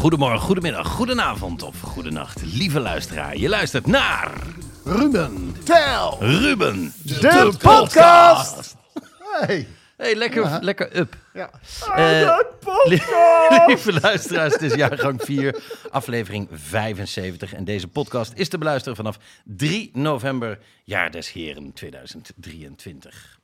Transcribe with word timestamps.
Goedemorgen, 0.00 0.40
goedemiddag, 0.40 0.86
goedenavond 0.88 1.62
of 1.62 1.80
goedenacht, 1.80 2.42
lieve 2.42 2.80
luisteraar. 2.80 3.36
Je 3.36 3.48
luistert 3.48 3.86
naar 3.86 4.32
Ruben, 4.84 5.54
tel! 5.64 6.16
Ruben, 6.20 6.92
De, 7.04 7.52
podcast! 7.58 8.76
Hey. 9.22 9.66
Hey, 9.96 10.14
lekker, 10.14 10.58
lekker 10.62 10.96
up. 10.96 11.16
Ja. 11.32 11.50
Eh, 11.94 12.38
li- 12.84 13.02
lieve 13.66 13.92
luisteraars, 14.00 14.52
het 14.52 14.62
is 14.62 14.74
jaargang 14.74 15.20
4, 15.24 15.62
aflevering 15.90 16.48
75. 16.52 17.52
En 17.54 17.64
deze 17.64 17.88
podcast 17.88 18.32
is 18.34 18.48
te 18.48 18.58
beluisteren 18.58 18.96
vanaf 18.96 19.18
3 19.44 19.90
november, 19.92 20.58
jaar 20.84 21.10
des 21.10 21.32
heren 21.32 21.72
2023. 21.72 23.39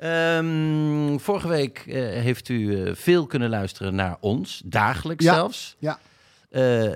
Ehm, 0.00 1.18
vorige 1.18 1.48
week 1.48 1.78
eh, 1.86 1.94
heeft 2.02 2.48
u 2.48 2.84
eh, 2.84 2.94
veel 2.94 3.26
kunnen 3.26 3.48
luisteren 3.50 3.94
naar 3.94 4.16
ons, 4.20 4.62
dagelijks 4.64 5.24
Ja. 5.24 5.34
zelfs. 5.34 5.76
Ja, 5.78 5.98
Eh, 6.50 6.88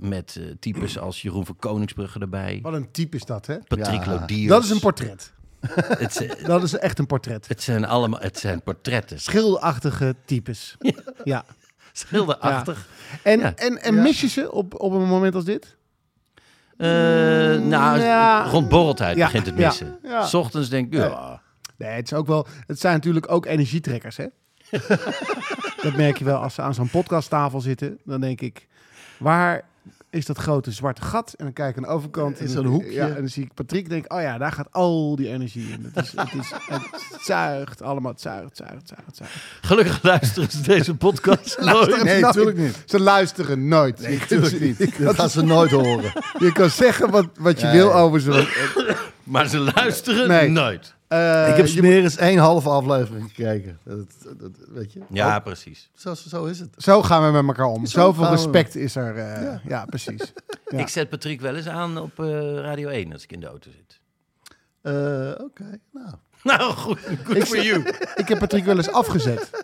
met 0.00 0.40
types 0.60 0.98
als 0.98 1.22
Jeroen 1.22 1.46
van 1.46 1.56
Koningsbrugge 1.56 2.18
erbij. 2.18 2.58
wat 2.62 2.72
een 2.72 2.90
type 2.90 3.16
is 3.16 3.24
dat, 3.24 3.46
hè? 3.46 3.58
Patrick 3.58 4.06
Lodiers. 4.06 4.48
Dat 4.48 4.64
is 4.64 4.70
een 4.70 4.78
portret. 4.80 5.32
Het, 5.98 6.36
Dat 6.46 6.62
is 6.62 6.74
echt 6.78 6.98
een 6.98 7.06
portret. 7.06 7.48
het 7.48 7.62
zijn 7.62 7.84
allemaal 7.86 8.20
het 8.20 8.38
zijn 8.38 8.62
portretten. 8.62 9.20
Schilderachtige 9.20 10.14
types. 10.24 10.76
Ja. 11.24 11.44
Schilderachtig. 11.92 12.88
En, 13.22 13.38
Ja. 13.40 13.54
en, 13.54 13.82
en 13.82 14.02
mis 14.02 14.20
je 14.20 14.28
ze 14.28 14.52
op, 14.52 14.80
op 14.80 14.92
een 14.92 15.06
moment 15.08 15.34
als 15.34 15.44
dit? 15.44 15.76
Nou, 16.76 17.98
Ja. 18.00 18.44
rond 18.44 18.68
borreltijd 18.68 19.16
Ja. 19.16 19.24
begint 19.24 19.46
het 19.46 19.58
Ja. 19.58 19.66
missen. 19.66 19.98
Ja. 20.02 20.26
S 20.26 20.34
ochtends 20.34 20.68
denk 20.68 20.86
ik, 20.86 20.98
ja, 20.98 21.42
Nee, 21.78 21.90
het, 21.90 22.04
is 22.12 22.18
ook 22.18 22.26
wel, 22.26 22.46
het 22.66 22.80
zijn 22.80 22.94
natuurlijk 22.94 23.30
ook 23.30 23.46
energietrekkers, 23.46 24.16
hè? 24.16 24.26
dat 25.82 25.96
merk 25.96 26.16
je 26.18 26.24
wel 26.24 26.38
als 26.38 26.54
ze 26.54 26.62
aan 26.62 26.74
zo'n 26.74 26.90
podcasttafel 26.90 27.60
zitten. 27.60 27.98
Dan 28.04 28.20
denk 28.20 28.40
ik, 28.40 28.66
waar 29.18 29.62
is 30.10 30.26
dat 30.26 30.38
grote 30.38 30.70
zwarte 30.72 31.02
gat? 31.02 31.34
En 31.36 31.44
dan 31.44 31.52
kijk 31.54 31.70
ik 31.70 31.76
aan 31.76 31.82
de 31.82 31.88
overkant. 31.88 32.38
In 32.40 32.46
en 32.46 32.52
zo'n 32.52 32.62
dan- 32.62 32.72
hoekje. 32.72 32.92
Ja, 32.92 33.06
en 33.08 33.14
dan 33.14 33.28
zie 33.28 33.44
ik 33.44 33.54
Patrick 33.54 33.88
denk, 33.88 34.12
oh 34.12 34.20
ja, 34.20 34.38
daar 34.38 34.52
gaat 34.52 34.72
al 34.72 35.16
die 35.16 35.28
energie 35.28 35.68
in. 35.72 35.90
Het, 35.94 36.04
is, 36.04 36.12
het, 36.16 36.32
is, 36.34 36.50
het 37.12 37.22
zuigt 37.22 37.82
allemaal, 37.82 38.12
het 38.12 38.20
zuigt, 38.20 38.44
het 38.48 38.56
zuigt, 38.56 38.74
het 38.74 38.88
zuigt, 38.88 39.16
zuigt. 39.16 39.34
gelukkig 39.60 40.02
luisteren 40.02 40.50
ze 40.50 40.60
deze 40.62 40.94
podcast 40.94 41.58
nooit. 41.60 41.88
Nee, 41.88 42.04
Nooit. 42.04 42.20
natuurlijk 42.20 42.56
niet. 42.58 42.82
Ze 42.86 43.00
luisteren 43.00 43.68
nooit. 43.68 44.00
Nee, 44.00 44.18
natuurlijk 44.18 44.60
niet. 44.60 44.98
Dat 44.98 45.14
gaan 45.14 45.30
ze 45.30 45.42
nooit 45.42 45.70
horen. 45.70 46.12
Je 46.46 46.52
kan 46.52 46.70
zeggen 46.70 47.10
wat, 47.10 47.26
wat 47.38 47.60
je 47.60 47.66
Ja, 47.66 47.72
wil 47.72 47.88
ja. 47.88 47.94
over 47.94 48.20
ze. 48.20 48.94
Maar 49.22 49.46
ze 49.48 49.58
luisteren 49.74 50.28
Nee. 50.28 50.48
nooit. 50.48 50.96
Eh, 51.08 51.48
ik 51.48 51.56
heb 51.56 51.66
je 51.66 51.72
smeer 51.72 52.02
eens 52.02 52.16
één 52.16 52.38
halve 52.38 52.68
aflevering 52.68 53.28
gekeken. 53.34 53.78
Dat, 53.84 54.06
dat, 54.38 54.50
weet 54.68 54.92
je? 54.92 55.00
Ja, 55.10 55.36
Ook- 55.36 55.42
precies. 55.44 55.90
zo, 55.94 56.14
zo 56.14 56.44
is 56.44 56.58
het. 56.60 56.68
Zo 56.76 57.02
gaan 57.02 57.24
we 57.26 57.30
met 57.42 57.46
elkaar 57.46 57.66
om. 57.66 57.86
Zo 57.86 58.00
Zoveel 58.00 58.24
we. 58.24 58.30
respect 58.30 58.74
is 58.74 58.96
er. 58.96 59.16
eh, 59.16 59.58
ja. 59.64 59.84
precies. 59.84 60.32
Ja. 60.70 60.78
Ik 60.78 60.88
zet 60.88 61.08
Patrick 61.08 61.40
wel 61.40 61.56
eens 61.56 61.66
aan 61.66 61.98
op 61.98 62.20
eh, 62.20 62.54
Radio 62.54 62.88
1 62.88 63.12
als 63.12 63.22
ik 63.22 63.32
in 63.32 63.40
de 63.40 63.46
auto 63.46 63.70
zit. 63.70 64.00
Eh, 64.82 65.44
Oké, 65.44 65.78
nou. 65.92 66.14
Nou, 66.48 66.72
goed. 66.72 66.98
Good 67.24 67.48
for 67.48 67.62
you. 67.62 67.82
Ik 68.16 68.28
heb 68.28 68.38
Patrick 68.38 68.64
wel 68.64 68.76
eens 68.76 68.90
afgezet. 68.90 69.50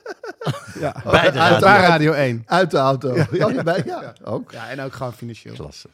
Ja. 0.80 0.94
Bij 1.10 1.30
de 1.30 1.38
Uit 1.38 1.62
radio. 1.62 1.86
Radio 1.88 2.12
1. 2.12 2.42
Uit 2.46 2.70
de 2.70 2.76
auto. 2.76 3.14
Ja, 3.16 3.26
ja, 3.48 3.62
bij- 3.62 3.82
ja, 3.86 4.12
ook. 4.24 4.52
Ja, 4.52 4.68
en 4.68 4.80
ook 4.80 4.92
gewoon 4.92 5.12
financieel. 5.14 5.54
Klasse. 5.54 5.88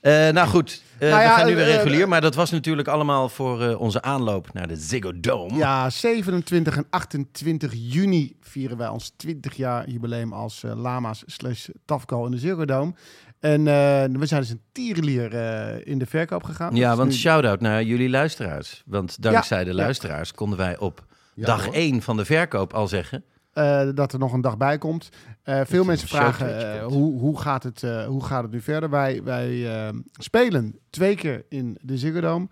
Eh, 0.00 0.28
nou 0.28 0.48
goed, 0.48 0.82
eh, 0.98 1.10
Nou 1.10 1.22
ja, 1.22 1.28
we 1.28 1.34
gaan 1.34 1.46
nu 1.46 1.54
weer 1.54 1.66
eh, 1.68 1.74
regulier. 1.74 2.08
Maar 2.08 2.20
dat 2.20 2.34
was 2.34 2.50
natuurlijk 2.50 2.88
allemaal 2.88 3.28
voor 3.28 3.62
eh, 3.62 3.80
onze 3.80 4.02
aanloop 4.02 4.52
naar 4.52 4.68
de 4.68 4.76
Ziggo 4.76 5.20
Dome. 5.20 5.54
Ja, 5.56 5.90
27 5.90 6.76
en 6.76 6.86
28 6.90 7.72
juni 7.76 8.36
vieren 8.40 8.76
wij 8.76 8.88
ons 8.88 9.12
20 9.16 9.54
jaar 9.54 9.88
jubileum 9.90 10.32
als 10.32 10.62
Lama's 10.74 11.22
slash 11.26 11.68
Tafco 11.84 12.24
in 12.24 12.30
de 12.30 12.38
Ziggo 12.38 12.64
Dome. 12.64 12.92
En 13.40 13.58
eh, 13.60 14.18
we 14.18 14.26
zijn 14.26 14.40
dus 14.40 14.50
een 14.50 14.60
tierenlier 14.72 15.34
eh, 15.34 15.86
in 15.86 15.98
de 15.98 16.06
verkoop 16.06 16.42
gegaan. 16.42 16.74
Ja, 16.76 16.88
Dus 16.88 16.98
want 16.98 17.10
nu- 17.10 17.16
shout-out 17.16 17.60
naar 17.60 17.82
jullie 17.82 18.08
luisteraars. 18.10 18.82
Want 18.86 19.22
dankzij 19.22 19.64
de 19.64 19.70
ja. 19.70 19.76
luisteraars 19.76 20.32
konden 20.32 20.58
wij 20.58 20.78
op 20.78 21.04
Ja, 21.34 21.46
dag 21.46 21.64
hoor. 21.64 21.74
1 21.74 22.02
van 22.02 22.16
de 22.16 22.24
verkoop 22.24 22.72
al 22.74 22.88
zeggen... 22.88 23.24
eh, 23.52 23.88
dat 23.94 24.12
er 24.12 24.18
nog 24.18 24.32
een 24.32 24.40
dag 24.40 24.56
bij 24.56 24.78
komt. 24.78 25.08
Veel 25.44 25.84
mensen 25.84 26.08
vragen 26.08 26.82
hoe, 26.82 27.18
hoe, 27.20 27.40
gaat 27.40 27.62
het, 27.62 27.80
hoe 28.06 28.24
gaat 28.24 28.42
het 28.42 28.52
nu 28.52 28.60
verder. 28.60 28.90
Wij, 28.90 29.22
wij 29.22 29.70
spelen 30.12 30.78
twee 30.90 31.14
keer 31.16 31.44
in 31.48 31.78
de 31.82 31.98
Ziggo 31.98 32.20
Dome. 32.20 32.48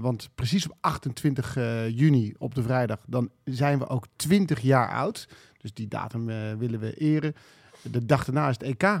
Want 0.00 0.28
precies 0.34 0.66
op 0.66 0.76
28 0.80 1.56
eh, 1.56 1.88
juni 1.88 2.34
op 2.38 2.54
de 2.54 2.62
vrijdag, 2.62 2.98
dan 3.06 3.30
zijn 3.44 3.78
we 3.78 3.88
ook 3.88 4.06
20 4.16 4.60
jaar 4.60 4.90
oud. 4.92 5.28
Dus 5.58 5.72
die 5.74 5.88
datum 5.88 6.26
willen 6.58 6.80
we 6.80 6.94
eren. 6.94 7.34
De 7.82 8.06
dag 8.06 8.24
daarna 8.24 8.48
is 8.48 8.56
het 8.58 8.62
EK. 8.82 9.00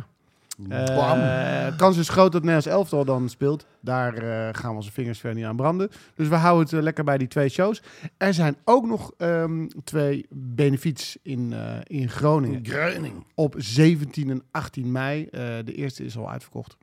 Eh, 0.66 1.76
kans 1.76 1.96
is 1.96 2.08
groot 2.08 2.32
dat 2.32 2.42
Nederlands 2.42 2.66
elftal 2.66 3.04
dan 3.04 3.28
speelt. 3.28 3.66
Daar 3.80 4.14
eh, 4.14 4.48
gaan 4.52 4.70
we 4.70 4.76
onze 4.76 4.92
vingers 4.92 5.18
verder 5.18 5.38
niet 5.38 5.48
aan 5.48 5.56
branden. 5.56 5.90
Dus 6.14 6.28
we 6.28 6.34
houden 6.34 6.64
het 6.64 6.72
eh, 6.72 6.82
lekker 6.82 7.04
bij 7.04 7.18
die 7.18 7.28
twee 7.28 7.48
shows. 7.48 7.82
Er 8.16 8.34
zijn 8.34 8.56
ook 8.64 8.86
nog 8.86 9.12
ehm, 9.16 9.66
twee 9.84 10.26
benefiets 10.30 11.18
in, 11.22 11.54
in 11.82 12.08
Groningen. 12.08 12.66
Greuning. 12.66 13.24
Op 13.34 13.54
17 13.56 14.30
en 14.30 14.42
18 14.50 14.92
mei. 14.92 15.28
De 15.64 15.74
eerste 15.74 16.04
is 16.04 16.16
al 16.16 16.30
uitverkocht. 16.30 16.76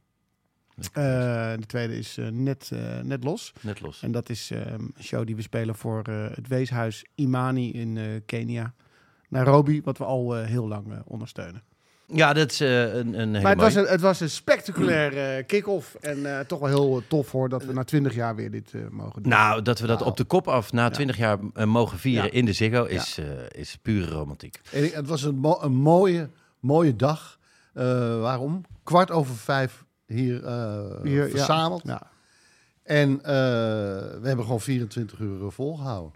De 0.93 1.65
tweede 1.67 1.97
is 1.97 2.17
net, 2.31 2.71
net 3.03 3.23
los. 3.23 3.53
Net 3.61 3.81
los. 3.81 4.03
En 4.03 4.11
dat 4.11 4.29
is 4.29 4.51
ehm, 4.51 4.73
een 4.73 5.03
show 5.03 5.25
die 5.25 5.35
we 5.35 5.41
spelen 5.41 5.75
voor 5.75 6.03
het 6.07 6.47
weeshuis 6.47 7.05
Imani 7.15 7.71
in 7.71 8.23
Kenia. 8.25 8.73
Nairobi, 9.29 9.81
wat 9.81 9.97
we 9.97 10.03
al 10.03 10.33
heel 10.33 10.67
lang 10.67 11.01
ondersteunen. 11.05 11.63
Ja, 12.07 12.33
dat 12.33 12.51
is 12.51 12.61
eh, 12.61 12.81
een, 12.95 13.19
een 13.19 13.29
hele 13.35 13.41
Maar 13.41 13.51
het 13.51 13.61
was, 13.61 13.75
een, 13.75 13.85
het 13.85 14.01
was 14.01 14.19
een 14.19 14.29
spectaculair 14.29 15.37
eh, 15.37 15.45
kick-off. 15.45 15.95
En 15.95 16.37
eh, 16.37 16.45
toch 16.45 16.59
wel 16.59 16.67
heel 16.69 17.01
tof 17.07 17.31
hoor 17.31 17.49
dat 17.49 17.65
we 17.65 17.73
na 17.73 17.83
20 17.83 18.15
jaar 18.15 18.35
weer 18.35 18.51
dit 18.51 18.71
eh, 18.73 18.81
mogen 18.91 19.21
doen. 19.23 19.31
Nou, 19.31 19.61
dat 19.61 19.79
we 19.79 19.87
dat 19.87 20.01
op 20.01 20.17
de 20.17 20.23
kop 20.23 20.47
af 20.47 20.71
na 20.71 20.89
20 20.89 21.17
jaar 21.17 21.37
eh, 21.53 21.65
mogen 21.65 21.99
vieren 21.99 22.25
Ja. 22.25 22.31
in 22.31 22.45
de 22.45 22.53
Ziggo 22.53 22.83
is, 22.83 23.17
eh, 23.17 23.25
is 23.61 23.77
pure 23.81 24.11
romantiek. 24.11 24.59
En 24.71 24.89
het 24.93 25.07
was 25.07 25.23
een, 25.23 25.35
mo- 25.35 25.59
een 25.61 25.75
mooie, 25.75 26.29
mooie 26.59 26.95
dag. 26.95 27.39
Eh, 27.73 27.83
waarom? 28.19 28.61
Kwart 28.83 29.11
over 29.11 29.35
vijf 29.35 29.83
hier, 30.07 30.43
eh, 30.45 30.81
Hier, 31.03 31.23
ja. 31.23 31.29
verzameld. 31.29 31.81
Ja. 31.85 32.01
En 32.83 33.19
eh, 33.23 33.25
we 34.21 34.21
hebben 34.23 34.45
gewoon 34.45 34.61
24 34.61 35.19
uur 35.19 35.41
eh, 35.41 35.47
volgehouden. 35.49 36.11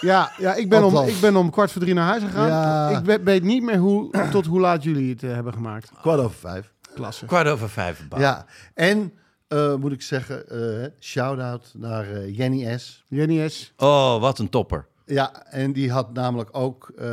Ja, 0.00 0.30
ja 0.38 0.54
ik, 0.54 0.68
ben 0.68 0.84
om, 0.84 1.06
ik 1.06 1.20
ben 1.20 1.36
om 1.36 1.50
kwart 1.50 1.72
voor 1.72 1.80
drie 1.80 1.94
naar 1.94 2.06
huis 2.06 2.22
gegaan. 2.22 2.48
Ja. 2.48 2.88
Ik 2.98 3.04
we- 3.04 3.22
weet 3.22 3.42
niet 3.42 3.62
meer 3.62 3.76
hoe, 3.78 4.28
tot 4.30 4.46
hoe 4.46 4.60
laat 4.60 4.82
jullie 4.82 5.10
het 5.12 5.22
eh, 5.22 5.32
hebben 5.32 5.52
gemaakt. 5.52 5.90
Kwart 6.00 6.20
over 6.20 6.38
vijf. 6.38 6.72
Klasse. 6.94 7.26
Kwart 7.26 7.48
over 7.48 7.70
vijf. 7.70 8.06
Ja, 8.16 8.46
en 8.74 9.12
eh, 9.48 9.74
moet 9.74 9.92
ik 9.92 10.02
zeggen, 10.02 10.48
eh 10.48 10.88
shout-out 11.00 11.72
naar 11.76 12.28
Jenny 12.28 12.78
S. 12.78 13.04
Jenny 13.08 13.48
S. 13.48 13.72
Oh, 13.76 14.20
wat 14.20 14.38
een 14.38 14.48
topper. 14.48 14.86
Ja, 15.04 15.46
en 15.50 15.72
die 15.72 15.90
had 15.92 16.12
namelijk 16.12 16.48
ook 16.52 16.92
eh, 16.98 17.06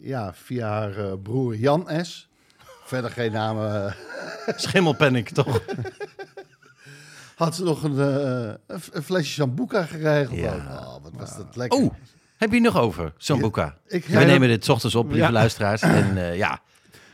ja, 0.00 0.34
via 0.34 0.68
haar 0.68 0.98
eh, 0.98 1.12
broer 1.22 1.56
Jan 1.56 1.88
S. 2.02 2.28
Verder 2.84 3.10
geen 3.10 3.32
namen. 3.32 3.94
Schimmelpanic, 4.56 5.28
toch? 5.30 5.60
had 7.34 7.54
ze 7.54 7.62
nog 7.62 7.82
een, 7.82 7.98
eh, 7.98 8.76
een 8.92 9.02
flesje 9.02 9.32
Sambuca 9.32 9.82
geregeld. 9.84 10.38
Ja. 10.38 10.54
Oh, 10.54 11.02
wat 11.02 11.12
was 11.16 11.36
dat 11.36 11.56
lekker. 11.56 11.78
Oh, 11.78 11.94
Heb 12.36 12.52
je 12.52 12.60
nog 12.60 12.78
over, 12.78 13.12
Sambuca? 13.16 13.76
Wij 14.08 14.24
nemen 14.24 14.48
dit 14.48 14.64
's 14.64 14.68
ochtends 14.68 14.94
op, 14.94 15.04
lieve 15.10 15.18
Ja. 15.26 15.32
luisteraars. 15.32 15.80
En 16.00 16.16
eh, 16.16 16.36
ja, 16.36 16.50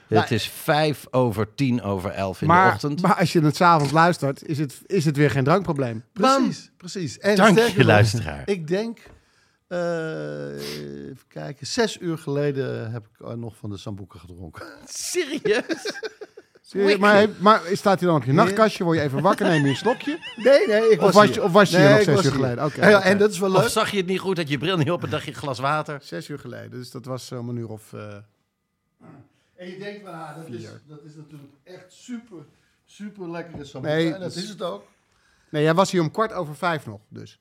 het 0.08 0.18
Nou, 0.18 0.34
is 0.34 0.48
vijf 0.48 1.06
over 1.10 1.54
tien 1.54 1.82
over 1.82 2.10
elf 2.10 2.42
in 2.42 2.48
de 2.48 2.70
ochtend. 2.72 3.02
maar 3.02 3.14
als 3.16 3.32
je 3.32 3.40
het 3.40 3.56
s'avonds 3.56 3.92
luistert, 3.92 4.46
is 4.48 4.58
het, 4.58 4.80
is 4.86 5.04
het 5.04 5.16
weer 5.16 5.30
geen 5.30 5.44
drankprobleem. 5.44 6.04
Precies, 6.12 6.70
precies. 6.76 7.18
En 7.18 7.36
Dank 7.36 7.56
sterker 7.58 7.78
je, 7.78 7.84
luisteraar. 7.84 8.42
Ik 8.44 8.66
denk, 8.68 8.98
eh, 9.68 10.54
even 11.04 11.26
kijken, 11.28 11.66
zes 11.66 11.98
uur 12.00 12.18
geleden 12.18 12.90
heb 12.92 13.06
ik 13.06 13.36
nog 13.36 13.56
van 13.56 13.70
de 13.70 13.76
Sambuca 13.76 14.18
gedronken. 14.18 14.66
Serieus? 14.84 15.92
Maar, 16.98 17.28
maar 17.38 17.60
staat 17.72 18.00
hij 18.00 18.08
dan 18.08 18.16
op 18.18 18.24
je 18.24 18.32
nachtkastje? 18.32 18.84
Word 18.84 18.96
je 18.96 19.02
even 19.02 19.22
wakker, 19.22 19.46
neem 19.46 19.62
je 19.64 19.68
een 19.70 19.76
slokje? 19.76 20.18
Nee, 20.36 20.66
nee, 20.66 20.88
ik 20.90 21.00
Of 21.02 21.12
was 21.14 21.28
je- 21.34 21.42
of 21.42 21.52
was 21.52 21.70
je 21.70 21.78
hier 21.78 21.88
nog 21.90 21.96
zes 22.02 22.06
was 22.06 22.16
uur 22.16 22.22
hier. 22.22 22.40
geleden? 22.40 22.64
Oké, 22.64 22.88
ja. 22.88 23.02
En 23.02 23.18
dat 23.18 23.30
is 23.30 23.38
wel 23.38 23.50
leuk. 23.50 23.58
Of 23.62 23.68
zag 23.70 23.90
je 23.90 23.96
het 23.96 24.06
niet 24.06 24.18
goed, 24.20 24.36
dat 24.36 24.48
je 24.48 24.58
bril 24.58 24.76
niet 24.76 24.90
op 24.90 25.02
en 25.04 25.10
dacht 25.10 25.24
je 25.24 25.32
glas 25.32 25.58
water? 25.58 25.98
Zes 26.02 26.28
uur 26.28 26.38
geleden, 26.38 26.70
dus 26.70 26.90
dat 26.90 27.04
was 27.04 27.32
om 27.32 27.48
een 27.48 27.56
uur 27.56 27.68
of... 27.68 27.92
eh, 27.92 28.14
En 29.56 29.68
je 29.70 29.78
denkt, 29.78 30.04
van, 30.04 30.12
ah, 30.14 30.36
dat, 30.36 30.48
is, 30.48 30.62
dat 30.88 31.02
is 31.04 31.14
natuurlijk 31.14 31.52
echt 31.64 31.92
super, 31.92 32.38
super 32.84 33.30
lekkere 33.30 33.64
Sambuca. 33.64 33.94
Nee, 33.94 34.12
en 34.14 34.20
dat 34.20 34.34
dus- 34.34 34.42
is 34.42 34.48
het 34.48 34.62
ook. 34.62 34.86
Nee, 35.50 35.62
jij 35.62 35.74
was 35.74 35.90
hier 35.90 36.00
om 36.00 36.10
kwart 36.10 36.32
over 36.32 36.56
vijf 36.56 36.86
nog, 36.86 37.00
dus. 37.08 37.40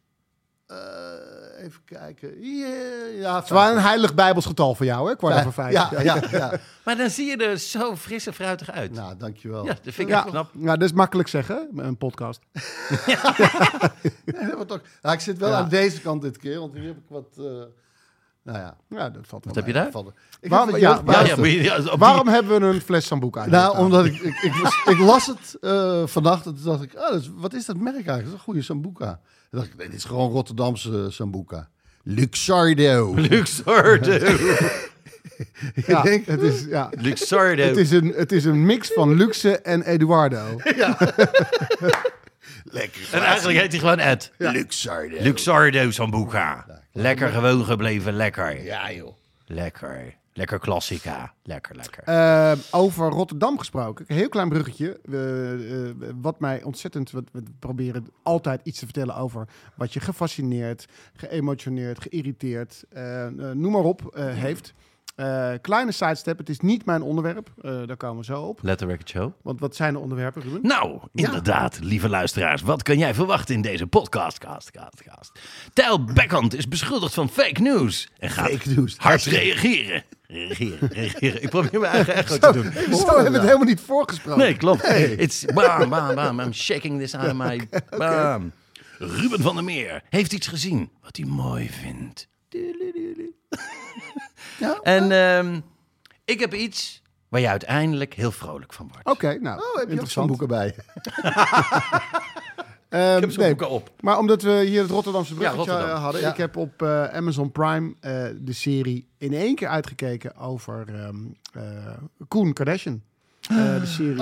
Eh, 0.69 1.63
even 1.65 1.81
kijken. 1.85 2.41
Ja, 2.57 2.67
ja 3.19 3.35
Het 3.39 3.49
was 3.49 3.69
een 3.71 3.77
heilig 3.81 4.13
bijbels 4.13 4.45
getal 4.45 4.75
voor 4.75 4.85
jou, 4.85 5.09
hè? 5.09 5.15
Kwart 5.15 5.35
over 5.39 5.53
vijf. 5.53 5.71
Ja, 5.73 5.89
ja, 6.01 6.21
ja. 6.31 6.59
Maar 6.85 6.97
dan 6.97 7.09
zie 7.09 7.25
je 7.25 7.37
er 7.45 7.57
zo 7.57 7.95
fris 7.95 8.27
en 8.27 8.33
fruitig 8.33 8.71
uit. 8.71 8.93
nou, 8.93 9.17
dankjewel. 9.17 9.65
ja, 9.65 9.73
dat 9.83 9.93
vind 9.93 9.97
ik 9.99 10.07
Ja, 10.15 10.21
knap. 10.21 10.51
ja, 10.59 10.73
dat 10.75 10.81
is 10.89 10.91
makkelijk 10.93 11.29
zeggen, 11.29 11.67
een 11.75 11.97
podcast. 11.97 12.39
Ja, 14.25 14.45
dat 14.45 14.53
wordt 14.55 14.71
ook- 14.71 14.81
nou, 15.01 15.15
ik 15.15 15.21
zit 15.21 15.37
wel 15.37 15.49
Ja. 15.49 15.55
aan 15.57 15.69
deze 15.69 16.01
kant 16.01 16.21
dit 16.21 16.37
keer, 16.37 16.59
want 16.59 16.73
hier 16.73 16.87
heb 16.87 16.97
ik 16.97 17.03
wat... 17.07 17.27
eh, 17.37 17.45
nou 18.51 18.63
ja, 18.63 18.77
Ja, 18.89 19.09
dat 19.09 19.21
valt 19.27 19.45
wel 19.45 19.53
Wat 19.53 19.55
heb 19.55 19.65
je 19.65 19.73
mee. 19.73 19.91
daar? 19.91 20.01
Ik 20.41 20.49
Waarom- 20.49 20.69
heb 20.69 20.79
ja, 20.81 21.01
ja, 21.05 21.25
Ja, 21.25 21.45
ja, 21.45 21.77
ja, 21.85 21.97
Waarom 21.97 22.27
hebben 22.27 22.59
we 22.61 22.65
een 22.67 22.81
fles 22.81 23.05
Sambuca? 23.05 23.45
Nou, 23.45 23.77
omdat 23.77 24.05
ik, 24.05 24.13
ik, 24.21 24.41
ik, 24.41 24.53
was- 24.53 24.81
ik 24.85 24.99
las 24.99 25.25
het 25.25 25.57
eh, 25.61 26.01
vannacht 26.05 26.45
en 26.45 26.55
toen 26.55 26.63
dacht 26.63 26.83
ik, 26.83 26.95
ah, 26.95 27.11
dat 27.11 27.21
is- 27.21 27.29
wat 27.35 27.53
is 27.53 27.65
dat 27.65 27.75
merk 27.77 27.93
eigenlijk? 27.95 28.23
Dat 28.23 28.27
is 28.33 28.33
een 28.39 28.43
goede 28.43 28.61
Sambuca. 28.61 29.19
Toen 29.49 29.59
dacht 29.59 29.67
ik, 29.71 29.77
nee, 29.77 29.87
dit 29.89 29.97
is 29.97 30.03
gewoon 30.03 30.31
Rotterdamse 30.31 31.05
Sambuca. 31.09 31.69
Luxardo. 32.03 33.13
Luxardo. 33.29 34.17
Ja, 35.87 36.01
denk- 36.01 36.25
het 36.25 36.41
is, 36.41 36.65
ja. 36.65 36.89
Luxardo. 36.97 37.63
Het 37.63 37.77
is, 37.77 37.91
een, 37.91 38.13
het 38.15 38.31
is 38.31 38.45
een 38.45 38.65
mix 38.65 38.91
van 38.93 39.13
Luxe 39.15 39.57
en 39.59 39.81
Eduardo. 39.81 40.45
Lekker. 42.63 43.01
En 43.11 43.21
eigenlijk 43.21 43.59
heet 43.59 43.71
hij 43.71 43.79
gewoon 43.79 43.99
Ed. 43.99 44.31
Luxardo. 44.37 45.15
Luxardo 45.19 45.91
Sambuca. 45.91 46.65
Lekker 46.91 47.29
gewoon 47.29 47.65
gebleven, 47.65 48.13
lekker. 48.13 48.63
Ja, 48.63 48.91
joh. 48.91 49.13
Lekker. 49.45 50.17
Lekker 50.33 50.59
klassica. 50.59 51.33
Lekker, 51.43 51.75
lekker. 51.75 52.03
Eh, 52.03 52.51
over 52.71 53.09
Rotterdam 53.09 53.57
gesproken, 53.57 54.05
een 54.07 54.15
heel 54.15 54.29
klein 54.29 54.49
bruggetje. 54.49 54.99
Eh, 55.11 56.09
wat 56.21 56.39
mij 56.39 56.63
ontzettend, 56.63 57.11
we, 57.11 57.23
we 57.31 57.43
proberen 57.59 58.07
altijd 58.23 58.61
iets 58.63 58.79
te 58.79 58.85
vertellen 58.85 59.15
over 59.15 59.47
wat 59.75 59.93
je 59.93 59.99
gefascineerd, 59.99 60.87
geëmotioneerd, 61.15 62.01
geïrriteerd, 62.01 62.83
eh, 62.89 63.25
eh, 63.25 63.33
noem 63.33 63.71
maar 63.71 63.83
op, 63.83 64.15
eh, 64.15 64.33
heeft. 64.33 64.73
Eh, 65.19 65.51
kleine 65.61 65.91
sidestep, 65.91 66.37
het 66.37 66.49
is 66.49 66.59
niet 66.59 66.85
mijn 66.85 67.01
onderwerp, 67.01 67.49
eh, 67.61 67.71
daar 67.85 67.97
komen 67.97 68.17
we 68.17 68.23
zo 68.23 68.41
op. 68.41 68.59
Let 68.61 68.77
the 68.77 68.85
Record 68.85 69.09
Show. 69.09 69.31
Want 69.41 69.59
wat 69.59 69.75
zijn 69.75 69.93
de 69.93 69.99
onderwerpen, 69.99 70.41
Ruben? 70.41 70.59
Nou, 70.61 70.99
inderdaad, 71.13 71.79
lieve 71.81 72.09
luisteraars. 72.09 72.61
Wat 72.61 72.83
kan 72.83 72.97
jij 72.97 73.13
verwachten 73.13 73.55
in 73.55 73.61
deze 73.61 73.87
podcast? 73.87 74.37
Cast, 74.37 74.71
cast, 74.71 75.03
cast. 75.03 75.39
Tijl 75.73 76.03
Beckhand 76.03 76.55
is 76.55 76.67
beschuldigd 76.67 77.13
van 77.13 77.29
fake 77.29 77.61
news. 77.61 78.09
En 78.17 78.29
gaat 78.29 78.49
Fake 78.49 78.69
news. 78.69 78.97
hard 78.97 79.23
reageren. 79.23 80.03
Reageren, 80.27 80.89
reageren. 80.89 81.43
Ik 81.43 81.49
probeer 81.49 81.79
mijn 81.79 81.93
eigen 81.93 82.13
echo 82.13 82.37
te 82.37 82.51
doen. 82.51 82.71
Zo 82.97 83.05
hebben 83.05 83.31
we 83.31 83.37
het 83.37 83.41
helemaal 83.41 83.63
niet 83.67 83.81
voorgesproken. 83.81 84.41
Nee, 84.41 84.57
klopt. 84.57 84.83
It's 85.17 85.45
bam, 85.45 85.89
bam, 85.89 86.15
bam. 86.15 86.39
I'm 86.39 86.53
shaking 86.53 86.99
this 86.99 87.15
out 87.15 87.27
of 87.27 87.33
my... 87.33 87.67
Bam. 87.97 88.51
Ruben 88.97 89.41
van 89.41 89.55
der 89.55 89.63
Meer 89.63 90.03
heeft 90.09 90.33
iets 90.33 90.47
gezien 90.47 90.89
wat 91.01 91.17
hij 91.17 91.25
mooi 91.25 91.69
vindt. 91.69 92.27
En 94.83 95.11
ehm, 95.11 95.59
ik 96.25 96.39
heb 96.39 96.53
iets 96.53 97.01
waar 97.27 97.41
je 97.41 97.49
uiteindelijk 97.49 98.13
heel 98.13 98.31
vrolijk 98.31 98.73
van 98.73 98.89
wordt. 98.91 99.07
Oké, 99.09 99.37
nou, 99.39 99.59
Oh, 99.59 99.75
heb 99.75 99.83
je 99.85 99.91
interessant. 99.91 100.27
Sambuca 100.29 100.45
bij? 100.45 100.75
Ehm, 102.89 103.15
Ik 103.15 103.21
heb 103.21 103.31
zo'n 103.31 103.39
nee, 103.43 103.49
boeken 103.55 103.69
op. 103.69 103.91
Maar 103.99 104.17
omdat 104.17 104.41
we 104.41 104.63
hier 104.65 104.81
het 104.81 104.89
Rotterdamse 104.91 105.33
bruggetje 105.33 105.57
Rotterdam. 105.57 105.89
eh, 105.95 106.03
hadden. 106.03 106.21
Ja. 106.21 106.29
Ik 106.31 106.37
heb 106.37 106.55
op 106.57 106.81
eh, 106.81 107.03
Amazon 107.03 107.51
Prime 107.51 107.93
eh, 107.99 108.25
de 108.39 108.53
serie 108.53 109.07
in 109.17 109.33
één 109.33 109.55
keer 109.55 109.67
uitgekeken 109.67 110.35
over 110.35 110.85
ehm 110.95 111.15
eh, 111.53 111.63
Koen 112.27 112.53
Kardashian. 112.53 113.01
Eh, 113.49 113.55
de, 113.79 113.85
serie, 113.85 114.15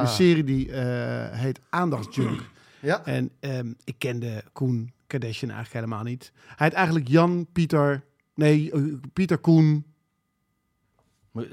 de 0.00 0.06
serie 0.06 0.44
die 0.44 0.72
eh, 0.72 1.38
heet 1.38 1.60
Aandachtsjunk. 1.70 2.40
Ja. 2.80 3.04
En 3.04 3.30
ehm, 3.40 3.72
ik 3.84 3.94
kende 3.98 4.42
Koen 4.52 4.92
Kardashian 5.06 5.50
eigenlijk 5.50 5.84
helemaal 5.84 6.04
niet. 6.04 6.32
Hij 6.56 6.66
heet 6.66 6.76
eigenlijk 6.76 7.08
Jan 7.08 7.46
Pieter... 7.52 8.02
Nee, 8.34 8.72
eh, 8.72 8.82
Pieter 9.12 9.38
Koen... 9.38 9.84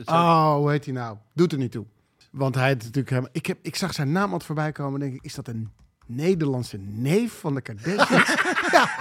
Oh, 0.06 0.56
hoe 0.56 0.72
heet 0.72 0.86
hij 0.86 0.94
nou? 0.94 1.18
Doet 1.34 1.52
er 1.52 1.58
niet 1.58 1.72
toe. 1.72 1.86
Want 2.32 2.56
hij 2.56 2.66
heeft 2.68 2.80
natuurlijk 2.80 3.10
helemaal... 3.10 3.30
Ik, 3.34 3.46
heb, 3.46 3.58
ik 3.62 3.76
zag 3.76 3.94
zijn 3.94 4.12
naam 4.12 4.24
altijd 4.24 4.44
voorbij 4.44 4.72
komen 4.72 4.94
en 4.94 5.00
denk 5.08 5.14
ik... 5.20 5.26
Is 5.26 5.34
dat 5.34 5.48
een 5.48 5.72
Nederlandse 6.06 6.78
neef 6.78 7.40
van 7.40 7.54
de 7.56 7.62
Kardashians? 7.62 8.36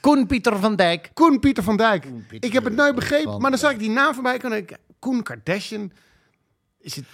Koen 0.00 0.26
Pieter 0.26 0.58
van 0.58 0.76
Dijk. 0.76 1.10
Koen 1.14 1.40
Pieter 1.40 1.62
van 1.62 1.76
Dijk. 1.76 2.00
Pieter 2.28 2.48
ik 2.48 2.52
heb 2.52 2.64
het 2.64 2.74
nooit 2.74 2.94
begrepen, 2.94 3.40
maar 3.40 3.50
dan 3.50 3.58
zag 3.58 3.70
ik 3.72 3.78
die 3.78 3.90
naam 3.90 4.14
voorbij 4.14 4.38
komen 4.38 4.56
en 4.58 4.64
denk 4.64 4.78
ik... 4.80 4.86
Koen 4.98 5.22
Kardashian? 5.22 5.92
Is 6.78 6.96
het... 6.96 7.04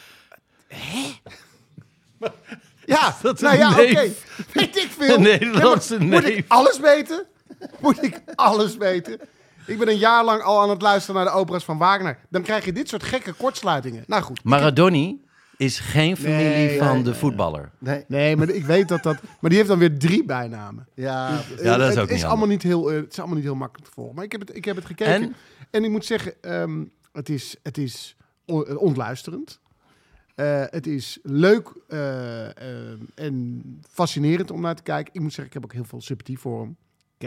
Hè? 0.69 1.13
Ja, 2.87 3.17
dat 3.23 3.41
nou 3.41 3.55
een 3.55 3.61
ja, 3.61 3.71
oké. 3.71 4.13
Weet 4.53 4.77
ik 4.77 4.91
veel. 4.99 5.15
Een 5.15 5.23
Nederlandse 5.23 5.95
Ja, 5.99 6.05
Moet 6.05 6.25
ik 6.25 6.35
neef. 6.35 6.45
alles 6.49 6.79
weten? 6.79 7.27
Moet 7.83 8.03
ik 8.03 8.23
alles 8.35 8.77
weten? 8.77 9.19
Ik 9.67 9.79
ben 9.79 9.89
een 9.89 9.99
jaar 9.99 10.25
lang 10.25 10.43
al 10.43 10.61
aan 10.63 10.71
het 10.71 10.83
luisteren 10.83 11.15
naar 11.23 11.33
de 11.33 11.39
opera's 11.39 11.65
van 11.65 11.79
Wagner. 11.79 12.19
Dan 12.31 12.43
krijg 12.43 12.65
je 12.65 12.73
dit 12.73 12.89
soort 12.89 13.03
gekke 13.03 13.33
kortsluitingen. 13.33 14.05
Nou 14.07 14.23
goed. 14.23 14.45
Maradoni 14.45 15.25
is 15.57 15.79
geen 15.79 16.17
familie 16.17 16.45
Nee, 16.45 16.79
van 16.79 16.95
nee, 16.95 17.03
de 17.03 17.11
nee. 17.11 17.19
voetballer. 17.19 17.71
Nee. 17.79 18.05
Nee, 18.09 18.37
maar 18.37 18.49
ik 18.49 18.65
weet 18.65 18.89
dat 18.89 19.03
dat... 19.03 19.17
Maar 19.41 19.51
die 19.51 19.59
heeft 19.59 19.69
dan 19.69 19.79
weer 19.79 19.99
drie 19.99 20.25
bijnamen. 20.25 20.89
Ja, 20.95 21.41
Ja, 21.63 21.77
dat 21.77 21.89
is 21.89 21.95
het, 21.95 21.99
ook 22.05 22.09
is 22.09 22.15
niet 22.15 22.25
allemaal 22.25 22.47
niet 22.47 22.63
heel, 22.63 22.91
eh, 22.91 22.97
het 22.97 23.13
is 23.13 23.19
allemaal 23.19 23.37
niet 23.37 23.45
heel 23.45 23.55
makkelijk 23.55 23.89
te 23.89 23.95
volgen. 23.95 24.15
Maar 24.15 24.25
ik 24.25 24.33
heb 24.33 24.41
het, 24.41 24.57
ik 24.57 24.65
heb 24.65 24.77
het 24.77 24.85
gekeken. 24.85 25.13
En? 25.13 25.35
En, 25.71 25.85
ik 25.85 25.91
moet 25.91 26.05
zeggen, 26.05 26.43
ehm, 26.43 26.85
het 27.13 27.29
is, 27.29 27.57
het 27.63 27.79
is 27.79 28.17
on- 28.47 28.67
eh, 28.67 28.77
ontluisterend. 28.81 29.61
Eh, 30.35 30.63
het 30.71 30.87
is 30.87 31.19
leuk 31.23 31.73
eh, 31.89 32.45
eh, 32.45 32.99
en 33.15 33.63
fascinerend 33.91 34.51
om 34.51 34.61
naar 34.61 34.75
te 34.75 34.83
kijken. 34.83 35.15
Ik 35.15 35.21
moet 35.21 35.33
zeggen, 35.33 35.47
ik 35.47 35.53
heb 35.53 35.65
ook 35.65 35.73
heel 35.73 35.85
veel 35.85 36.01
sympathie 36.01 36.39
voor 36.39 36.61
hem. 36.61 36.77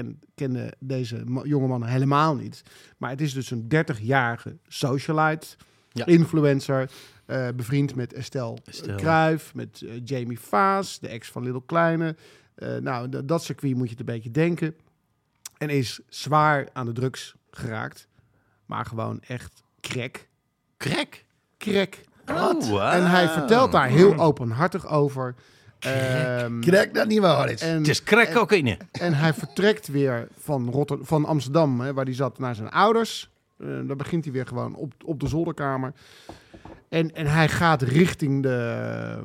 Ken, 0.03 0.19
ken 0.35 0.69
deze 0.79 1.21
ma- 1.25 1.43
jonge 1.43 1.67
mannen 1.67 1.89
helemaal 1.89 2.35
niet. 2.35 2.61
Maar 2.97 3.09
het 3.09 3.21
is 3.21 3.33
dus 3.33 3.51
een 3.51 3.67
30-jarige 3.67 4.57
socialite, 4.67 5.47
Ja. 5.89 6.05
influencer. 6.05 6.89
eh, 7.25 7.47
bevriend 7.55 7.95
met 7.95 8.13
Estelle, 8.13 8.57
Estelle. 8.65 8.95
Kruijf, 8.95 9.53
met 9.53 9.81
eh, 9.81 10.01
Jamie 10.03 10.39
Vaas, 10.39 10.99
de 10.99 11.07
ex 11.07 11.31
van 11.31 11.43
Little 11.43 11.61
Kleine. 11.65 12.15
Eh, 12.55 12.75
nou, 12.77 13.25
dat 13.25 13.43
circuit 13.43 13.75
moet 13.75 13.83
je 13.85 13.89
het 13.91 13.99
een 13.99 14.05
beetje 14.15 14.31
denken. 14.31 14.75
En 15.57 15.69
is 15.69 15.99
zwaar 16.09 16.67
aan 16.73 16.85
de 16.85 16.91
drugs 16.91 17.35
geraakt. 17.51 18.07
Maar 18.65 18.85
gewoon 18.85 19.21
echt 19.21 19.63
krek. 19.79 20.27
Krek. 20.77 21.25
Krek. 21.57 22.01
Oh, 22.29 22.61
wow. 22.69 22.77
En 22.79 23.09
hij 23.09 23.29
vertelt 23.29 23.71
daar 23.71 23.87
heel 23.89 24.15
openhartig 24.17 24.87
over. 24.87 25.35
Ehm, 25.79 26.59
Krijg 26.59 26.91
dat 26.91 27.07
niet 27.07 27.19
waar 27.19 27.49
is. 27.49 27.61
Het 27.61 27.87
is 27.87 28.03
crack 28.03 28.31
cocaïne. 28.31 28.77
en 28.91 29.13
hij 29.13 29.33
vertrekt 29.33 29.87
weer 29.87 30.27
van, 30.39 30.69
Rotter 30.69 30.97
van 31.01 31.25
Amsterdam, 31.25 31.79
hè, 31.79 31.93
waar 31.93 32.05
hij 32.05 32.13
zat, 32.13 32.39
naar 32.39 32.55
zijn 32.55 32.69
ouders. 32.69 33.29
Eh 33.57 33.67
dan 33.67 33.97
begint 33.97 34.23
hij 34.23 34.33
weer 34.33 34.47
gewoon 34.47 34.75
op, 34.75 34.93
op 35.05 35.19
de 35.19 35.27
zolderkamer. 35.27 35.93
En, 36.89 37.15
en 37.15 37.27
hij 37.27 37.49
gaat 37.49 37.81
richting 37.81 38.43
de 38.43 39.19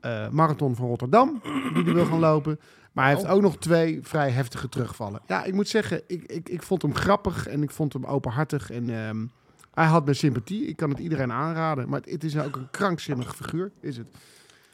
eh, 0.00 0.28
marathon 0.28 0.74
van 0.74 0.86
Rotterdam, 0.86 1.40
die 1.74 1.84
hij 1.84 1.94
wil 1.94 2.04
gaan 2.06 2.18
lopen. 2.18 2.60
Maar 2.92 3.04
hij 3.04 3.14
heeft 3.14 3.26
ook 3.26 3.40
nog 3.42 3.58
twee 3.58 3.98
vrij 4.02 4.30
heftige 4.30 4.68
terugvallen. 4.68 5.20
Ja, 5.26 5.44
ik 5.44 5.54
moet 5.54 5.68
zeggen, 5.68 6.02
ik, 6.06 6.24
ik, 6.24 6.48
ik 6.48 6.62
vond 6.62 6.82
hem 6.82 6.94
grappig 6.94 7.46
en 7.46 7.62
ik 7.62 7.70
vond 7.70 7.92
hem 7.92 8.04
openhartig. 8.04 8.70
En 8.70 8.90
ehm, 8.90 9.26
hij 9.74 9.86
had 9.86 10.04
mijn 10.04 10.16
sympathie. 10.16 10.66
Ik 10.66 10.76
kan 10.76 10.90
het 10.90 10.98
iedereen 10.98 11.32
aanraden. 11.32 11.88
Maar 11.88 12.00
het, 12.00 12.10
het 12.10 12.24
is 12.24 12.38
ook 12.38 12.56
een 12.56 12.70
krankzinnig 12.70 13.36
figuur, 13.36 13.72
is 13.80 13.96
het. 13.96 14.06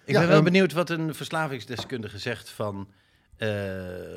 Ik 0.05 0.13
Ja, 0.13 0.19
ben 0.19 0.29
wel 0.29 0.37
ehm, 0.37 0.45
benieuwd 0.45 0.73
wat 0.73 0.91
een 0.91 1.15
verslavingsdeskundige 1.15 2.19
zegt 2.19 2.51
van 2.51 2.89
eh, 3.37 3.49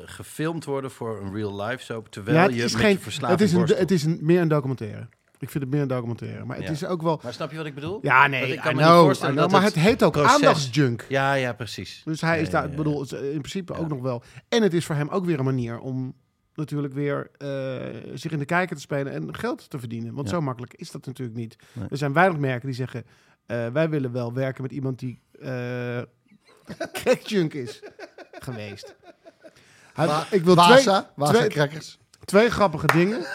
gefilmd 0.04 0.64
worden 0.64 0.90
voor 0.90 1.20
een 1.22 1.34
real 1.34 1.62
life 1.62 1.84
soap, 1.84 2.08
terwijl 2.08 2.36
Ja, 2.36 2.56
je 2.56 2.62
is 2.64 2.72
met 2.72 2.82
geen- 2.82 2.90
je 2.90 2.98
verslaving 2.98 3.38
Het 3.40 3.48
is, 3.48 3.54
een, 3.54 3.78
het 3.78 3.90
is 3.90 4.04
een, 4.04 4.18
meer 4.22 4.40
een 4.40 4.48
documentaire. 4.48 5.08
Ik 5.38 5.50
vind 5.50 5.64
het 5.64 5.72
meer 5.72 5.82
een 5.82 5.88
documentaire. 5.88 6.44
Maar 6.44 6.56
het 6.56 6.64
Ja. 6.66 6.70
is 6.72 6.84
ook 6.84 7.02
wel... 7.02 7.20
Maar 7.22 7.32
snap 7.32 7.50
je 7.50 7.56
wat 7.56 7.66
ik 7.66 7.74
bedoel? 7.74 7.98
Ja, 8.02 8.26
nee, 8.26 8.52
ik 8.52 8.60
kan 8.60 8.74
me 8.76 8.82
niet 8.82 8.90
voorstellen 8.92 9.34
know, 9.34 9.50
maar 9.50 9.62
het 9.62 9.74
heet 9.74 10.02
ook 10.02 10.12
proces- 10.12 10.32
aandachtsjunk. 10.34 11.04
Ja, 11.08 11.32
ja, 11.34 11.52
precies. 11.52 12.02
Dus 12.04 12.20
hij 12.20 12.40
is 12.40 12.50
daar, 12.50 12.70
bedoel, 12.70 13.00
in 13.14 13.38
principe 13.40 13.72
ook 13.74 13.88
nog 13.88 14.00
wel. 14.00 14.22
En 14.48 14.62
het 14.62 14.74
is 14.74 14.84
voor 14.84 14.94
hem 14.94 15.08
ook 15.08 15.24
weer 15.24 15.38
een 15.38 15.44
manier 15.44 15.78
om 15.78 16.14
natuurlijk 16.54 16.92
weer 16.94 17.30
eh, 17.38 18.12
zich 18.14 18.32
in 18.32 18.38
de 18.38 18.44
kijker 18.44 18.76
te 18.76 18.82
spelen 18.82 19.12
en 19.12 19.36
geld 19.36 19.70
te 19.70 19.78
verdienen. 19.78 20.14
Want 20.14 20.28
zo 20.28 20.40
makkelijk 20.40 20.74
is 20.74 20.90
dat 20.90 21.06
natuurlijk 21.06 21.38
niet. 21.38 21.56
Nee. 21.72 21.86
Er 21.90 21.96
zijn 21.96 22.12
weinig 22.12 22.38
merken 22.38 22.66
die 22.66 22.76
zeggen, 22.76 23.04
eh, 23.46 23.66
wij 23.68 23.88
willen 23.88 24.12
wel 24.12 24.32
werken 24.32 24.62
met 24.62 24.72
iemand 24.72 24.98
die 24.98 25.20
eh 25.40 25.98
crackjunk 27.02 27.54
is 27.54 27.82
geweest. 28.38 28.94
Hij- 29.94 30.06
Wa- 30.06 30.26
ik 30.30 30.44
wil 30.44 30.54
Waza, 30.54 31.00
twee, 31.00 31.10
Waza 31.14 31.32
twee, 31.32 31.48
crackers. 31.48 31.98
twee 32.24 32.50
grappige 32.50 32.86
dingen. 32.86 33.26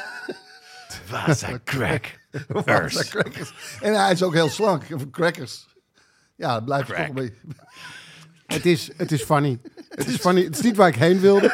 Waza 1.11 1.59
crack. 1.63 2.05
Waza 2.47 3.03
crackers. 3.03 3.53
En 3.81 3.93
hij 4.03 4.11
is 4.11 4.23
ook 4.23 4.33
heel 4.33 4.49
slank. 4.49 4.83
Crackers. 5.11 5.67
Ja, 6.35 6.53
dat 6.53 6.65
blijft 6.65 6.85
Crack. 6.89 6.97
toch 6.99 7.07
een 7.07 7.13
beetje... 7.13 7.35
Het 8.45 8.65
is, 8.65 8.89
het 8.97 9.11
is 9.11 9.23
funny. 9.23 9.59
Het 9.89 10.07
is 10.07 10.15
funny. 10.25 10.43
Het 10.43 10.55
is 10.55 10.61
niet 10.61 10.75
waar 10.75 10.87
ik 10.87 10.95
heen 10.95 11.19
wilde. 11.19 11.47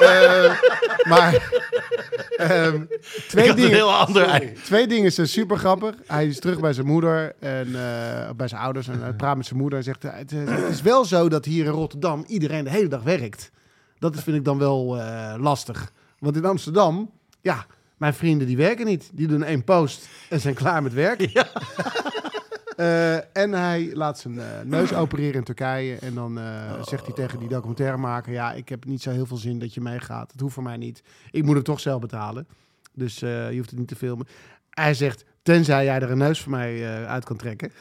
Eh, 0.00 0.60
maar 1.08 1.50
ehm, 2.50 2.84
twee, 3.28 3.54
dingen, 3.54 3.70
heel 3.70 3.94
ander 3.94 4.52
twee 4.64 4.86
dingen 4.86 5.12
zijn 5.12 5.28
super 5.28 5.56
grappig. 5.56 5.94
Hij 6.06 6.26
is 6.26 6.40
terug 6.40 6.60
bij 6.60 6.72
zijn 6.72 6.86
moeder 6.86 7.34
en 7.38 7.66
eh, 7.66 8.30
bij 8.36 8.48
zijn 8.48 8.60
ouders 8.60 8.88
en 8.88 9.02
hij 9.02 9.12
praat 9.12 9.36
met 9.36 9.46
zijn 9.46 9.58
moeder 9.58 9.78
en 9.78 9.84
zegt: 9.84 10.02
het, 10.02 10.30
het 10.30 10.70
is 10.70 10.82
wel 10.82 11.04
zo 11.04 11.28
dat 11.28 11.44
hier 11.44 11.64
in 11.64 11.70
Rotterdam 11.70 12.24
iedereen 12.26 12.64
de 12.64 12.70
hele 12.70 12.88
dag 12.88 13.02
werkt. 13.02 13.50
Dat 13.98 14.22
vind 14.22 14.36
ik 14.36 14.44
dan 14.44 14.58
wel 14.58 14.98
eh, 14.98 15.34
lastig. 15.38 15.92
Want 16.18 16.36
in 16.36 16.44
Amsterdam, 16.44 17.10
ja, 17.40 17.66
mijn 17.96 18.14
vrienden 18.14 18.46
die 18.46 18.56
werken 18.56 18.86
niet. 18.86 19.10
Die 19.12 19.26
doen 19.26 19.42
één 19.42 19.64
post 19.64 20.08
en 20.28 20.40
zijn 20.40 20.54
klaar 20.54 20.82
met 20.82 20.92
werk. 20.92 21.20
Eh, 22.76 23.36
en 23.36 23.52
hij 23.52 23.90
laat 23.94 24.18
zijn 24.18 24.38
eh, 24.38 24.46
neus 24.64 24.94
opereren 25.02 25.34
in 25.34 25.44
Turkije. 25.44 25.96
En 25.96 26.14
dan 26.14 26.38
eh, 26.38 26.82
zegt 26.82 27.06
hij 27.06 27.14
tegen 27.14 27.38
die 27.38 27.48
documentairemaker... 27.48 28.32
ja, 28.32 28.52
ik 28.52 28.68
heb 28.68 28.84
niet 28.84 29.02
zo 29.02 29.10
heel 29.10 29.26
veel 29.26 29.36
zin 29.36 29.58
dat 29.58 29.74
je 29.74 29.80
meegaat. 29.80 30.32
Het 30.32 30.40
hoeft 30.40 30.54
voor 30.54 30.62
mij 30.62 30.76
niet. 30.76 31.02
Ik 31.30 31.44
moet 31.44 31.56
het 31.56 31.64
toch 31.64 31.80
zelf 31.80 32.00
betalen. 32.00 32.46
Dus 32.94 33.18
je 33.18 33.54
hoeft 33.56 33.70
het 33.70 33.78
niet 33.78 33.88
te 33.88 33.96
filmen. 33.96 34.26
Hij 34.70 34.94
zegt, 34.94 35.24
tenzij 35.42 35.84
jij 35.84 36.00
er 36.00 36.10
een 36.10 36.18
neus 36.18 36.40
voor 36.40 36.50
mij 36.50 36.86
uit 37.06 37.24
kan 37.24 37.36
trekken... 37.36 37.72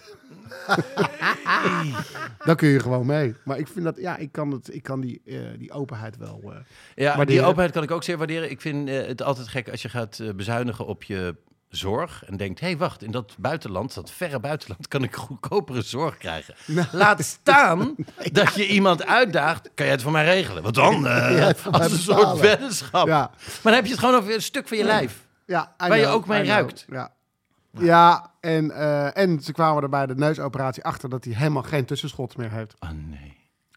dan 2.45 2.55
kun 2.55 2.69
je 2.69 2.79
gewoon 2.79 3.05
mee. 3.05 3.35
Maar 3.43 3.57
ik 3.59 3.67
vind 3.67 3.85
dat, 3.85 3.97
ja, 3.97 4.17
ik 4.17 4.31
kan, 4.31 4.51
het, 4.51 4.73
ik 4.73 4.83
kan 4.83 5.01
die, 5.01 5.21
die 5.57 5.71
openheid 5.71 6.17
wel... 6.17 6.41
eh, 6.45 6.57
Ja, 6.95 7.25
die 7.25 7.41
openheid 7.41 7.71
kan 7.71 7.83
ik 7.83 7.91
ook 7.91 8.03
zeer 8.03 8.17
waarderen. 8.17 8.49
Ik 8.49 8.61
vind 8.61 8.89
het 8.89 9.21
altijd 9.21 9.47
gek 9.47 9.69
als 9.69 9.81
je 9.81 9.89
gaat 9.89 10.21
bezuinigen 10.35 10.85
op 10.85 11.03
je 11.03 11.35
zorg 11.71 12.23
en 12.25 12.37
denkt, 12.37 12.59
hé 12.59 12.67
hey, 12.67 12.77
wacht, 12.77 13.03
in 13.03 13.11
dat 13.11 13.35
buitenland, 13.37 13.93
dat 13.93 14.11
verre 14.11 14.39
buitenland, 14.39 14.87
kan 14.87 15.03
ik 15.03 15.15
goedkopere 15.15 15.81
zorg 15.81 16.17
krijgen. 16.17 16.55
Laat 16.91 17.23
staan 17.23 17.95
dat 18.31 18.53
je 18.53 18.67
iemand 18.67 19.05
uitdaagt, 19.05 19.69
kan 19.73 19.85
jij 19.85 19.95
het 19.95 20.03
voor 20.03 20.11
mij 20.11 20.25
regelen? 20.25 20.63
Wat 20.63 20.73
dan? 20.73 21.01
Mij 21.01 21.55
als 21.71 21.91
een 21.91 21.97
soort 21.97 22.39
weddenschap. 22.39 23.07
ja, 23.07 23.31
Maar 23.43 23.59
dan 23.63 23.73
heb 23.73 23.85
je 23.85 23.91
het 23.91 23.99
gewoon 23.99 24.15
over 24.15 24.33
een 24.33 24.41
stuk 24.41 24.67
van 24.67 24.77
je 24.77 24.83
lijf. 24.83 25.25
Ja, 25.45 25.73
Waar 25.77 25.97
je 25.97 26.07
ook 26.07 26.27
mee 26.27 26.43
ruikt. 26.43 26.85
Ja, 26.89 27.11
ja 27.79 28.31
en, 28.39 28.71
eh, 28.71 29.17
en 29.17 29.41
ze 29.41 29.51
kwamen 29.51 29.83
er 29.83 29.89
bij 29.89 30.05
de 30.05 30.15
neusoperatie 30.15 30.83
achter 30.83 31.09
dat 31.09 31.23
hij 31.23 31.33
helemaal 31.33 31.63
geen 31.63 31.85
tussenschot 31.85 32.37
meer 32.37 32.51
heeft. 32.51 32.75
Oh 32.79 32.89
nee. 32.89 33.30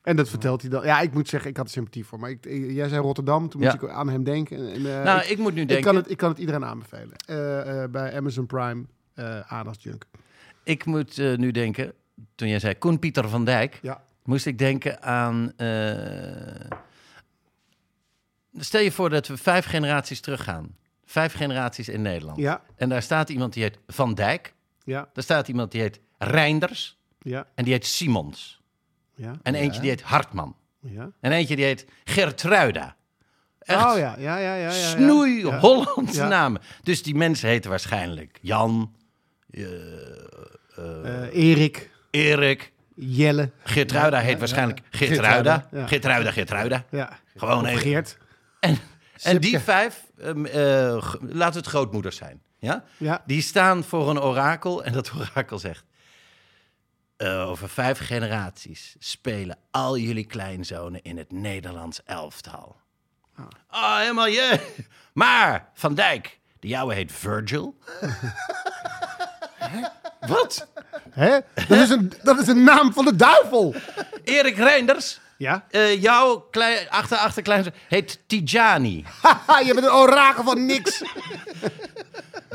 En 0.05 0.17
dat 0.17 0.29
vertelt 0.29 0.61
hij 0.61 0.71
dan. 0.71 0.85
Ja, 0.85 1.01
ik 1.01 1.13
moet 1.15 1.29
zeggen, 1.29 1.51
ik 1.51 1.57
had 1.57 1.67
er 1.67 1.73
sympathie 1.73 2.05
voor. 2.05 2.19
Maar 2.19 2.31
ik, 2.31 2.47
ik- 2.47 2.71
jij 2.71 2.89
zei 2.89 3.01
Rotterdam, 3.01 3.49
toen 3.49 3.61
Ja. 3.61 3.71
moest 3.73 3.83
ik 3.83 3.89
aan 3.91 4.09
hem 4.09 4.25
denken. 4.25 4.73
En, 4.73 4.87
eh, 4.99 5.05
Nou, 5.05 5.21
ik, 5.21 5.29
ik 5.29 5.39
moet 5.39 5.55
nu 5.55 5.61
ik 5.61 5.69
denken, 5.69 5.87
kan 5.87 5.97
het, 5.97 6.11
ik 6.11 6.17
kan 6.17 6.29
het 6.29 6.39
iedereen 6.39 6.65
aanbevelen. 6.65 7.17
Eh, 7.27 7.83
eh, 7.83 7.91
bij 7.91 8.17
Amazon 8.17 8.47
Prime, 8.47 8.85
eh 9.15 9.41
aandachtsjunk. 9.41 10.05
ik 10.65 10.85
moet 10.85 11.19
eh, 11.19 11.37
nu 11.37 11.51
denken, 11.51 11.93
toen 12.35 12.49
jij 12.49 12.59
zei 12.59 12.79
Koen 12.79 12.99
Pieter 12.99 13.29
van 13.29 13.45
Dijk, 13.45 13.79
Ja. 13.83 14.05
moest 14.25 14.47
ik 14.47 14.59
denken 14.59 15.03
aan. 15.03 15.53
eh, 15.57 16.71
stel 18.59 18.81
je 18.81 18.93
voor 18.93 19.11
dat 19.11 19.27
we 19.27 19.37
vijf 19.37 19.65
generaties 19.65 20.21
teruggaan. 20.21 20.77
Vijf 21.05 21.33
generaties 21.35 21.89
in 21.89 22.03
Nederland. 22.03 22.39
Ja, 22.39 22.63
En 22.77 22.89
daar 22.89 23.03
staat 23.03 23.29
iemand 23.29 23.53
die 23.53 23.63
heet 23.63 23.79
Van 23.87 24.15
Dijk. 24.15 24.55
ja, 24.85 25.09
Daar 25.13 25.25
staat 25.25 25.49
iemand 25.49 25.73
die 25.73 25.81
heet 25.81 26.01
Reinders. 26.19 26.99
ja, 27.19 27.47
En 27.55 27.65
die 27.65 27.73
heet 27.73 27.87
Simons. 27.87 28.63
Ja, 29.17 29.33
En 29.43 29.55
eentje 29.55 29.81
die 29.81 29.91
heet 29.91 30.03
Hartman. 30.03 30.57
ja. 30.81 31.11
En 31.21 31.33
eentje 31.33 31.57
die 31.57 31.65
heet 31.65 31.87
Gertruida. 32.05 32.97
Echt 33.59 33.85
Oh 33.85 33.99
ja, 33.99 34.15
ja, 34.19 34.37
ja, 34.39 34.39
ja. 34.39 34.55
ja, 34.55 34.65
ja. 34.71 34.73
snoei 34.73 35.47
Ja. 35.47 35.59
Hollandse 35.59 36.21
Ja. 36.21 36.29
namen. 36.29 36.61
Dus 36.83 37.03
die 37.03 37.15
mensen 37.15 37.49
heten 37.49 37.71
waarschijnlijk 37.71 38.39
Jan, 38.43 38.95
eh, 39.51 39.63
Eh, 40.77 41.35
Erik, 41.51 41.91
Erik. 42.11 42.73
Jelle. 42.95 43.51
Gertruida 43.65 44.19
heet 44.19 44.39
waarschijnlijk 44.39 44.81
Gertruida. 44.91 45.69
Ja. 45.73 45.87
Gertruida, 45.87 46.31
Gertruida. 46.31 46.85
Ja. 46.91 47.19
Gewoon 47.37 47.67
even. 47.67 47.81
Geert. 47.81 48.17
En, 48.61 48.79
en 49.23 49.39
die 49.41 49.59
vijf, 49.59 50.05
ehm, 50.19 50.45
eh, 50.47 51.13
laten 51.21 51.61
het 51.61 51.67
grootmoeders 51.69 52.17
zijn. 52.17 52.43
Ja? 52.59 52.85
Ja. 52.97 53.23
Die 53.27 53.43
staan 53.43 53.85
voor 53.85 54.11
een 54.11 54.21
orakel 54.21 54.85
en 54.85 54.93
dat 54.93 55.13
orakel 55.21 55.59
zegt... 55.59 55.85
eh, 57.17 57.49
over 57.49 57.69
vijf 57.69 57.99
generaties 57.99 58.97
spelen 58.99 59.57
al 59.71 59.97
jullie 59.97 60.27
kleinzonen 60.27 61.03
in 61.03 61.19
het 61.19 61.33
Nederlands 61.33 62.01
elftal. 62.05 62.77
Ah, 63.69 63.99
helemaal 63.99 64.27
je. 64.27 64.59
Maar 65.13 65.71
Van 65.75 65.95
Dijk, 65.95 66.39
de 66.61 66.69
jouwe 66.69 66.95
heet 66.95 67.13
Virgil. 67.13 67.77
Wat? 70.27 70.67
Hè? 71.11 71.39
Dat, 71.69 71.79
is 71.79 71.91
een, 71.91 72.13
dat 72.23 72.39
is 72.39 72.47
een 72.49 72.65
naam 72.65 72.93
van 72.93 73.05
de 73.05 73.17
duivel. 73.17 73.75
Erik 74.25 74.57
Reinders, 74.57 75.21
Ja. 75.39 75.65
eh, 75.71 76.03
jouw 76.03 76.37
klein, 76.51 76.89
achter, 76.91 77.17
achterkleinzoon 77.19 77.73
heet 77.89 78.21
Tijani. 78.27 79.05
Haha, 79.23 79.59
je 79.59 79.75
bent 79.75 79.87
een 79.87 79.93
orakel 79.93 80.45
van 80.45 80.67
niks. 80.67 81.03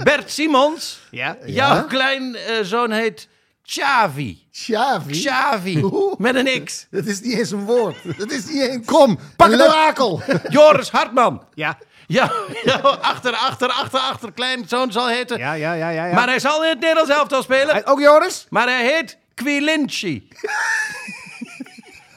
Bert 0.03 0.31
Simons, 0.31 0.99
Ja. 1.11 1.37
jouw 1.45 1.85
kleinzoon 1.87 2.91
heet 2.91 3.27
Xavi. 3.69 4.47
Xavi. 4.51 5.11
Xavi, 5.23 5.81
Oeh. 5.93 6.17
met 6.17 6.35
een 6.35 6.63
X. 6.65 6.85
Dat 6.91 7.05
is 7.05 7.21
niet 7.21 7.37
eens 7.37 7.51
een 7.51 7.65
woord. 7.65 7.95
Dat 8.17 8.31
is 8.31 8.45
niet 8.45 8.61
eens... 8.61 8.85
Kom, 8.85 9.19
pak 9.35 9.51
Een 9.51 9.61
orakel. 9.61 10.21
Joris 10.49 10.89
Hartman. 10.89 11.43
Ja. 11.53 11.77
Jouw, 12.07 12.29
jouw 12.63 12.81
achter, 12.81 13.33
achter, 13.33 13.69
achter, 13.69 13.99
achter 13.99 14.31
kleinzoon 14.31 14.91
zal 14.91 15.07
heten. 15.07 15.37
Ja, 15.37 15.53
ja, 15.53 15.73
ja, 15.73 15.89
ja. 15.89 16.05
ja. 16.05 16.13
Maar 16.13 16.27
hij 16.27 16.39
zal 16.39 16.63
in 16.63 16.69
het 16.69 16.79
Nederlands 16.79 17.11
elftal 17.11 17.43
spelen. 17.43 17.69
Hij- 17.69 17.85
Ook 17.85 17.99
Joris? 17.99 18.45
Maar 18.49 18.67
hij 18.67 18.83
heet 18.85 19.17
Quilinci. 19.33 20.27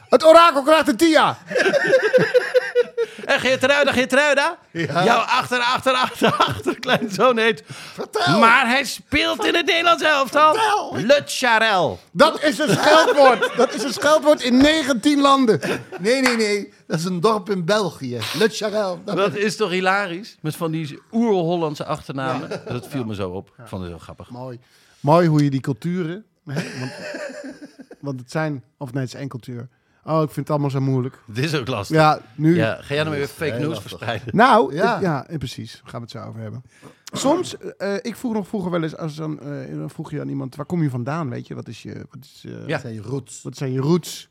Het 0.09 0.25
orakel 0.25 0.63
krijgt 0.63 0.87
een 0.87 0.97
tia. 0.97 1.37
En 3.25 3.39
Geertruida, 3.39 3.91
Geertruida. 3.91 4.57
Jouw 4.71 5.17
achter, 5.17 5.59
achter, 5.59 5.93
achter, 5.93 6.33
achter 6.33 6.72
kleinzoon 6.83 7.37
heet. 7.37 7.63
Vertel. 7.67 8.39
Maar 8.39 8.67
hij 8.67 8.83
speelt 8.83 9.45
in 9.45 9.55
het 9.55 9.65
Nederlands 9.65 10.03
elftal. 10.03 10.53
Vertel. 10.53 10.95
Le 11.05 11.21
Charel. 11.25 11.99
Dat 12.11 12.43
is 12.43 12.57
een 12.59 12.69
scheldwoord. 12.69 13.51
Dat 13.57 13.73
is 13.73 13.83
een 13.83 13.93
scheldwoord 13.93 14.41
in 14.41 14.57
19 14.57 15.21
landen. 15.21 15.59
Nee, 15.99 16.21
nee, 16.21 16.35
nee. 16.37 16.73
Dat 16.87 16.99
is 16.99 17.05
een 17.05 17.19
dorp 17.19 17.49
in 17.49 17.65
België. 17.65 18.19
Le 18.37 18.49
Charel. 18.49 19.01
Dat- 19.05 19.15
Dat 19.15 19.35
is 19.35 19.55
toch 19.55 19.69
hilarisch? 19.69 20.37
Met 20.41 20.55
van 20.55 20.71
die 20.71 20.99
oer-Hollandse 21.11 21.85
achternamen. 21.85 22.61
Dat 22.67 22.87
viel 22.87 23.03
me 23.05 23.15
zo 23.15 23.29
op. 23.29 23.47
Ik 23.47 23.67
vond 23.67 23.81
het 23.81 23.91
heel 23.91 23.99
grappig. 24.01 24.29
Mooi. 24.29 24.59
Mooi 24.99 25.27
hoe 25.27 25.43
je 25.43 25.49
die 25.49 25.59
culturen... 25.61 26.25
Hè? 26.45 26.53
Want, 26.79 26.91
want 27.99 28.19
het 28.19 28.31
zijn... 28.31 28.63
Of 28.77 28.93
nee, 28.93 29.03
het 29.03 29.13
is 29.13 29.19
één 29.19 29.27
cultuur. 29.27 29.67
Oh, 30.05 30.21
ik 30.21 30.25
vind 30.29 30.35
het 30.35 30.49
allemaal 30.49 30.69
zo 30.69 30.79
moeilijk. 30.81 31.19
Dit 31.33 31.43
is 31.43 31.55
ook 31.55 31.67
lastig. 31.67 31.95
Ja, 31.97 32.21
nu... 32.35 32.55
Ja, 32.55 32.75
ga 32.81 32.93
jij 32.93 33.03
nou 33.03 33.15
weer 33.15 33.27
fake 33.27 33.51
news 33.51 33.65
lastig. 33.67 33.81
verspreiden? 33.89 34.35
Nou, 34.45 34.75
Ja. 34.75 35.27
eh, 35.27 35.37
precies. 35.37 35.71
Daar 35.71 35.81
gaan 35.89 35.99
we 36.01 36.05
het 36.11 36.11
zo 36.11 36.23
over 36.29 36.41
hebben. 36.41 36.63
Soms, 37.13 37.57
eh, 37.57 37.95
ik 38.01 38.15
vroeg 38.15 38.33
nog 38.33 38.47
vroeger 38.47 38.71
wel 38.71 38.83
eens, 38.83 38.97
als 38.97 39.15
dan, 39.15 39.39
eh, 39.39 39.77
dan 39.77 39.89
vroeg 39.89 40.11
je 40.11 40.19
aan 40.21 40.29
iemand, 40.29 40.55
waar 40.55 40.65
kom 40.65 40.83
je 40.83 40.89
vandaan, 40.89 41.29
weet 41.29 41.47
je? 41.47 41.55
Wat, 41.55 41.67
is 41.67 41.83
je, 41.83 41.93
wat, 42.09 42.23
is, 42.25 42.43
eh, 42.47 42.67
Ja. 42.67 42.79
zijn 42.79 42.93
je 42.93 43.01
roots. 43.01 43.41
wat 43.41 43.57
zijn 43.57 43.71
je 43.71 43.79
roots? 43.79 44.29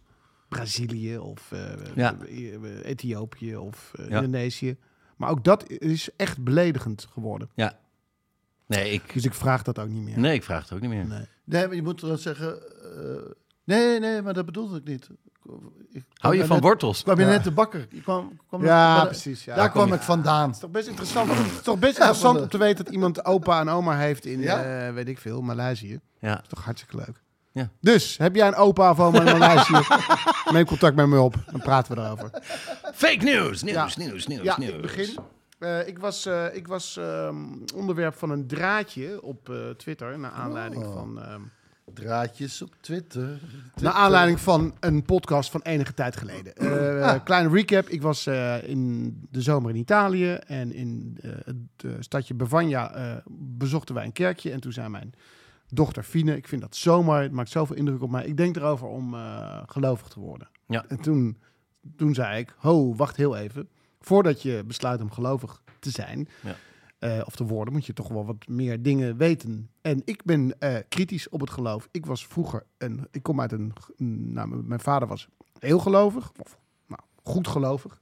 Brazilië 0.49 1.19
of 1.19 1.53
eh, 1.53 1.61
Ja. 1.95 2.17
eh, 2.29 2.55
eh, 2.55 2.61
Ethiopië 2.83 3.57
of 3.57 3.93
eh, 3.97 4.09
Ja. 4.09 4.17
Indonesië. 4.17 4.77
Maar 5.17 5.31
ook 5.31 5.45
dat 5.45 5.71
is 5.71 6.09
echt 6.17 6.43
beledigend 6.45 7.09
geworden. 7.13 7.49
Ja. 7.55 7.79
Nee, 8.67 8.93
ik, 8.93 9.13
Dus 9.13 9.25
ik 9.25 9.35
vraag 9.35 9.63
dat 9.63 9.79
ook 9.79 9.89
niet 9.89 10.03
meer. 10.03 10.19
nee, 10.19 10.35
ik 10.35 10.43
vraag 10.43 10.63
het 10.63 10.73
ook 10.73 10.81
niet 10.81 10.91
meer. 10.91 11.07
Nee. 11.07 11.27
Nee, 11.45 11.67
maar 11.67 11.75
je 11.77 11.83
moet 11.83 12.01
dan 12.01 12.19
zeggen... 12.19 12.63
eh, 12.97 13.31
nee, 13.65 14.01
nee, 14.01 14.23
maar 14.23 14.35
dat 14.35 14.45
bedoelde 14.47 14.77
ik 14.79 14.85
niet. 14.85 15.09
Ik 15.93 16.05
Hou 16.15 16.35
je 16.37 16.41
van 16.47 16.57
net- 16.57 16.65
wortels? 16.65 17.03
kwam 17.03 17.19
je 17.21 17.25
net 17.27 17.45
de 17.45 17.51
bakker. 17.51 17.87
Je 17.91 18.01
kwam, 18.03 18.39
kwam 18.49 18.65
Ja, 18.65 19.05
precies. 19.05 19.45
Ja. 19.45 19.55
Daar 19.55 19.65
Kom 19.71 19.73
kwam 19.81 19.89
je- 19.89 19.95
ik 19.95 20.01
vandaan. 20.01 20.45
Het 20.47 20.55
is 20.55 20.61
toch 20.61 20.71
best 20.71 20.89
interessant, 20.89 21.31
het 21.31 21.47
is 21.47 21.63
toch 21.63 21.79
best 21.79 21.97
Ja, 21.97 22.03
interessant 22.03 22.41
om 22.41 22.49
te 22.49 22.59
weten 22.59 22.85
dat 22.85 22.95
iemand 22.95 23.25
opa 23.25 23.61
en 23.61 23.69
oma 23.69 23.97
heeft 23.97 24.25
in, 24.27 24.41
Ja. 24.41 24.87
eh, 24.87 24.93
weet 24.95 25.09
ik 25.09 25.19
veel, 25.19 25.41
Maleisië. 25.43 26.01
Ja. 26.19 26.35
Dat 26.35 26.43
is 26.43 26.49
toch 26.49 26.65
hartstikke 26.65 26.97
leuk. 26.97 27.21
Ja. 27.53 27.69
Dus, 27.81 28.17
heb 28.17 28.35
jij 28.35 28.47
een 28.47 28.55
opa 28.55 28.91
of 28.91 29.01
oma 29.01 29.19
in 29.19 29.39
Maleisië? 29.39 29.79
Neem 30.53 30.65
contact 30.67 30.97
met 30.97 31.07
me 31.07 31.21
op, 31.21 31.35
dan 31.51 31.61
praten 31.61 31.95
we 31.97 32.03
erover. 32.03 32.31
Fake 32.95 33.25
news, 33.25 33.63
nieuws, 33.63 33.95
Ja. 33.95 34.05
nieuws, 34.05 34.27
nieuws, 34.27 34.43
Ja, 34.43 34.59
nieuws. 34.59 34.73
ik 34.75 34.81
begin. 34.83 35.19
Eh, 35.59 35.87
ik 35.89 35.99
was, 35.99 36.27
eh, 36.27 36.55
ik 36.55 36.67
was 36.69 36.97
ehm, 36.97 37.37
onderwerp 37.75 38.15
van 38.15 38.31
een 38.31 38.47
draadje 38.47 39.23
op 39.23 39.49
eh, 39.49 39.57
Twitter, 39.71 40.19
naar 40.19 40.31
aanleiding 40.31 40.85
Oh. 40.87 40.93
van 40.93 41.23
ehm, 41.23 41.41
Draadjes 41.95 42.63
op 42.63 42.75
Twitter. 42.81 43.41
Naar 43.81 43.93
aanleiding 43.93 44.41
van 44.41 44.75
een 44.81 45.03
podcast 45.03 45.51
van 45.51 45.61
enige 45.63 45.95
tijd 45.95 46.17
geleden. 46.17 46.55
Eh, 46.57 46.81
Ah. 47.03 47.25
Kleine 47.25 47.49
recap. 47.49 47.89
Ik 47.89 48.03
was 48.03 48.27
eh, 48.27 48.69
in 48.69 49.13
de 49.31 49.41
zomer 49.43 49.71
in 49.71 49.77
Italië. 49.77 50.33
En 50.33 50.73
in 50.73 51.19
eh, 51.23 51.31
het 51.45 51.57
eh, 51.85 51.91
stadje 52.01 52.35
Bavagna 52.35 52.95
eh, 52.95 53.17
bezochten 53.39 53.95
wij 53.95 54.05
een 54.05 54.13
kerkje. 54.13 54.51
En 54.51 54.61
toen 54.61 54.73
zei 54.73 54.89
mijn 54.89 55.13
dochter 55.69 56.03
Fine... 56.03 56.37
Ik 56.37 56.49
vind 56.49 56.61
dat 56.61 56.77
zomaar, 56.77 57.23
het 57.23 57.33
maakt 57.33 57.51
zoveel 57.51 57.77
indruk 57.77 58.03
op 58.03 58.11
mij. 58.11 58.25
Ik 58.25 58.37
denk 58.37 58.57
erover 58.57 58.87
om 58.87 59.15
eh, 59.15 59.63
gelovig 59.67 60.09
te 60.09 60.21
worden. 60.21 60.49
Ja. 60.67 60.85
En 60.89 61.01
toen, 61.01 61.39
toen 61.97 62.15
zei 62.15 62.39
ik... 62.39 62.55
Ho, 62.59 62.95
wacht 62.95 63.17
heel 63.17 63.37
even. 63.37 63.69
Voordat 64.01 64.43
je 64.43 64.63
besluit 64.67 65.01
om 65.01 65.11
gelovig 65.11 65.63
te 65.81 65.91
zijn... 65.91 66.29
Ja. 66.41 66.55
Eh, 67.03 67.21
of 67.25 67.37
te 67.37 67.45
worden, 67.45 67.75
moet 67.75 67.87
je 67.87 67.93
toch 67.93 68.09
wel 68.09 68.27
wat 68.27 68.47
meer 68.49 68.83
dingen 68.83 69.17
weten. 69.17 69.71
En 69.81 70.03
ik 70.05 70.25
ben 70.25 70.59
eh, 70.59 70.77
kritisch 70.89 71.29
op 71.29 71.41
het 71.41 71.51
geloof. 71.51 71.89
Ik 71.91 72.07
was 72.07 72.27
vroeger 72.27 72.65
een. 72.79 73.09
Ik 73.11 73.23
kom 73.23 73.41
uit 73.41 73.53
een. 73.53 73.73
Nou, 74.33 74.63
mijn 74.65 74.81
vader 74.81 75.09
was 75.09 75.29
heel 75.59 75.79
gelovig. 75.79 76.33
Of, 76.39 76.59
nou, 76.87 77.01
goed 77.23 77.49
gelovig. 77.49 78.01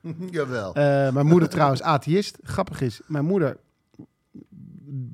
Jawel. 0.30 0.74
Eh, 0.74 1.12
mijn 1.12 1.26
moeder 1.26 1.48
trouwens 1.56 1.82
atheïst. 1.82 2.38
Grappig 2.42 2.80
is, 2.80 3.00
mijn 3.06 3.24
moeder 3.24 3.56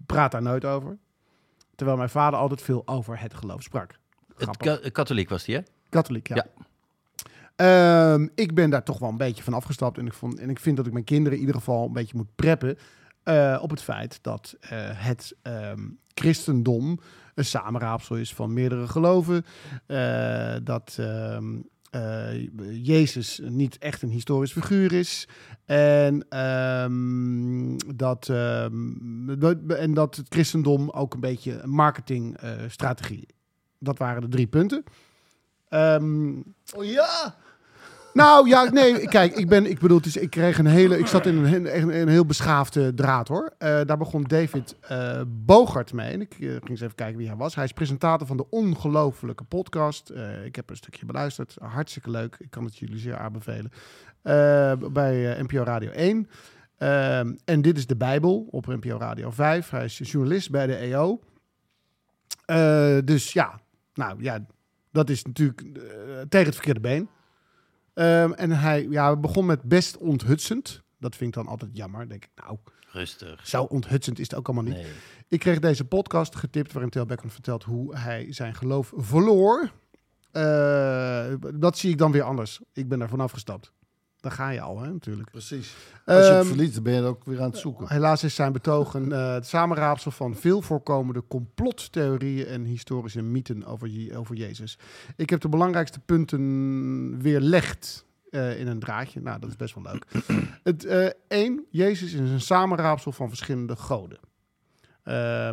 praat 0.07 0.33
daar 0.33 0.43
nooit 0.43 0.65
over. 0.65 0.99
Terwijl 1.75 1.99
mijn 1.99 2.11
vader 2.11 2.39
altijd 2.39 2.63
veel 2.63 2.83
over 2.87 3.21
het 3.21 3.35
geloof 3.35 3.63
sprak. 3.63 3.99
Het 4.37 4.57
ka- 4.57 4.81
katholiek 4.93 5.29
was 5.29 5.45
die, 5.45 5.55
hè? 5.55 5.61
Katholiek, 5.89 6.29
ja. 6.29 6.35
Ja. 6.35 6.47
Ehm, 7.57 8.29
ik 8.35 8.55
ben 8.55 8.71
daar 8.71 8.83
toch 8.85 8.99
wel 8.99 9.09
een 9.09 9.17
beetje 9.17 9.43
van 9.43 9.55
afgestapt. 9.55 9.99
En 9.99 10.07
ik, 10.07 10.13
vond, 10.13 10.39
en 10.39 10.51
ik 10.51 10.59
vind 10.61 10.77
dat 10.77 10.87
ik 10.87 10.93
mijn 10.93 11.05
kinderen 11.05 11.33
in 11.39 11.41
ieder 11.41 11.61
geval 11.61 11.87
een 11.87 11.93
beetje 11.93 12.17
moet 12.17 12.35
preppen. 12.35 12.79
Eh, 13.27 13.59
op 13.63 13.71
het 13.71 13.83
feit 13.83 14.19
dat 14.23 14.57
eh, 14.61 14.71
het 14.81 15.37
ehm, 15.43 15.89
christendom 16.15 17.01
een 17.35 17.45
samenraapsel 17.45 18.17
is 18.17 18.35
van 18.35 18.53
meerdere 18.53 18.89
geloven. 18.89 19.45
eh, 19.87 20.55
dat 20.63 20.97
ehm, 21.01 21.61
eh, 21.91 22.49
Jezus 22.85 23.41
niet 23.45 23.79
echt 23.79 24.03
een 24.03 24.11
historisch 24.11 24.53
figuur 24.53 24.93
is. 24.93 25.29
En, 25.65 26.27
ehm, 26.29 27.77
dat, 27.97 28.29
en 29.69 29.95
dat 29.95 30.17
het 30.17 30.27
christendom 30.29 30.91
ook 30.91 31.15
een 31.15 31.21
beetje 31.21 31.61
een 31.61 31.71
marketingstrategie. 31.71 33.27
dat 33.79 33.99
waren 33.99 34.23
de 34.23 34.29
drie 34.29 34.47
punten. 34.47 34.85
Oh 36.77 36.85
ja! 36.85 37.37
Nou 38.17 38.49
ja, 38.49 38.71
nee, 38.71 39.09
kijk, 39.09 39.37
ik 39.37 39.49
ben, 39.49 39.67
ik 39.67 39.79
bedoel, 39.79 40.01
is, 40.03 40.17
ik 40.17 40.31
kreeg 40.31 40.59
een 40.59 40.67
hele, 40.67 40.99
ik 40.99 41.07
zat 41.07 41.27
in 41.27 41.37
een, 41.45 42.01
een, 42.01 42.09
heel 42.09 42.27
beschaafde 42.27 42.95
draad 42.95 43.29
hoor. 43.29 43.55
Eh, 43.59 43.81
daar 43.85 43.97
begon 43.97 44.23
David 44.23 44.77
eh 44.81 45.21
Bogart 45.27 45.93
mee. 45.93 46.13
En 46.13 46.21
ik 46.21 46.33
eh, 46.33 46.39
ging 46.49 46.69
eens 46.69 46.81
even 46.81 46.95
kijken 46.95 47.17
wie 47.17 47.27
hij 47.27 47.37
was. 47.37 47.55
Hij 47.55 47.65
is 47.65 47.73
presentator 47.73 48.27
van 48.27 48.37
de 48.37 48.51
ongelofelijke 48.51 49.45
podcast. 49.45 50.13
Ik 50.45 50.57
heb 50.57 50.71
een 50.71 50.77
stukje 50.77 51.07
beluisterd, 51.07 51.57
hartstikke 51.61 52.11
leuk. 52.11 52.37
Ik 52.39 52.51
kan 52.51 52.65
het 52.65 52.77
jullie 52.77 52.99
zeer 52.99 53.19
aanbevelen. 53.19 53.71
Bij 54.93 55.43
NPO 55.43 55.63
Radio 55.63 55.91
1. 55.91 56.29
Ehm, 56.79 57.35
en 57.45 57.63
dit 57.63 57.77
is 57.77 57.87
de 57.87 57.97
Bijbel 57.97 58.49
op 58.51 58.67
NPO 58.67 58.99
Radio 58.99 59.31
5. 59.31 59.71
Hij 59.71 59.85
is 59.85 60.01
journalist 60.03 60.51
bij 60.51 60.67
de 60.67 60.77
EO. 60.77 61.21
Dus 63.05 63.33
ja, 63.33 63.61
nou 63.95 64.23
ja, 64.23 64.47
dat 64.93 65.11
is 65.11 65.25
natuurlijk 65.25 65.61
tegen 66.29 66.47
het 66.47 66.55
verkeerde 66.55 66.81
been. 66.81 67.09
Ehm, 67.97 68.33
en 68.33 68.51
hij 68.51 68.87
ja, 68.91 69.17
begon 69.17 69.47
met 69.47 69.63
best 69.63 69.97
onthutsend. 69.97 70.83
Dat 70.99 71.17
vind 71.17 71.37
ik 71.37 71.43
dan 71.43 71.53
altijd 71.53 71.71
jammer. 71.75 72.09
Denk 72.09 72.25
ik, 72.25 72.31
nou, 72.45 72.59
Rustig. 72.93 73.47
zo 73.47 73.63
onthutsend 73.63 74.19
is 74.19 74.31
het 74.31 74.39
ook 74.39 74.47
allemaal 74.47 74.65
niet. 74.65 74.83
Nee. 74.83 74.93
Ik 75.29 75.39
kreeg 75.39 75.59
deze 75.59 75.85
podcast 75.85 76.37
getipt 76.37 76.73
waarin 76.73 76.91
Tel 76.91 77.07
Beckham 77.07 77.31
vertelt 77.31 77.65
hoe 77.65 77.97
hij 77.97 78.27
zijn 78.33 78.55
geloof 78.55 78.93
verloor. 78.97 79.71
Eh, 80.33 81.33
dat 81.55 81.79
zie 81.79 81.91
ik 81.91 81.99
dan 81.99 82.13
weer 82.13 82.23
anders. 82.23 82.61
Ik 82.73 82.89
ben 82.89 82.99
daar 82.99 83.09
vanaf 83.09 83.33
gestapt. 83.33 83.73
Daar 84.27 84.35
ga 84.35 84.49
je 84.51 84.61
al, 84.61 84.81
hè, 84.81 84.93
natuurlijk. 84.93 85.31
Precies. 85.31 85.75
Als 86.05 86.17
je 86.17 86.23
het 86.33 86.39
Ehm, 86.41 86.47
verliest, 86.47 86.75
dan 86.75 86.83
ben 86.83 86.93
je 86.95 87.03
ook 87.03 87.25
weer 87.25 87.41
aan 87.41 87.51
het 87.51 87.59
zoeken. 87.59 87.89
Helaas 87.89 88.25
is 88.25 88.35
zijn 88.35 88.53
betogen 88.53 89.13
eh, 89.13 89.33
het 89.33 89.47
samenraapsel 89.47 90.11
van 90.11 90.35
veel 90.37 90.63
voorkomende 90.63 91.23
complottheorieën 91.29 92.47
en 92.47 92.65
historische 92.65 93.23
mythen 93.23 93.65
over, 93.65 93.89
Je- 93.89 94.17
over 94.17 94.35
Jezus. 94.37 94.79
Ik 95.17 95.31
heb 95.31 95.41
de 95.41 95.49
belangrijkste 95.49 96.01
punten 96.01 97.23
weerlegd 97.23 98.05
eh, 98.31 98.61
in 98.61 98.67
een 98.67 98.79
draadje. 98.79 99.21
Nou, 99.21 99.41
dat 99.41 99.49
is 99.51 99.57
best 99.57 99.75
wel 99.75 99.85
leuk. 99.93 100.07
Het 100.63 100.85
eh, 100.85 101.07
één, 101.29 101.65
Jezus 101.71 102.13
is 102.13 102.31
een 102.31 102.41
samenraapsel 102.41 103.13
van 103.13 103.29
verschillende 103.29 103.77
goden. 103.77 104.19
Eh, 105.03 105.51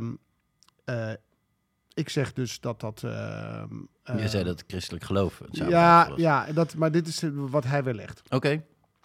ik 1.94 2.10
zeg 2.10 2.34
dus 2.34 2.60
dat 2.60 2.80
dat. 2.80 3.04
ehm, 3.04 3.76
Je 3.76 3.88
eh, 4.04 4.26
zei 4.26 4.44
dat 4.44 4.60
het 4.60 4.64
christelijk 4.68 5.04
geloof 5.04 5.40
het 5.40 5.56
Ja, 5.58 6.10
was. 6.10 6.20
ja 6.20 6.52
dat, 6.54 6.76
maar 6.76 6.92
dit 6.92 7.08
is 7.08 7.24
eh, 7.24 7.30
wat 7.34 7.64
hij 7.64 7.84
weerlegt. 7.84 8.22
Oké. 8.30 8.64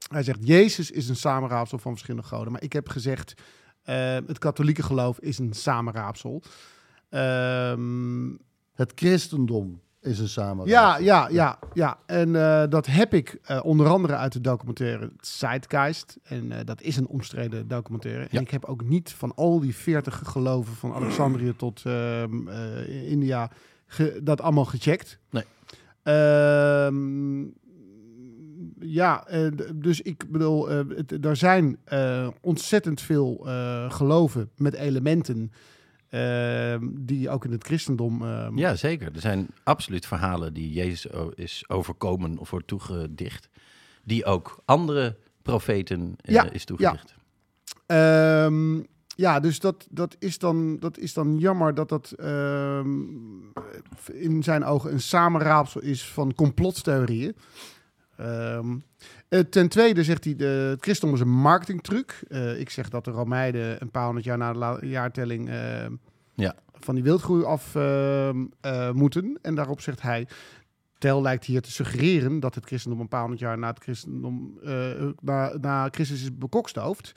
Hij 0.08 0.22
zegt, 0.22 0.38
Jezus 0.46 0.90
is 0.90 1.08
een 1.08 1.16
samenraapsel 1.16 1.78
van 1.78 1.92
verschillende 1.92 2.26
goden. 2.26 2.52
Maar 2.52 2.62
ik 2.62 2.72
heb 2.72 2.88
gezegd, 2.88 3.34
eh, 3.82 4.14
het 4.26 4.38
katholieke 4.38 4.82
geloof 4.82 5.18
is 5.18 5.38
een 5.38 5.52
samenraapsel. 5.52 6.42
Ehm, 7.08 8.30
Het 8.74 8.92
christendom 8.94 9.80
is 10.08 10.18
een 10.18 10.28
samenraapsel. 10.28 10.78
ja, 10.78 10.98
ja, 10.98 11.28
ja, 11.28 11.58
ja. 11.72 11.98
En 12.06 12.36
eh, 12.36 12.68
dat 12.68 12.86
heb 12.86 13.14
ik 13.14 13.38
eh, 13.42 13.60
onder 13.64 13.86
andere 13.86 14.14
uit 14.14 14.32
de 14.32 14.40
documentaire 14.40 15.10
Zeitgeist. 15.20 16.18
En 16.22 16.52
eh, 16.52 16.58
dat 16.64 16.82
is 16.82 16.96
een 16.96 17.06
omstreden 17.06 17.68
documentaire. 17.68 18.22
Ja. 18.22 18.38
En 18.38 18.42
ik 18.42 18.50
heb 18.50 18.64
ook 18.64 18.84
niet 18.84 19.12
van 19.12 19.34
al 19.34 19.60
die 19.60 19.74
veertig 19.74 20.22
geloven, 20.24 20.74
van 20.74 20.94
Alexandrië 20.94 21.56
tot 21.56 21.82
ehm, 21.84 22.48
eh, 22.48 23.10
India, 23.10 23.50
dat 24.22 24.40
allemaal 24.40 24.64
gecheckt. 24.64 25.18
Nee. 25.30 25.44
Ehm, 26.02 27.42
ja, 28.80 29.26
dus 29.74 30.00
ik 30.00 30.30
bedoel, 30.30 30.68
het, 30.68 31.24
er 31.24 31.36
zijn 31.36 31.78
ontzettend 32.40 33.00
veel 33.00 33.46
geloven 33.88 34.50
met 34.56 34.74
elementen 34.74 35.52
ehm, 36.08 36.88
die 36.92 37.30
ook 37.30 37.44
in 37.44 37.52
het 37.52 37.64
christendom. 37.64 38.22
ehm, 38.22 38.58
Ja, 38.58 38.74
zeker. 38.74 39.14
Er 39.14 39.20
zijn 39.20 39.48
absoluut 39.62 40.06
verhalen 40.06 40.54
die 40.54 40.72
Jezus 40.72 41.06
is 41.34 41.64
overkomen 41.68 42.38
of 42.38 42.50
wordt 42.50 42.66
toegedicht. 42.66 43.48
Die 44.04 44.24
ook 44.24 44.62
andere 44.64 45.16
profeten 45.42 46.14
eh, 46.20 46.34
Ja, 46.34 46.50
is 46.50 46.64
toegedicht. 46.64 47.14
Ehm, 47.86 48.82
ja, 49.16 49.40
dus 49.40 49.60
dat, 49.60 49.86
dat, 49.90 50.16
is 50.18 50.38
dan, 50.38 50.78
dat 50.78 50.98
is 50.98 51.12
dan 51.12 51.38
jammer 51.38 51.74
dat 51.74 51.88
dat 51.88 52.14
in 54.12 54.42
zijn 54.42 54.64
ogen 54.64 54.92
een 54.92 55.00
samenraapsel 55.00 55.80
is 55.80 56.06
van 56.06 56.34
complottheorieën. 56.34 57.36
Eh, 59.28 59.40
ten 59.40 59.68
tweede 59.68 60.04
zegt 60.04 60.24
hij, 60.24 60.36
de, 60.36 60.44
het 60.44 60.82
christendom 60.82 61.16
is 61.16 61.22
een 61.22 61.40
marketingtruc. 61.40 62.22
Eh, 62.28 62.60
ik 62.60 62.70
zeg 62.70 62.88
dat 62.88 63.04
de 63.04 63.10
Romeinen 63.10 63.82
een 63.82 63.90
paar 63.90 64.04
honderd 64.04 64.24
jaar 64.24 64.38
na 64.38 64.52
de 64.52 64.86
jaartelling 64.88 65.48
ehm, 65.48 65.92
Ja. 66.34 66.54
van 66.72 66.94
die 66.94 67.04
wildgroei 67.04 67.44
af 67.44 67.74
ehm, 67.74 68.44
eh, 68.60 68.90
moeten. 68.92 69.38
En 69.42 69.54
daarop 69.54 69.80
zegt 69.80 70.02
hij, 70.02 70.28
Tel 70.98 71.22
lijkt 71.22 71.44
hier 71.44 71.60
te 71.62 71.70
suggereren 71.70 72.40
dat 72.40 72.54
het 72.54 72.66
christendom 72.66 73.00
een 73.00 73.08
paar 73.08 73.20
honderd 73.20 73.40
jaar 73.40 73.58
na 73.58 73.68
het 73.68 73.82
christendom, 73.82 74.58
eh, 74.62 75.08
na, 75.20 75.52
na 75.60 75.88
Christus 75.90 76.22
is 76.22 76.38
bekokstoofd. 76.38 77.12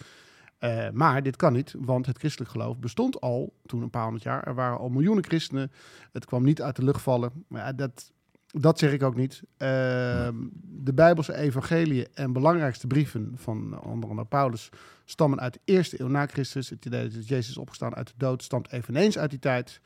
Eh, 0.58 0.89
maar 0.89 1.24
dit 1.24 1.36
kan 1.36 1.54
niet, 1.54 1.76
want 1.78 2.06
het 2.06 2.17
christelijk 2.17 2.52
geloof 2.52 2.78
bestond 2.78 3.21
al 3.21 3.54
toen 3.65 3.82
een 3.82 3.89
paar 3.89 4.04
honderd 4.04 4.24
jaar. 4.24 4.47
Er 4.47 4.54
waren 4.54 4.78
al 4.78 4.89
miljoenen 4.89 5.24
christenen. 5.24 5.71
Het 6.12 6.26
kwam 6.26 6.43
niet 6.43 6.62
uit 6.62 6.76
de 6.76 6.84
lucht 6.84 7.02
vallen. 7.02 7.32
Maar 7.47 7.62
ja, 7.65 7.74
dat, 7.74 8.12
dat 8.52 8.80
zeg 8.80 8.92
ik 8.92 9.04
ook 9.04 9.16
niet. 9.16 9.42
Ehm, 9.58 10.36
de 10.62 10.94
Bijbelse 10.94 11.36
evangeliën 11.36 12.08
en 12.14 12.34
belangrijkste 12.34 12.88
brieven 12.88 13.32
van 13.36 13.82
onder 13.82 14.10
andere 14.10 14.28
Paulus 14.28 14.70
stammen 15.06 15.40
uit 15.40 15.54
de 15.54 15.60
eerste 15.66 16.02
eeuw 16.02 16.08
na 16.08 16.26
Christus. 16.26 16.70
Het 16.70 16.86
idee 16.86 17.08
dat 17.08 17.28
Jezus 17.28 17.58
opgestaan 17.58 17.96
uit 17.96 18.08
de 18.08 18.14
dood 18.18 18.44
stamt 18.44 18.72
eveneens 18.72 19.18
uit 19.18 19.30
die 19.30 19.40
tijd. 19.40 19.82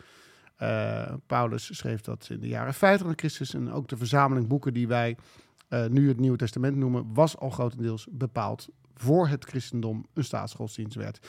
Eh, 0.56 1.14
Paulus 1.26 1.78
schreef 1.78 2.02
dat 2.02 2.28
in 2.30 2.40
de 2.40 2.48
jaren 2.48 2.74
50 2.74 3.08
na 3.08 3.14
Christus. 3.16 3.54
En 3.54 3.72
ook 3.72 3.88
de 3.88 3.98
verzameling 3.98 4.48
boeken 4.48 4.74
die 4.74 4.88
wij 4.88 5.18
eh, 5.68 5.86
nu 5.86 6.08
het 6.08 6.20
Nieuwe 6.20 6.38
Testament 6.38 6.76
noemen, 6.76 7.14
was 7.14 7.38
al 7.38 7.50
grotendeels 7.50 8.08
bepaald 8.12 8.68
voor 8.96 9.28
het 9.28 9.46
christendom 9.46 10.06
een 10.14 10.24
staatsgodsdienst 10.24 10.96
werd. 10.96 11.28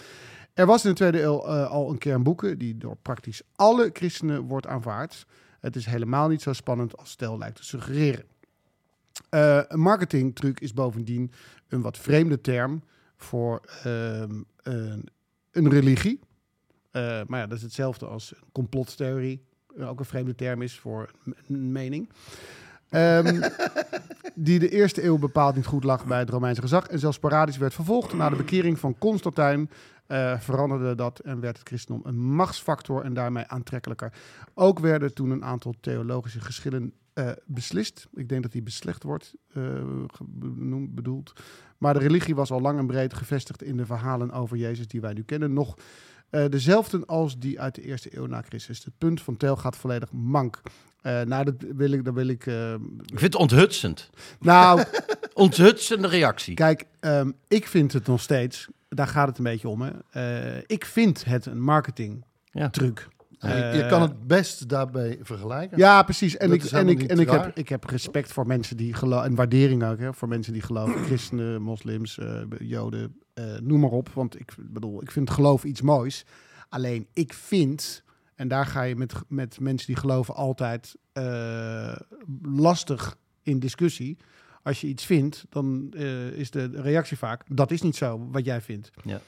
Er 0.55 0.67
was 0.67 0.85
in 0.85 0.91
de 0.91 0.97
tweede 0.97 1.23
eeuw 1.23 1.45
eh, 1.45 1.71
al 1.71 1.91
een 1.91 1.99
kern 1.99 2.23
boeken 2.23 2.59
die 2.59 2.77
door 2.77 2.97
praktisch 3.03 3.43
alle 3.55 3.91
christenen 3.93 4.43
wordt 4.43 4.67
aanvaard. 4.67 5.27
Het 5.67 5.77
is 5.77 5.87
helemaal 5.87 6.29
niet 6.29 6.43
zo 6.43 6.53
spannend 6.53 6.97
als 6.97 7.11
stel 7.11 7.39
lijkt 7.39 7.57
te 7.57 7.65
suggereren. 7.65 8.25
Eh, 9.29 9.61
een 9.69 9.81
marketingtruc 9.81 10.61
is 10.61 10.73
bovendien 10.73 11.33
een 11.69 11.81
wat 11.81 11.99
vreemde 11.99 12.41
term 12.41 12.83
voor 13.17 13.61
ehm, 13.83 14.43
een, 14.63 15.09
een 15.51 15.71
religie. 15.71 16.21
Eh, 16.91 17.21
maar 17.27 17.41
ja, 17.41 17.47
dat 17.47 17.57
is 17.57 17.63
hetzelfde 17.63 18.07
als 18.07 18.31
een 18.31 18.49
complottheorie. 18.53 19.45
ook 19.81 19.99
een 19.99 20.05
vreemde 20.05 20.35
term 20.35 20.63
is 20.63 20.79
voor 20.79 21.11
een, 21.25 21.37
een 21.49 21.73
mening. 21.73 22.09
Ehm, 22.89 23.51
die 24.35 24.59
de 24.59 24.69
eerste 24.69 25.05
eeuw 25.05 25.19
bepaald 25.19 25.55
niet 25.55 25.67
goed 25.67 25.85
lag 25.85 26.07
bij 26.07 26.19
het 26.19 26.31
Romeinse 26.31 26.61
gezag 26.61 26.87
en 26.87 26.99
zelfs 26.99 27.17
sporadisch 27.17 27.57
werd 27.57 27.75
vervolgd 27.75 28.13
na 28.13 28.29
de 28.29 28.37
bekering 28.37 28.79
van 28.79 28.99
Constantijn 28.99 29.71
eh, 30.07 30.41
veranderde 30.41 30.95
dat 30.95 31.19
en 31.19 31.41
werd 31.41 31.59
het 31.59 31.69
christendom 31.69 32.07
een 32.07 32.21
machtsfactor 32.21 33.03
en 33.03 33.15
daarmee 33.15 33.47
aantrekkelijker. 33.47 34.13
Ook 34.55 34.79
werden 34.79 35.15
toen 35.15 35.31
een 35.31 35.45
aantal 35.45 35.75
theologische 35.81 36.41
geschillen 36.41 36.93
eh, 37.13 37.31
beslist. 37.47 38.09
Ik 38.15 38.29
denk 38.29 38.43
dat 38.43 38.53
die 38.53 38.63
beslecht 38.63 39.03
wordt 39.03 39.35
eh, 39.53 39.63
benoemd, 40.27 40.95
bedoeld. 40.95 41.33
Maar 41.79 41.95
de 41.95 42.01
religie 42.01 42.35
was 42.35 42.51
al 42.51 42.61
lang 42.61 42.79
en 42.79 42.87
breed 42.87 43.15
gevestigd 43.15 43.63
in 43.63 43.77
de 43.77 43.87
verhalen 43.87 44.31
over 44.31 44.57
Jezus 44.57 44.89
die 44.89 45.01
wij 45.01 45.13
nu 45.13 45.23
kennen. 45.23 45.53
Nog 45.53 45.79
dezelfde 46.51 47.07
als 47.07 47.39
die 47.39 47.61
uit 47.61 47.75
de 47.75 47.83
eerste 47.83 48.17
eeuw 48.17 48.27
na 48.27 48.43
Christus. 48.43 48.85
Het 48.85 48.99
punt 48.99 49.23
van 49.23 49.37
tel 49.37 49.57
gaat 49.57 49.77
volledig 49.77 50.13
mank. 50.13 50.61
Nou, 51.03 51.45
dat 51.45 51.55
wil 51.75 51.91
ik. 51.91 52.05
Dat 52.05 52.15
wil 52.15 52.27
ik 52.27 52.47
Ik 52.47 53.19
vind 53.19 53.21
het 53.21 53.35
onthutsend. 53.35 54.11
nou, 54.41 54.85
Onthutsende 55.37 56.09
reactie. 56.09 56.55
Kijk, 56.55 56.87
ehm, 57.01 57.31
ik 57.49 57.67
vind 57.67 57.93
het 57.93 58.07
nog 58.07 58.21
steeds, 58.21 58.69
daar 58.89 59.07
gaat 59.09 59.29
het 59.29 59.39
een 59.39 59.45
beetje 59.45 59.69
om. 59.69 59.83
Hè. 59.83 59.91
Eh, 60.11 60.63
ik 60.67 60.85
vind 60.85 61.25
het 61.25 61.47
een 61.47 61.61
marketing 61.63 62.25
Ja. 62.45 62.71
truc. 62.71 63.09
Ja, 63.39 63.57
je, 63.57 63.77
je 63.77 63.83
Eh, 63.83 63.89
kan 63.89 64.03
het 64.03 64.27
best 64.27 64.69
daarbij 64.69 65.19
vergelijken. 65.23 65.79
Ja, 65.79 66.03
precies. 66.03 66.37
En, 66.37 66.49
Dat 66.49 66.65
ik, 66.65 66.71
en, 66.71 66.89
ik, 66.89 67.03
en 67.03 67.19
ik, 67.19 67.31
heb, 67.31 67.51
ik 67.57 67.69
heb 67.69 67.85
respect 67.85 68.33
voor 68.33 68.47
mensen 68.47 68.77
die 68.77 68.95
geloven. 68.95 69.25
En 69.27 69.35
waardering 69.35 69.85
ook 69.85 69.99
hè, 69.99 70.15
voor 70.15 70.29
mensen 70.29 70.53
die 70.53 70.63
geloven. 70.63 71.05
Christenen, 71.07 71.63
moslims, 71.63 72.19
eh, 72.19 72.43
Joden, 72.59 73.21
eh, 73.35 73.45
noem 73.63 73.81
maar 73.81 73.91
op. 73.91 74.09
Want 74.09 74.41
ik 74.41 74.55
bedoel, 74.59 75.03
ik 75.03 75.11
vind 75.11 75.31
geloof 75.31 75.65
iets 75.65 75.81
moois. 75.83 76.25
Alleen 76.69 77.07
ik 77.13 77.33
vind, 77.33 78.03
en 78.35 78.49
daar 78.49 78.67
ga 78.67 78.83
je 78.83 78.97
met, 78.97 79.15
met 79.29 79.61
mensen 79.61 79.87
die 79.87 79.97
geloven 79.97 80.35
altijd 80.35 80.95
eh, 81.13 81.97
lastig 82.43 83.17
in 83.43 83.59
discussie. 83.59 84.17
Als 84.67 84.81
je 84.81 84.87
iets 84.87 85.05
vindt, 85.05 85.47
dan 85.49 85.93
eh, 85.97 86.27
is 86.27 86.51
de 86.51 86.71
reactie 86.75 87.19
vaak: 87.19 87.43
dat 87.49 87.71
is 87.71 87.83
niet 87.83 87.97
zo 87.97 88.29
wat 88.31 88.45
jij 88.45 88.61
vindt. 88.61 88.91
Ja. 89.05 89.21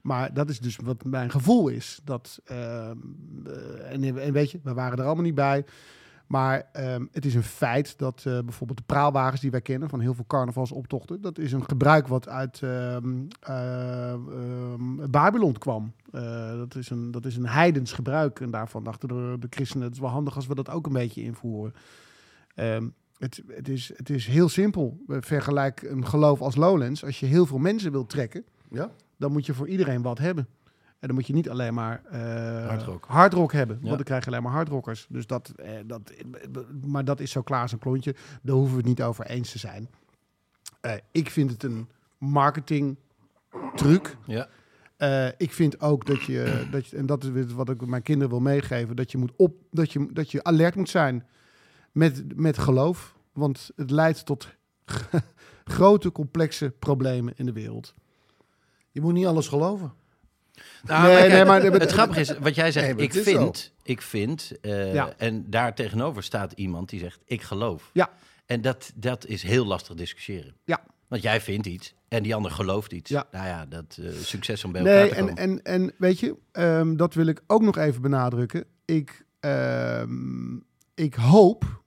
Maar 0.00 0.34
dat 0.34 0.48
is 0.48 0.58
dus 0.58 0.76
wat 0.76 1.04
mijn 1.04 1.30
gevoel 1.30 1.68
is. 1.68 2.00
Dat, 2.04 2.40
ehm, 2.44 2.96
eh, 3.46 3.92
en, 3.92 4.18
en 4.18 4.32
weet 4.32 4.50
je, 4.50 4.60
we 4.62 4.74
waren 4.74 4.98
er 4.98 5.04
allemaal 5.04 5.24
niet 5.24 5.34
bij. 5.34 5.64
Maar 6.32 6.68
ehm, 6.72 7.06
het 7.10 7.24
is 7.24 7.34
een 7.34 7.42
feit 7.42 7.98
dat 7.98 8.22
eh, 8.26 8.38
bijvoorbeeld 8.38 8.78
de 8.78 8.84
praalwagens 8.86 9.40
die 9.40 9.50
wij 9.50 9.60
kennen 9.60 9.88
van 9.88 10.00
heel 10.00 10.14
veel 10.14 10.26
carnavalsoptochten, 10.26 11.20
dat 11.20 11.38
is 11.38 11.52
een 11.52 11.64
gebruik 11.64 12.06
wat 12.06 12.28
uit 12.28 12.62
eh, 12.62 12.96
ehm, 13.40 15.10
Babylon 15.10 15.52
kwam. 15.52 15.92
Eh, 16.12 16.56
dat, 16.56 16.74
is 16.74 16.90
een, 16.90 17.10
dat 17.10 17.24
is 17.24 17.36
een 17.36 17.48
heidens 17.48 17.92
gebruik. 17.92 18.40
En 18.40 18.50
daarvan 18.50 18.84
dachten 18.84 19.08
de, 19.08 19.36
de 19.40 19.46
christenen, 19.50 19.86
het 19.86 19.94
is 19.94 20.00
wel 20.00 20.10
handig 20.10 20.36
als 20.36 20.46
we 20.46 20.54
dat 20.54 20.70
ook 20.70 20.86
een 20.86 20.92
beetje 20.92 21.22
invoeren. 21.22 21.74
Het, 23.22 23.42
het, 23.46 23.68
is, 23.68 23.92
het 23.96 24.10
is 24.10 24.26
heel 24.26 24.48
simpel. 24.48 24.98
Vergelijk 25.06 25.82
een 25.82 26.06
geloof 26.06 26.40
als 26.40 26.56
Lowlands. 26.56 27.04
Als 27.04 27.20
je 27.20 27.26
heel 27.26 27.46
veel 27.46 27.58
mensen 27.58 27.92
wilt 27.92 28.08
trekken, 28.10 28.44
Ja? 28.70 28.90
dan 29.16 29.32
moet 29.32 29.46
je 29.46 29.54
voor 29.54 29.68
iedereen 29.68 30.02
wat 30.02 30.18
hebben. 30.18 30.48
En 30.98 31.08
dan 31.08 31.14
moet 31.16 31.26
je 31.26 31.32
niet 31.32 31.50
alleen 31.50 31.74
maar 31.74 32.02
eh 32.10 32.20
Hardrock. 32.68 33.04
hardrock 33.08 33.52
hebben, 33.52 33.76
Ja. 33.76 33.82
want 33.84 33.96
dan 33.96 34.04
krijg 34.04 34.24
je 34.24 34.30
alleen 34.30 34.42
maar 34.42 34.52
hardrockers. 34.52 35.06
Dus 35.08 35.26
dat, 35.26 35.52
eh, 35.56 35.70
dat, 35.86 36.12
maar 36.86 37.04
dat 37.04 37.20
is 37.20 37.30
zo 37.30 37.42
klaar 37.42 37.62
als 37.62 37.72
een 37.72 37.78
klontje. 37.78 38.14
Daar 38.42 38.54
hoeven 38.54 38.72
we 38.72 38.78
het 38.78 38.86
niet 38.88 39.02
over 39.02 39.26
eens 39.26 39.50
te 39.52 39.58
zijn. 39.58 39.88
Eh, 40.80 40.92
ik 41.12 41.30
vind 41.30 41.50
het 41.50 41.62
een 41.62 41.88
marketing 42.18 42.96
truc. 43.74 44.16
Ja. 44.26 44.48
Eh, 44.96 45.26
ik 45.36 45.52
vind 45.52 45.80
ook 45.80 46.06
dat 46.06 46.22
je, 46.22 46.66
dat 46.70 46.86
je, 46.86 46.96
en 46.96 47.06
dat 47.06 47.24
is 47.24 47.52
wat 47.52 47.68
ik 47.68 47.86
mijn 47.86 48.02
kinderen 48.02 48.30
wil 48.30 48.40
meegeven, 48.40 48.96
dat 48.96 49.10
je, 49.10 49.18
moet 49.18 49.32
op, 49.36 49.54
dat 49.70 49.92
je, 49.92 50.08
dat 50.12 50.30
je 50.30 50.44
alert 50.44 50.74
moet 50.74 50.88
zijn 50.88 51.26
met, 51.92 52.36
met 52.36 52.58
geloof. 52.58 53.14
Want 53.32 53.70
het 53.76 53.90
leidt 53.90 54.26
tot 54.26 54.48
grote, 55.64 56.12
complexe 56.12 56.70
problemen 56.70 57.32
in 57.36 57.46
de 57.46 57.52
wereld. 57.52 57.94
Je 58.90 59.00
moet 59.00 59.12
niet 59.12 59.26
alles 59.26 59.48
geloven. 59.48 59.92
Nou, 60.82 61.02
Nee, 61.02 61.12
maar 61.12 61.20
kijk, 61.20 61.32
nee, 61.32 61.44
maar- 61.70 61.80
het 61.88 61.92
grappige 61.92 62.20
is, 62.20 62.38
wat 62.38 62.54
jij 62.54 62.72
zegt, 62.72 62.96
Nee, 62.96 63.04
ik 63.06 63.12
vind, 63.12 63.72
ik 63.82 64.02
vind, 64.02 64.52
eh, 64.60 64.94
Ja. 64.94 65.12
en 65.16 65.50
daar 65.50 65.74
tegenover 65.74 66.22
staat 66.22 66.52
iemand 66.52 66.88
die 66.88 67.00
zegt, 67.00 67.20
ik 67.24 67.42
geloof. 67.42 67.90
Ja. 67.92 68.10
En 68.46 68.60
dat, 68.60 68.92
dat 68.94 69.26
is 69.26 69.42
heel 69.42 69.66
lastig 69.66 69.96
discussiëren. 69.96 70.54
Ja. 70.64 70.84
Want 71.08 71.22
jij 71.22 71.40
vindt 71.40 71.66
iets 71.66 71.94
en 72.08 72.22
die 72.22 72.34
ander 72.34 72.50
gelooft 72.50 72.92
iets. 72.92 73.10
Ja. 73.10 73.26
Nou 73.30 73.46
ja, 73.46 73.66
dat 73.66 73.98
eh, 74.02 74.10
succes 74.12 74.64
om 74.64 74.72
bij 74.72 74.80
elkaar 74.80 74.96
Nee, 74.96 75.08
te 75.08 75.14
en, 75.14 75.20
komen. 75.26 75.36
en, 75.36 75.62
en 75.62 75.92
weet 75.98 76.20
je, 76.20 76.36
ehm, 76.52 76.96
dat 76.96 77.14
wil 77.14 77.26
ik 77.26 77.42
ook 77.46 77.62
nog 77.62 77.76
even 77.76 78.02
benadrukken. 78.02 78.64
Ik, 78.84 79.24
ehm, 79.40 80.56
ik 80.94 81.14
hoop 81.14 81.81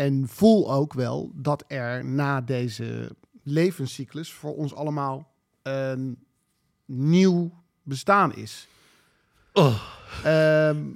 en 0.00 0.28
voel 0.28 0.72
ook 0.72 0.92
wel 0.92 1.30
dat 1.34 1.64
er 1.66 2.04
na 2.04 2.40
deze 2.40 3.16
levenscyclus 3.42 4.32
voor 4.32 4.56
ons 4.56 4.74
allemaal 4.74 5.32
een 5.62 6.18
nieuw 6.84 7.52
bestaan 7.82 8.34
is. 8.34 8.68
Oh. 9.52 9.82
Ehm, 10.24 10.86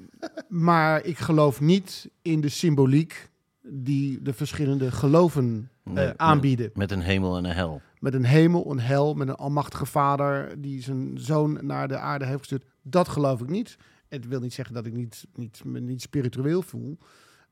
maar 0.49 1.05
ik 1.05 1.19
geloof 1.19 1.61
niet 1.61 2.11
in 2.23 2.41
de 2.41 2.49
symboliek 2.49 3.31
die 3.63 4.23
de 4.23 4.33
verschillende 4.33 4.91
geloven 4.91 5.71
eh, 5.95 6.11
aanbieden. 6.17 6.71
Met 6.75 6.91
een 6.91 7.03
hemel 7.03 7.37
en 7.37 7.45
een 7.45 7.55
hel. 7.55 7.83
Met 7.99 8.15
een 8.15 8.25
hemel, 8.25 8.71
een 8.71 8.81
hel, 8.81 9.15
met 9.15 9.29
een 9.29 9.35
almachtige 9.35 9.87
vader 9.87 10.61
die 10.61 10.83
zijn 10.83 11.19
zoon 11.19 11.59
naar 11.61 11.89
de 11.89 11.99
aarde 11.99 12.27
heeft 12.27 12.39
gestuurd. 12.39 12.65
Dat 12.83 13.09
geloof 13.09 13.41
ik 13.41 13.49
niet. 13.49 13.77
Het 14.09 14.27
wil 14.27 14.41
niet 14.41 14.55
zeggen 14.55 14.75
dat 14.75 14.87
ik 14.87 14.93
niet, 14.93 15.27
niet, 15.35 15.65
me 15.65 15.81
niet 15.81 16.03
spiritueel 16.03 16.63
voel. 16.63 16.99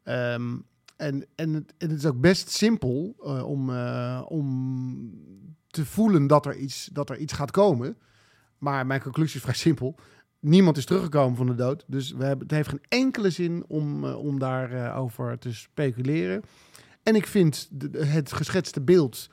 Ehm, 0.02 0.54
en, 1.02 1.26
en, 1.34 1.52
het, 1.52 1.74
en 1.78 1.88
het 1.88 1.98
is 1.98 2.06
ook 2.06 2.20
best 2.20 2.50
simpel 2.50 3.14
eh, 3.24 3.48
om, 3.48 3.70
eh, 3.70 4.22
om 4.28 5.10
te 5.66 5.86
voelen 5.86 6.26
dat 6.26 6.46
er, 6.46 6.56
iets, 6.56 6.88
dat 6.92 7.10
er 7.10 7.16
iets 7.18 7.32
gaat 7.32 7.50
komen. 7.50 7.96
Maar 8.58 8.86
mijn 8.86 9.02
conclusie 9.02 9.36
is 9.36 9.42
vrij 9.42 9.54
simpel. 9.54 9.94
Niemand 10.40 10.76
is 10.76 10.84
teruggekomen 10.84 11.36
van 11.36 11.46
de 11.46 11.54
dood. 11.54 11.84
Dus 11.86 12.12
we 12.12 12.24
hebben, 12.24 12.46
het 12.46 12.56
heeft 12.56 12.68
geen 12.68 12.84
enkele 12.88 13.30
zin 13.30 13.64
om, 13.68 14.04
eh, 14.04 14.18
om 14.18 14.38
daarover 14.38 15.24
over 15.24 15.38
te 15.38 15.54
speculeren. 15.54 16.42
En 17.02 17.14
ik 17.14 17.26
vind 17.26 17.68
de- 17.70 18.06
het 18.06 18.32
geschetste 18.32 18.80
beeld 18.80 19.30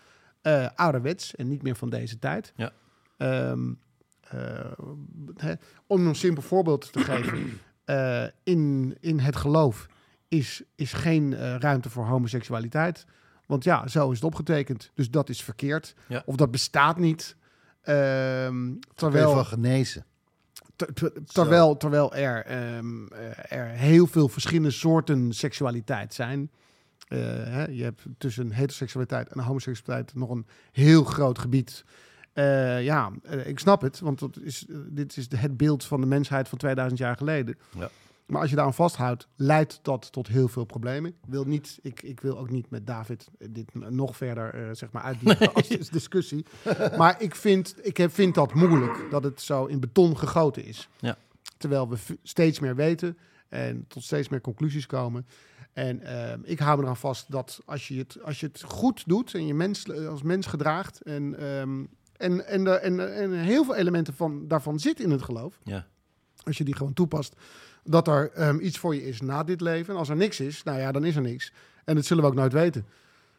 ouderwets 0.75 1.35
en 1.35 1.47
niet 1.47 1.61
meer 1.61 1.75
van 1.75 1.89
deze 1.89 2.19
tijd. 2.19 2.53
Ja. 2.55 2.71
Ehm, 3.17 3.73
eh, 4.21 5.51
om 5.87 6.07
een 6.07 6.15
simpel 6.15 6.43
voorbeeld 6.43 6.91
te 6.91 6.99
geven. 6.99 7.59
in, 8.53 8.97
in 8.99 9.19
het 9.19 9.35
geloof 9.35 9.87
is, 10.29 10.61
is 10.75 10.93
geen 10.93 11.33
eh, 11.33 11.55
ruimte 11.55 11.89
voor 11.89 12.05
homoseksualiteit. 12.05 13.05
Want 13.45 13.63
ja, 13.63 13.87
zo 13.87 14.09
is 14.09 14.15
het 14.15 14.25
opgetekend. 14.25 14.91
Dus 14.93 15.09
dat 15.09 15.29
is 15.29 15.43
verkeerd. 15.43 15.95
Ja. 16.07 16.23
Of 16.25 16.35
dat 16.35 16.51
bestaat 16.51 16.97
niet. 16.97 17.35
Ehm, 17.81 18.73
Terwijl 18.95 19.33
van 19.33 19.45
genezen. 19.45 20.05
ter- 20.75 20.93
ter- 20.93 21.13
terwijl, 21.25 21.77
terwijl 21.77 22.15
er, 22.15 22.45
ehm, 22.45 23.07
eh, 23.07 23.57
er 23.59 23.67
heel 23.67 24.07
veel 24.07 24.27
verschillende 24.29 24.71
soorten 24.71 25.33
seksualiteit 25.33 26.13
zijn. 26.13 26.51
Eh, 27.07 27.17
hè, 27.43 27.65
je 27.67 27.83
hebt 27.83 28.05
tussen 28.17 28.51
heteroseksualiteit 28.51 29.27
en 29.27 29.39
homoseksualiteit 29.39 30.15
nog 30.15 30.29
een 30.29 30.45
heel 30.71 31.03
groot 31.03 31.39
gebied. 31.39 31.83
Ja, 32.81 33.11
ik 33.45 33.59
snap 33.59 33.81
het, 33.81 33.99
want 33.99 34.19
dat 34.19 34.37
is, 34.41 34.65
dit 34.87 35.17
is 35.17 35.27
het 35.35 35.57
beeld 35.57 35.83
van 35.85 36.01
de 36.01 36.07
mensheid 36.07 36.47
van 36.49 36.57
2000 36.57 36.99
jaar 36.99 37.17
geleden. 37.17 37.57
Ja. 37.77 37.89
Maar 38.29 38.41
als 38.41 38.49
je 38.49 38.55
daaraan 38.55 38.73
vasthoudt, 38.73 39.27
leidt 39.35 39.79
dat 39.81 40.11
tot 40.11 40.27
heel 40.27 40.47
veel 40.47 40.65
problemen. 40.65 41.09
Ik 41.11 41.17
wil, 41.27 41.43
niet, 41.45 41.79
ik, 41.81 42.01
ik 42.01 42.19
wil 42.19 42.37
ook 42.37 42.49
niet 42.49 42.69
met 42.69 42.87
David 42.87 43.27
eh, 43.39 43.47
dit 43.51 43.73
nog 43.73 44.17
verder 44.17 44.53
eh, 44.53 44.69
zeg 44.75 44.91
maar 44.91 45.03
uitdiepen 45.03 45.53
als 45.53 45.67
dis- 45.67 45.89
discussie. 45.89 46.45
Maar 46.97 47.21
ik 47.21 47.35
vind, 47.35 47.75
ik 47.81 47.97
heb, 47.97 48.13
vind 48.13 48.35
dat 48.35 48.53
moeilijk, 48.53 49.07
dat 49.11 49.23
het 49.23 49.41
zo 49.41 49.65
in 49.65 49.79
beton 49.79 50.17
gegoten 50.17 50.63
is. 50.65 50.89
Ja. 50.99 51.17
Terwijl 51.57 51.89
we 51.89 51.97
steeds 52.23 52.59
meer 52.59 52.75
weten 52.75 53.17
en 53.49 53.85
tot 53.87 54.03
steeds 54.03 54.29
meer 54.29 54.41
conclusies 54.41 54.85
komen. 54.85 55.25
En 55.73 56.01
ehm, 56.01 56.39
ik 56.43 56.59
hou 56.59 56.77
me 56.77 56.83
eraan 56.83 56.97
vast 56.97 57.31
dat 57.31 57.61
als 57.65 57.87
je 57.87 57.97
het, 57.97 58.17
als 58.23 58.39
je 58.39 58.45
het 58.45 58.61
goed 58.63 59.03
doet 59.07 59.33
en 59.33 59.45
je 59.47 59.53
mens, 59.53 59.91
als 60.07 60.21
mens 60.21 60.45
gedraagt... 60.45 61.01
en, 61.01 61.39
ehm, 61.39 61.85
en, 62.17 62.47
en, 62.47 62.81
en, 62.81 63.13
en 63.15 63.31
heel 63.31 63.63
veel 63.65 63.75
elementen 63.75 64.13
van, 64.13 64.47
daarvan 64.47 64.79
zitten 64.79 65.05
in 65.05 65.11
het 65.11 65.21
geloof 65.21 65.59
Ja. 65.63 65.87
als 66.43 66.57
je 66.57 66.63
die 66.63 66.75
gewoon 66.75 66.93
toepast, 66.93 67.35
dat 67.89 68.07
er 68.07 68.31
ehm, 68.33 68.59
iets 68.59 68.77
voor 68.77 68.95
je 68.95 69.07
is 69.07 69.21
na 69.21 69.43
dit 69.43 69.61
leven. 69.61 69.93
En 69.93 69.99
als 69.99 70.09
er 70.09 70.15
niks 70.15 70.39
is, 70.39 70.63
nou 70.63 70.79
ja, 70.79 70.91
dan 70.91 71.05
is 71.05 71.15
er 71.15 71.21
niks. 71.21 71.51
En 71.85 71.95
dat 71.95 72.05
zullen 72.05 72.23
we 72.23 72.29
ook 72.29 72.35
nooit 72.35 72.53
weten. 72.53 72.85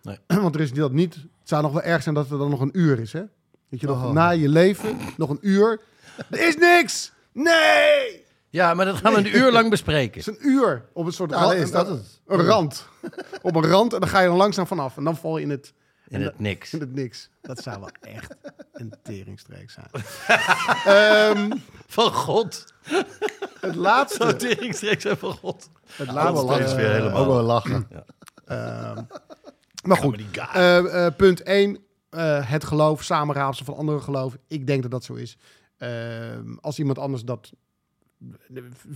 Nee. 0.02 0.18
Want 0.42 0.54
er 0.54 0.60
is 0.60 0.72
dat 0.72 0.92
niet. 0.92 1.14
Het 1.14 1.24
zou 1.48 1.62
nog 1.62 1.72
wel 1.72 1.82
erg 1.82 2.02
zijn 2.02 2.14
dat 2.14 2.30
er 2.30 2.38
dan 2.38 2.50
nog 2.50 2.60
een 2.60 2.78
uur 2.78 2.98
is, 2.98 3.12
hè? 3.12 3.22
Dat 3.70 3.80
je 3.80 3.86
nog 3.86 4.04
Oh. 4.04 4.12
na 4.12 4.30
je 4.30 4.48
leven 4.48 4.98
nog 5.16 5.30
een 5.30 5.38
uur. 5.40 5.80
Er 6.30 6.46
is 6.48 6.56
niks! 6.56 7.12
Nee! 7.32 8.24
ja, 8.50 8.74
maar 8.74 8.84
dat 8.84 8.96
gaan 8.96 9.12
we 9.12 9.18
een 9.18 9.36
uur 9.36 9.52
lang 9.52 9.70
bespreken. 9.70 10.20
Het 10.20 10.28
is 10.28 10.36
een 10.38 10.48
uur 10.50 10.84
op 10.92 11.06
een 11.06 11.12
soort 11.12 11.32
rand. 11.32 11.52
nee, 11.52 11.62
is 11.62 11.70
dat 11.70 11.88
het? 11.88 12.20
Een 12.26 12.40
rand. 12.44 12.86
op 13.42 13.54
een 13.56 13.66
rand 13.66 13.92
en 13.92 14.00
dan 14.00 14.08
ga 14.08 14.20
je 14.20 14.28
er 14.28 14.34
langzaam 14.34 14.66
vanaf. 14.66 14.96
En 14.96 15.04
dan 15.04 15.16
val 15.16 15.36
je 15.38 15.42
in 15.44 15.50
het, 15.50 15.72
In 16.08 16.20
het 16.22 16.38
niks. 16.38 16.72
in 16.72 16.80
het 16.80 16.94
niks. 16.94 17.30
Dat 17.40 17.62
zou 17.62 17.80
wel 17.80 17.90
echt 18.14 18.34
een 18.72 18.94
teringstreek 19.02 19.70
zijn. 19.70 19.86
Ehm, 20.84 21.50
Van 21.86 22.12
God. 22.12 22.64
Het 23.60 23.74
laatste. 23.74 24.36
Teringstreeks 24.36 25.02
zijn 25.02 25.16
van 25.16 25.32
God. 25.32 25.70
Het 25.92 26.10
laatste. 26.12 26.46
wel 26.46 26.58
is 26.58 26.60
lachen. 26.60 26.76
weer 26.76 26.90
helemaal- 26.92 27.20
Ook 27.20 27.26
wel 27.26 27.42
lachen. 27.42 27.88
Ehm, 28.44 29.02
maar 29.84 29.96
goed. 29.96 30.20
Eh, 30.52 31.06
eh, 31.06 31.14
punt 31.16 31.42
1. 31.42 31.78
het 32.44 32.64
geloof, 32.64 33.02
samenraapsel 33.02 33.64
van 33.64 33.76
andere 33.76 34.00
geloven. 34.00 34.40
Ik 34.48 34.66
denk 34.66 34.82
dat 34.82 34.90
dat 34.90 35.04
zo 35.04 35.14
is. 35.14 35.36
Ehm, 35.76 36.54
als 36.60 36.78
iemand 36.78 36.98
anders 36.98 37.22
dat 37.24 37.52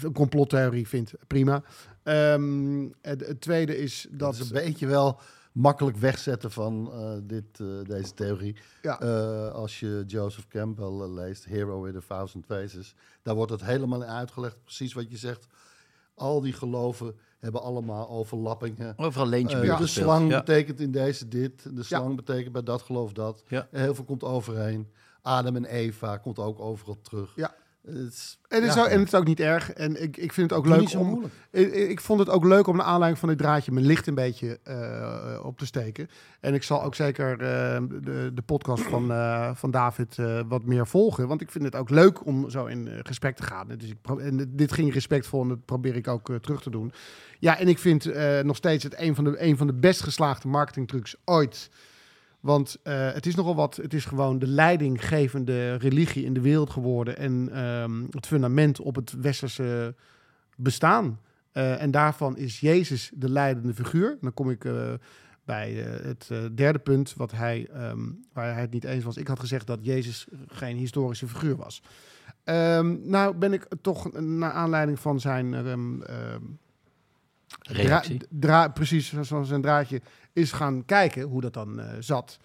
een 0.01 0.13
complottheorie 0.13 0.89
vindt, 0.89 1.13
prima. 1.27 1.63
Ehm, 2.03 2.89
het, 3.03 3.27
het 3.27 3.41
tweede 3.41 3.79
is 3.79 4.07
dat... 4.11 4.19
Dat 4.19 4.35
is 4.35 4.51
een 4.51 4.65
beetje 4.65 4.87
wel 4.87 5.21
makkelijk 5.55 5.97
wegzetten 5.97 6.51
van 6.51 6.91
eh, 6.93 7.13
dit, 7.23 7.61
eh, 7.61 7.67
deze 7.83 8.15
theorie. 8.15 8.57
Ja. 8.83 9.01
Eh, 9.01 9.53
als 9.53 9.81
je 9.81 10.05
Joseph 10.07 10.49
Campbell 10.49 11.09
leest, 11.09 11.45
Hero 11.45 11.83
with 11.83 11.97
a 11.97 12.01
Thousand 12.09 12.45
Faces, 12.45 12.95
daar 13.23 13.35
wordt 13.35 13.53
het 13.53 13.65
helemaal 13.65 14.03
in 14.03 14.09
uitgelegd, 14.09 14.57
precies 14.65 14.93
wat 14.93 15.11
je 15.11 15.17
zegt. 15.17 15.47
Al 16.15 16.41
die 16.41 16.53
geloven 16.53 17.15
hebben 17.39 17.63
allemaal 17.63 18.09
overlappingen. 18.09 18.95
Overal 18.97 19.27
leentje 19.27 19.61
buurt 19.61 19.79
de 19.79 19.87
slang 19.87 20.31
Ja. 20.31 20.39
betekent 20.39 20.81
in 20.81 20.91
deze 20.91 21.29
dit, 21.29 21.77
de 21.77 21.83
slang 21.83 22.17
betekent 22.17 22.53
bij 22.53 22.63
dat 22.63 22.83
geloof 22.83 23.13
dat. 23.13 23.43
Ja. 23.49 23.69
Heel 23.71 23.95
veel 23.95 24.05
komt 24.05 24.25
overheen. 24.25 24.89
Adam 25.23 25.57
en 25.57 25.65
Eva 25.65 26.17
komt 26.17 26.39
ook 26.39 26.61
overal 26.61 27.01
terug. 27.03 27.33
Ja. 27.37 27.55
Het 27.87 28.13
is, 28.13 28.39
En 28.49 28.61
het, 28.61 28.71
is 28.71 28.75
ja, 28.75 28.83
ook, 28.83 28.89
en 28.89 28.99
het 28.99 29.07
is 29.07 29.15
ook 29.15 29.27
niet 29.27 29.41
erg. 29.41 29.73
En 29.73 30.03
ik, 30.03 30.17
ik 30.17 30.33
vind 30.33 30.51
het 30.51 30.59
ook 30.59 30.65
Doe 30.65 30.73
leuk 30.73 30.83
niet 30.83 30.91
zo 30.91 30.99
om. 30.99 31.31
Ik, 31.51 31.73
ik 31.73 32.01
vond 32.01 32.21
het 32.21 32.29
ook 32.29 32.45
leuk 32.45 32.67
om 32.67 32.77
naar 32.77 32.87
aanleiding 32.87 33.19
van 33.19 33.29
dit 33.29 33.39
draadje 33.39 33.73
mijn 33.73 33.87
licht 33.87 34.07
een 34.07 34.15
beetje 34.15 34.59
eh, 34.63 35.45
op 35.45 35.59
te 35.59 35.67
steken. 35.67 36.09
En 36.41 36.55
ik 36.55 36.63
zal 36.63 36.83
ook 36.83 36.95
zeker 36.95 37.31
eh, 37.33 37.83
de, 38.03 38.31
de 38.35 38.43
podcast 38.43 38.83
van, 38.83 39.13
eh, 39.13 39.51
van 39.55 39.71
David 39.71 40.17
wat 40.49 40.65
meer 40.65 40.87
volgen. 40.87 41.29
Want 41.29 41.41
ik 41.41 41.51
vind 41.51 41.65
het 41.65 41.77
ook 41.77 41.91
leuk 41.91 42.27
om 42.27 42.51
zo 42.51 42.67
in 42.67 42.89
gesprek 43.03 43.37
te 43.37 43.43
gaan. 43.43 43.69
Dus 43.69 43.91
ik 43.91 44.19
en 44.19 44.51
dit 44.51 44.73
ging 44.73 44.93
respectvol 44.93 45.43
en 45.43 45.49
dat 45.49 45.65
probeer 45.65 45.97
ik 45.97 46.09
ook 46.09 46.31
terug 46.41 46.63
te 46.63 46.71
doen. 46.71 46.93
Ja, 47.39 47.59
en 47.59 47.69
ik 47.69 47.79
vind 47.79 48.11
nog 48.43 48.57
steeds 48.57 48.85
het 48.85 48.99
een 48.99 49.15
van, 49.15 49.25
de, 49.25 49.43
een 49.43 49.57
van 49.57 49.67
de 49.67 49.75
best 49.75 50.03
geslaagde 50.03 50.49
marketingtrucs 50.49 51.17
ooit. 51.25 51.71
Want 52.45 52.77
eh, 52.83 53.13
het 53.13 53.27
is 53.27 53.35
nogal 53.35 53.55
wat. 53.55 53.77
Het 53.77 53.95
is 53.95 54.05
gewoon 54.05 54.39
de 54.39 54.47
leidinggevende 54.47 55.75
religie 55.75 56.25
in 56.25 56.35
de 56.35 56.41
wereld 56.41 56.71
geworden. 56.71 57.17
En 57.17 57.49
ehm, 57.53 58.03
het 58.11 58.27
fundament 58.27 58.81
op 58.81 58.95
het 58.95 59.13
westerse 59.21 59.95
bestaan. 60.57 61.21
Eh, 61.53 61.83
en 61.83 61.91
daarvan 61.91 62.37
is 62.37 62.61
Jezus 62.61 63.11
de 63.15 63.31
leidende 63.31 63.75
figuur. 63.75 64.19
Dan 64.21 64.35
kom 64.35 64.51
ik 64.51 64.65
eh, 64.65 64.93
bij 65.45 65.73
het 66.03 66.31
derde 66.55 66.79
punt, 66.79 67.15
wat 67.17 67.33
hij, 67.33 67.69
ehm, 67.73 68.01
waar 68.33 68.53
hij 68.53 68.61
het 68.61 68.73
niet 68.73 68.85
eens 68.85 69.05
was. 69.05 69.17
Ik 69.17 69.29
had 69.29 69.41
gezegd 69.41 69.67
dat 69.67 69.79
Jezus 69.83 70.27
geen 70.47 70.77
historische 70.77 71.29
figuur 71.29 71.57
was. 71.57 71.83
Ehm, 72.45 72.97
nou 73.03 73.37
ben 73.37 73.53
ik 73.53 73.67
toch 73.81 74.21
naar 74.21 74.53
aanleiding 74.53 75.01
van 75.01 75.21
zijn 75.21 75.55
Reactie. 77.73 78.17
Dra- 78.19 78.29
dra- 78.41 78.69
precies, 78.69 79.13
zoals 79.21 79.49
zijn 79.49 79.63
draadje 79.63 80.01
is 80.33 80.53
gaan 80.53 80.85
kijken 80.85 81.23
hoe 81.23 81.41
dat 81.41 81.53
dan 81.55 81.81
eh, 81.81 81.87
zat. 82.01 82.39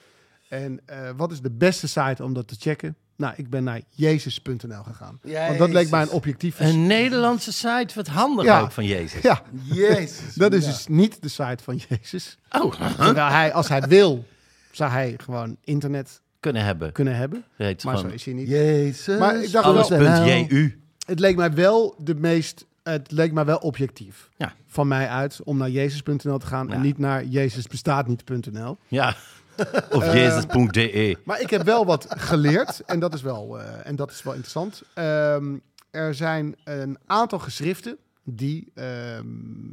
En 0.49 0.79
eh, 0.85 1.09
wat 1.15 1.31
is 1.31 1.41
de 1.41 1.51
beste 1.51 1.87
site 1.87 2.23
om 2.23 2.33
dat 2.33 2.47
te 2.47 2.55
checken? 2.59 2.95
Nou, 3.15 3.33
ik 3.37 3.49
ben 3.49 3.63
naar 3.63 3.81
jezus.nl 3.89 4.83
gegaan. 4.83 5.19
Want 5.23 5.57
dat 5.57 5.69
leek 5.69 5.89
mij 5.89 6.01
een 6.01 6.09
objectief. 6.09 6.59
Een 6.59 6.87
Nederlandse 6.87 7.51
site, 7.53 7.87
wat 7.95 8.07
handig 8.07 8.45
Ja. 8.45 8.59
ook 8.61 8.71
van 8.71 8.85
Jezus. 8.85 9.21
Ja, 9.21 9.41
Jezus. 9.63 10.33
dat 10.35 10.53
is 10.53 10.65
Ja. 10.65 10.71
dus 10.71 10.87
niet 10.87 11.21
de 11.21 11.27
site 11.27 11.63
van 11.63 11.79
Jezus. 11.89 12.37
Oh, 12.51 12.75
Terwijl 12.95 13.27
hij, 13.27 13.53
als 13.53 13.67
hij 13.67 13.81
wil, 13.81 14.25
zou 14.71 14.91
hij 14.91 15.13
gewoon 15.23 15.57
internet 15.63 16.21
kunnen 16.39 16.63
hebben. 16.63 16.91
kunnen 16.91 17.15
hebben. 17.15 17.43
Heet 17.55 17.83
Maar 17.83 17.97
zo 17.97 18.07
is 18.07 18.25
hij 18.25 18.33
niet. 18.33 18.47
Jezus. 18.47 19.19
Maar 19.19 19.43
ik 19.43 19.51
dacht 19.51 19.65
alles 19.65 19.87
wel- 19.89 20.07
alles.ju. 20.07 20.81
Het 21.05 21.19
leek 21.19 21.35
mij 21.35 21.53
wel 21.53 21.95
de 21.97 22.15
meest. 22.15 22.65
Het 22.91 23.11
leek 23.11 23.31
mij 23.31 23.45
wel 23.45 23.57
objectief 23.57 24.29
Ja. 24.37 24.53
van 24.67 24.87
mij 24.87 25.07
uit 25.07 25.39
om 25.43 25.57
naar 25.57 25.69
jezus.nl 25.69 26.37
te 26.37 26.45
gaan 26.45 26.71
en 26.71 26.81
niet 26.81 26.97
naar 26.97 27.25
jezusbestaatniet.nl. 27.25 28.77
Ja. 28.87 29.15
Of 29.91 30.03
Eh, 30.03 30.13
jezus.de. 30.13 31.17
Maar 31.23 31.41
ik 31.41 31.49
heb 31.49 31.63
wel 31.63 31.85
wat 31.85 32.05
geleerd 32.09 32.79
en 32.85 32.99
dat 32.99 33.13
is 33.13 33.21
wel, 33.21 33.59
eh, 33.59 33.87
en 33.87 33.95
dat 33.95 34.11
is 34.11 34.23
wel 34.23 34.33
interessant. 34.33 34.83
Ehm, 34.93 35.57
er 35.91 36.13
zijn 36.15 36.55
een 36.63 36.97
aantal 37.05 37.39
geschriften 37.39 37.97
die 38.23 38.71
ehm, 38.73 39.25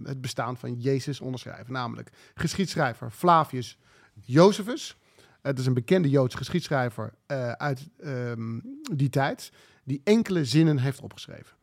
het 0.04 0.20
bestaan 0.20 0.56
van 0.56 0.74
Jezus 0.80 1.20
onderschrijven. 1.20 1.72
Namelijk 1.72 2.10
geschiedschrijver 2.34 3.10
Flavius 3.10 3.78
Josephus. 4.24 4.96
Het 5.42 5.58
is 5.58 5.66
een 5.66 5.74
bekende 5.74 6.08
Joods 6.10 6.34
geschiedschrijver 6.34 7.12
eh, 7.26 7.52
uit 7.52 7.88
ehm, 8.02 8.58
die 8.94 9.08
tijd, 9.10 9.52
die 9.84 10.00
enkele 10.04 10.44
zinnen 10.44 10.78
heeft 10.78 11.00
opgeschreven. 11.00 11.56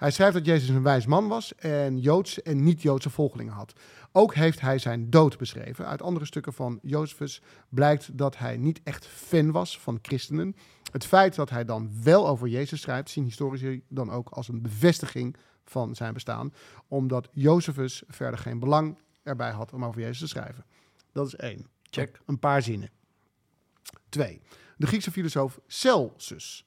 Hij 0.00 0.10
schrijft 0.10 0.34
dat 0.34 0.44
Jezus 0.44 0.68
een 0.68 0.82
wijs 0.82 1.06
man 1.06 1.28
was 1.28 1.54
en 1.54 1.98
Joods 1.98 2.42
en 2.42 2.62
niet-Joodse 2.62 3.10
volgelingen 3.10 3.52
had. 3.52 3.72
Ook 4.12 4.34
heeft 4.34 4.60
hij 4.60 4.78
zijn 4.78 5.10
dood 5.10 5.38
beschreven. 5.38 5.86
Uit 5.86 6.02
andere 6.02 6.26
stukken 6.26 6.52
van 6.52 6.78
Josephus 6.82 7.42
blijkt 7.68 8.18
dat 8.18 8.38
hij 8.38 8.56
niet 8.56 8.80
echt 8.84 9.06
fan 9.06 9.50
was 9.50 9.80
van 9.80 9.98
christenen. 10.02 10.56
Het 10.92 11.04
feit 11.04 11.34
dat 11.34 11.50
hij 11.50 11.64
dan 11.64 12.02
wel 12.02 12.28
over 12.28 12.48
Jezus 12.48 12.80
schrijft, 12.80 13.10
zien 13.10 13.24
historici 13.24 13.82
dan 13.88 14.10
ook 14.10 14.28
als 14.28 14.48
een 14.48 14.62
bevestiging 14.62 15.36
van 15.64 15.94
zijn 15.94 16.14
bestaan. 16.14 16.52
Omdat 16.88 17.28
Josephus 17.32 18.02
verder 18.08 18.38
geen 18.38 18.58
belang 18.58 18.98
erbij 19.22 19.50
had 19.50 19.72
om 19.72 19.84
over 19.84 20.00
Jezus 20.00 20.18
te 20.18 20.28
schrijven. 20.28 20.64
Dat 21.12 21.26
is 21.26 21.36
één. 21.36 21.66
Check. 21.90 22.20
Een 22.26 22.38
paar 22.38 22.62
zinnen. 22.62 22.90
Twee. 24.08 24.40
De 24.76 24.86
Griekse 24.86 25.10
filosoof 25.10 25.60
Celsus. 25.66 26.66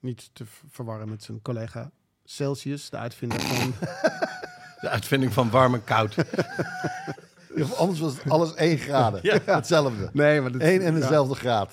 Niet 0.00 0.30
te 0.32 0.46
ver- 0.46 0.68
verwarren 0.68 1.08
met 1.08 1.22
zijn 1.22 1.42
collega 1.42 1.90
Celsius, 2.34 2.90
de 2.90 2.96
uitvinder 2.96 3.40
van... 3.40 3.74
De 4.80 4.88
uitvinding 4.88 5.32
van 5.32 5.50
warm 5.50 5.74
en 5.74 5.84
koud. 5.84 6.14
Ja, 7.56 7.62
of 7.64 7.74
anders 7.74 8.00
was 8.00 8.12
het 8.12 8.30
alles 8.32 8.54
1 8.54 8.78
graden. 8.78 9.20
Ja. 9.22 9.38
Hetzelfde. 9.54 10.10
Nee, 10.12 10.40
maar 10.40 10.52
dat, 10.52 10.60
Eén 10.60 10.80
en 10.82 10.94
ja. 10.94 11.00
dezelfde 11.00 11.34
graad. 11.34 11.72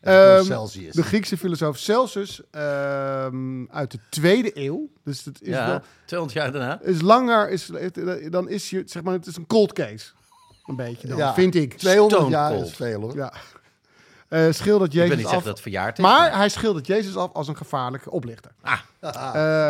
Ehm, 0.00 0.44
Celsius. 0.44 0.94
De 0.94 1.02
Griekse 1.02 1.36
filosoof 1.36 1.76
Celsus 1.78 2.40
ehm, 2.50 3.66
uit 3.70 3.90
de 3.90 3.98
tweede 4.08 4.50
eeuw. 4.54 4.88
Dus 5.04 5.24
het 5.24 5.42
is, 5.42 5.48
Ja, 5.48 5.66
wel, 5.66 5.80
200 6.04 6.38
jaar 6.40 6.52
daarna. 6.52 6.80
is 6.82 7.00
langer, 7.00 7.50
is, 7.50 7.70
dan 8.30 8.48
is 8.48 8.70
je, 8.70 8.82
zeg 8.86 9.02
maar, 9.02 9.12
het 9.14 9.26
is 9.26 9.36
een 9.36 9.46
cold 9.46 9.72
case. 9.72 10.10
Een 10.66 10.76
beetje 10.76 11.08
dan, 11.08 11.16
Ja. 11.16 11.34
vind 11.34 11.54
ik. 11.54 11.74
200 11.78 12.20
Stone 12.20 12.34
jaar 12.36 12.50
Cold. 12.52 12.66
is 12.66 12.74
veel 12.74 13.00
hoor. 13.00 13.14
Ja. 13.16 13.32
Eh, 14.36 14.52
schildert 14.52 14.94
Ik 14.94 14.98
wil 14.98 15.02
Jezus 15.02 15.16
niet 15.16 15.26
af. 15.26 15.30
zeggen 15.32 15.48
dat 15.50 15.60
verjaard 15.60 15.98
is. 15.98 16.04
maar 16.04 16.36
hij 16.36 16.48
schildert 16.48 16.86
Jezus 16.86 17.16
af 17.16 17.32
als 17.32 17.48
een 17.48 17.56
gevaarlijke 17.56 18.10
oplichter. 18.10 18.52
Ah. 18.60 18.78
Eh, 19.00 19.12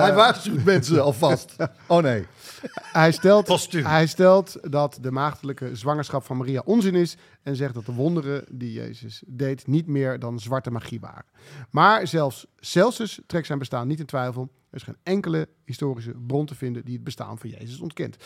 Hij 0.04 0.14
waarschuwt 0.14 0.64
mensen 0.64 1.02
alvast. 1.02 1.56
Oh 1.86 2.02
nee. 2.02 2.26
Hij 2.72 3.12
stelt, 3.12 3.72
hij 3.72 4.06
stelt 4.06 4.56
dat 4.72 4.98
de 5.00 5.10
maagdelijke 5.10 5.76
zwangerschap 5.76 6.24
van 6.24 6.36
Maria 6.36 6.62
onzin 6.64 6.94
is 6.94 7.16
en 7.42 7.56
zegt 7.56 7.74
dat 7.74 7.86
de 7.86 7.92
wonderen 7.92 8.44
die 8.50 8.72
Jezus 8.72 9.22
deed 9.26 9.66
niet 9.66 9.86
meer 9.86 10.18
dan 10.18 10.40
zwarte 10.40 10.70
magie 10.70 11.00
waren. 11.00 11.24
Maar 11.70 12.06
zelfs 12.06 12.46
Celsus 12.56 13.20
trekt 13.26 13.46
zijn 13.46 13.58
bestaan 13.58 13.86
niet 13.88 14.00
in 14.00 14.06
twijfel. 14.06 14.42
Er 14.70 14.76
is 14.76 14.82
geen 14.82 14.96
enkele 15.02 15.48
historische 15.64 16.14
bron 16.26 16.46
te 16.46 16.54
vinden 16.54 16.84
die 16.84 16.94
het 16.94 17.04
bestaan 17.04 17.38
van 17.38 17.50
Jezus 17.50 17.80
ontkent. 17.80 18.16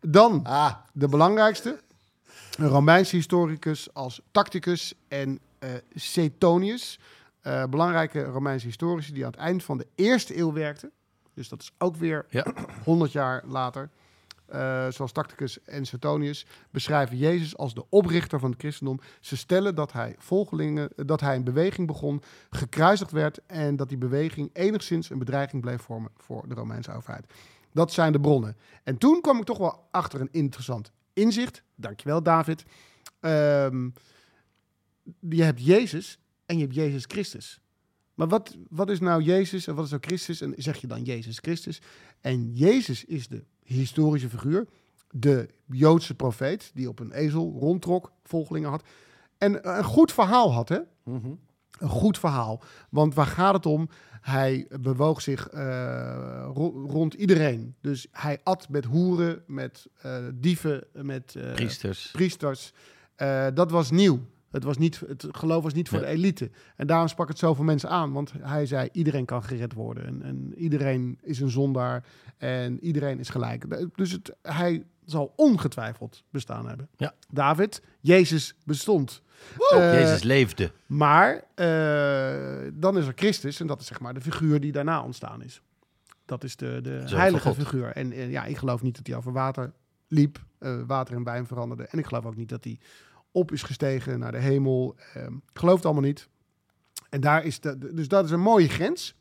Dan 0.00 0.40
Ah, 0.44 0.72
de 0.92 1.08
belangrijkste, 1.08 1.78
een 2.58 2.68
Romeinse 2.68 3.16
historicus 3.16 3.94
als 3.94 4.20
Tacticus 4.30 4.94
en 5.08 5.38
Suetonius. 5.94 6.98
Eh, 7.40 7.64
belangrijke 7.64 8.24
Romeinse 8.24 8.66
historici 8.66 9.12
die 9.12 9.24
aan 9.24 9.30
het 9.30 9.40
eind 9.40 9.64
van 9.64 9.78
de 9.78 9.86
eerste 9.94 10.38
eeuw 10.38 10.52
werkten. 10.52 10.90
Dus 11.34 11.48
dat 11.48 11.60
is 11.60 11.72
ook 11.78 11.96
weer 11.96 12.26
Ja. 12.28 12.46
100 12.84 13.12
jaar 13.12 13.42
later. 13.46 13.90
Eh, 14.46 14.86
zoals 14.88 15.12
Tacticus 15.12 15.62
en 15.62 15.86
Suetonius 15.86 16.46
beschrijven 16.70 17.16
Jezus 17.16 17.56
als 17.56 17.74
de 17.74 17.84
oprichter 17.88 18.40
van 18.40 18.50
het 18.50 18.58
christendom. 18.58 19.00
Ze 19.20 19.36
stellen 19.36 19.74
dat 19.74 19.92
hij 19.92 20.14
volgelingen, 20.18 20.88
dat 20.96 21.20
hij 21.20 21.36
een 21.36 21.44
beweging 21.44 21.86
begon, 21.86 22.22
gekruisigd 22.50 23.10
werd 23.10 23.40
en 23.46 23.76
dat 23.76 23.88
die 23.88 23.98
beweging 23.98 24.50
enigszins 24.52 25.10
een 25.10 25.18
bedreiging 25.18 25.62
bleef 25.62 25.82
vormen 25.82 26.10
voor 26.16 26.48
de 26.48 26.54
Romeinse 26.54 26.92
overheid. 26.92 27.26
Dat 27.72 27.92
zijn 27.92 28.12
de 28.12 28.20
bronnen. 28.20 28.56
En 28.84 28.98
toen 28.98 29.20
kwam 29.20 29.38
ik 29.38 29.44
toch 29.44 29.58
wel 29.58 29.88
achter 29.90 30.20
een 30.20 30.32
interessant 30.32 30.92
inzicht. 31.12 31.62
Dankjewel, 31.74 32.22
David. 32.22 32.64
Ehm, 33.20 33.88
je 35.28 35.42
hebt 35.42 35.64
Jezus 35.64 36.18
en 36.46 36.56
je 36.56 36.62
hebt 36.62 36.74
Jezus 36.74 37.04
Christus. 37.08 37.60
Maar 38.14 38.28
wat, 38.28 38.56
wat 38.68 38.90
is 38.90 39.00
nou 39.00 39.22
Jezus 39.22 39.66
en 39.66 39.74
wat 39.74 39.84
is 39.84 39.90
nou 39.90 40.02
Christus? 40.06 40.40
En 40.40 40.54
zeg 40.56 40.76
je 40.80 40.86
dan 40.86 41.02
Jezus 41.02 41.38
Christus? 41.38 41.80
En 42.20 42.52
Jezus 42.54 43.04
is 43.04 43.28
de 43.28 43.44
historische 43.62 44.28
figuur, 44.28 44.66
de 45.10 45.48
Joodse 45.66 46.14
profeet 46.14 46.70
die 46.74 46.88
op 46.88 46.98
een 46.98 47.12
ezel 47.12 47.56
rondtrok, 47.60 48.12
volgelingen 48.24 48.70
had. 48.70 48.82
En 49.38 49.76
een 49.76 49.84
goed 49.84 50.12
verhaal 50.12 50.52
had, 50.52 50.68
hè? 50.68 50.78
Een 51.78 51.88
goed 51.88 52.18
verhaal. 52.18 52.62
Want 52.90 53.14
waar 53.14 53.26
gaat 53.26 53.54
het 53.54 53.66
om? 53.66 53.88
Hij 54.20 54.66
bewoog 54.80 55.20
zich 55.22 55.48
eh, 55.48 56.48
ro- 56.54 56.86
rond 56.86 57.14
iedereen. 57.14 57.74
Dus 57.80 58.06
hij 58.10 58.40
at 58.42 58.68
met 58.68 58.84
hoeren, 58.84 59.42
met 59.46 59.86
eh, 60.02 60.24
dieven, 60.34 60.84
met 60.92 61.34
eh, 61.36 61.52
Priesters. 61.52 62.10
priesters. 62.10 62.72
Dat 63.54 63.70
was 63.70 63.90
nieuw. 63.90 64.20
Het, 64.56 64.64
was 64.64 64.78
niet, 64.78 65.00
het 65.06 65.26
geloof 65.30 65.62
was 65.62 65.72
niet 65.72 65.88
voor 65.88 66.00
Nee. 66.00 66.08
de 66.08 66.16
elite. 66.16 66.50
En 66.76 66.86
daarom 66.86 67.08
sprak 67.08 67.28
het 67.28 67.38
zoveel 67.38 67.64
mensen 67.64 67.88
aan. 67.90 68.12
Want 68.12 68.32
hij 68.40 68.66
zei, 68.66 68.88
iedereen 68.92 69.24
kan 69.24 69.42
gered 69.42 69.72
worden. 69.72 70.06
En, 70.06 70.22
en 70.22 70.54
iedereen 70.56 71.18
is 71.22 71.40
een 71.40 71.50
zondaar. 71.50 72.04
En 72.36 72.84
iedereen 72.84 73.18
is 73.18 73.28
gelijk. 73.28 73.90
Dus 73.96 74.12
het, 74.12 74.36
hij 74.42 74.84
zal 75.04 75.32
ongetwijfeld 75.36 76.24
bestaan 76.30 76.68
hebben. 76.68 76.88
Ja. 76.96 77.14
David, 77.30 77.82
Jezus 78.00 78.54
bestond. 78.64 79.22
Eh, 79.70 79.92
Jezus 79.92 80.22
leefde. 80.22 80.70
Maar 80.86 81.44
eh, 81.54 82.70
dan 82.74 82.98
is 82.98 83.06
er 83.06 83.12
Christus 83.16 83.60
en 83.60 83.66
dat 83.66 83.80
is 83.80 83.86
zeg 83.86 84.00
maar 84.00 84.14
de 84.14 84.20
figuur 84.20 84.60
die 84.60 84.72
daarna 84.72 85.02
ontstaan 85.02 85.42
is. 85.42 85.62
Dat 86.24 86.44
is 86.44 86.56
de, 86.56 86.80
de 86.82 87.02
heilige 87.06 87.54
figuur. 87.54 87.88
En, 87.92 88.12
en 88.12 88.30
ja, 88.30 88.44
ik 88.44 88.56
geloof 88.56 88.82
niet 88.82 88.96
dat 88.96 89.06
hij 89.06 89.16
over 89.16 89.32
water 89.32 89.72
liep, 90.08 90.44
eh, 90.58 90.76
water 90.86 91.14
in 91.14 91.24
wijn 91.24 91.46
veranderde. 91.46 91.86
En 91.86 91.98
ik 91.98 92.06
geloof 92.06 92.24
ook 92.24 92.36
niet 92.36 92.48
dat 92.48 92.64
hij 92.64 92.78
op 93.36 93.52
is 93.52 93.62
gestegen 93.62 94.18
naar 94.18 94.32
de 94.32 94.38
hemel. 94.38 94.96
Ehm, 95.14 95.34
ik 95.34 95.58
geloof 95.58 95.76
het 95.76 95.84
allemaal 95.84 96.02
niet. 96.02 96.28
En 97.10 97.20
daar 97.20 97.44
is 97.44 97.60
de, 97.60 97.94
dus 97.94 98.08
dat 98.08 98.24
is 98.24 98.30
een 98.30 98.40
mooie 98.40 98.68
grens. 98.68 99.14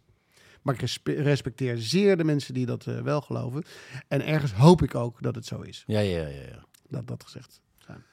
Maar 0.61 0.73
ik 0.73 0.79
respe- 0.79 1.21
respecteer 1.21 1.77
zeer 1.77 2.17
de 2.17 2.23
mensen 2.23 2.53
die 2.53 2.65
dat 2.65 2.87
eh, 2.87 3.01
wel 3.01 3.21
geloven. 3.21 3.63
En 4.07 4.25
ergens 4.25 4.51
hoop 4.53 4.81
ik 4.83 4.95
ook 4.95 5.21
dat 5.21 5.35
het 5.35 5.45
zo 5.45 5.61
is. 5.61 5.83
Ja, 5.87 5.99
ja, 5.99 6.27
ja. 6.27 6.41
ja. 6.41 6.63
Dat 6.89 7.07
dat 7.07 7.23
gezegd. 7.23 7.61
zijn. 7.77 8.03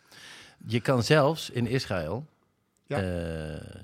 Je 0.66 0.80
kan 0.80 1.02
zelfs 1.02 1.50
in 1.50 1.66
Israël. 1.66 2.26
Ja. 2.86 3.02
eh, 3.02 3.80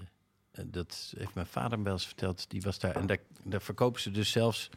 dat 0.66 1.12
heeft 1.18 1.34
mijn 1.34 1.46
vader 1.46 1.78
me 1.78 1.84
wel 1.84 1.92
eens 1.92 2.06
verteld. 2.06 2.50
Die 2.50 2.60
was 2.62 2.78
daar. 2.78 2.96
En 2.96 3.06
daar, 3.06 3.18
daar 3.42 3.62
verkopen 3.62 4.00
ze 4.00 4.10
dus 4.10 4.30
zelfs 4.30 4.70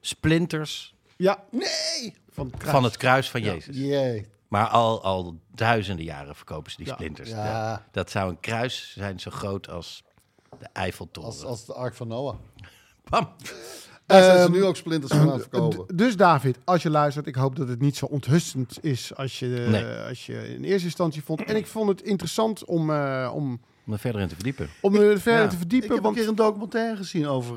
splinters 0.00 0.94
Ja, 1.16 1.44
Nee! 1.50 2.14
van 2.30 2.46
het 2.46 2.56
kruis. 2.56 2.70
van 2.72 2.84
het 2.84 2.96
kruis 2.96 3.30
van 3.30 3.42
Jezus. 3.42 3.76
Jee. 3.76 4.26
Maar 4.52 4.66
al, 4.66 5.02
al 5.02 5.38
duizenden 5.54 6.04
jaren 6.04 6.34
verkopen 6.36 6.70
ze 6.70 6.76
die 6.76 6.86
Ja. 6.86 6.92
splinters. 6.92 7.28
Ja. 7.30 7.44
Ja, 7.44 7.86
Dat 7.92 8.10
zou 8.10 8.30
een 8.30 8.40
kruis 8.40 8.92
zijn 8.98 9.20
zo 9.20 9.30
groot 9.30 9.68
als 9.68 10.02
de 10.58 10.66
Eiffeltoren. 10.72 11.28
Als, 11.30 11.44
als 11.44 11.66
de 11.66 11.74
Ark 11.74 11.94
van 11.94 12.08
Noah. 12.08 12.36
Bam. 13.10 13.28
Daar 14.06 14.22
zijn 14.22 14.36
ze 14.38 14.42
Ehm, 14.44 14.52
nu 14.52 14.64
ook 14.64 14.76
splinters 14.76 15.12
van 15.12 15.20
aan 15.20 15.32
het 15.32 15.42
verkopen. 15.50 15.96
Dus 15.96 16.16
David, 16.16 16.58
als 16.64 16.82
je 16.82 16.90
luistert, 16.90 17.26
ik 17.26 17.34
hoop 17.34 17.56
dat 17.56 17.68
het 17.68 17.80
niet 17.80 17.96
zo 17.96 18.06
onthustend 18.06 18.84
is 18.84 19.14
als 19.16 19.38
je, 19.38 19.62
eh, 19.64 19.70
Nee. 19.70 19.84
als 20.08 20.26
je 20.26 20.54
in 20.54 20.64
eerste 20.64 20.84
instantie 20.86 21.22
vond. 21.24 21.44
En 21.44 21.56
ik 21.56 21.66
vond 21.66 21.88
het 21.88 22.02
interessant 22.02 22.64
om, 22.64 22.90
eh, 22.90 23.30
om, 23.34 23.60
Om 23.86 23.92
er 23.92 23.98
verder 23.98 24.20
in 24.20 24.28
te 24.28 24.34
verdiepen. 24.34 24.68
om 24.80 24.94
er 24.94 25.20
verder 25.20 25.42
Ja. 25.42 25.46
te 25.48 25.52
Ik 25.52 25.58
verdiepen. 25.60 25.88
heb 25.88 25.96
een 25.98 26.02
Want 26.04 26.16
keer 26.16 26.28
een 26.28 26.34
documentaire 26.34 26.96
gezien 26.96 27.26
over 27.26 27.56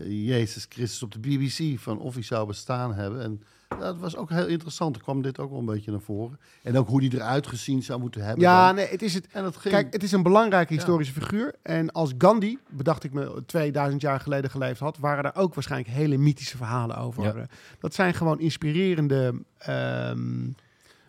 eh, 0.00 0.26
Jezus 0.28 0.66
Christus 0.68 1.02
op 1.02 1.12
de 1.12 1.18
BBC. 1.18 1.78
Van 1.80 1.98
of 1.98 2.14
hij 2.14 2.22
zou 2.22 2.46
bestaan 2.46 2.94
hebben. 2.94 3.20
En 3.22 3.42
dat 3.80 3.98
was 3.98 4.16
ook 4.16 4.30
heel 4.30 4.46
interessant. 4.46 4.96
Er 4.96 5.02
kwam 5.02 5.22
dit 5.22 5.38
ook 5.38 5.50
wel 5.50 5.58
een 5.58 5.64
beetje 5.64 5.90
naar 5.90 6.00
voren. 6.00 6.38
En 6.62 6.76
ook 6.76 6.88
hoe 6.88 7.00
die 7.00 7.14
eruit 7.14 7.46
gezien 7.46 7.82
zou 7.82 8.00
moeten 8.00 8.24
hebben. 8.24 8.40
ja, 8.44 8.66
dan. 8.66 8.74
nee, 8.74 8.86
het 8.88 9.02
is 9.02 9.14
het. 9.14 9.26
En 9.32 9.42
dat 9.42 9.56
ging... 9.56 9.74
Kijk, 9.74 9.92
het 9.92 10.02
is 10.02 10.12
een 10.12 10.22
belangrijke 10.22 10.72
historische 10.74 11.12
figuur. 11.12 11.54
En 11.62 11.92
als 11.92 12.12
Gandhi, 12.18 12.58
bedacht 12.68 13.04
ik 13.04 13.12
me 13.12 13.42
2000 13.46 14.02
jaar 14.02 14.20
geleden 14.20 14.50
geleefd 14.50 14.80
had, 14.80 14.98
waren 14.98 15.22
daar 15.22 15.36
ook 15.36 15.54
waarschijnlijk 15.54 15.90
hele 15.90 16.16
mythische 16.18 16.56
verhalen 16.56 16.96
over. 16.96 17.22
Ja. 17.22 17.34
Eh, 17.34 17.42
Dat 17.80 17.94
zijn 17.94 18.14
gewoon 18.14 18.40
inspirerende. 18.40 19.34
ehm, 19.58 20.44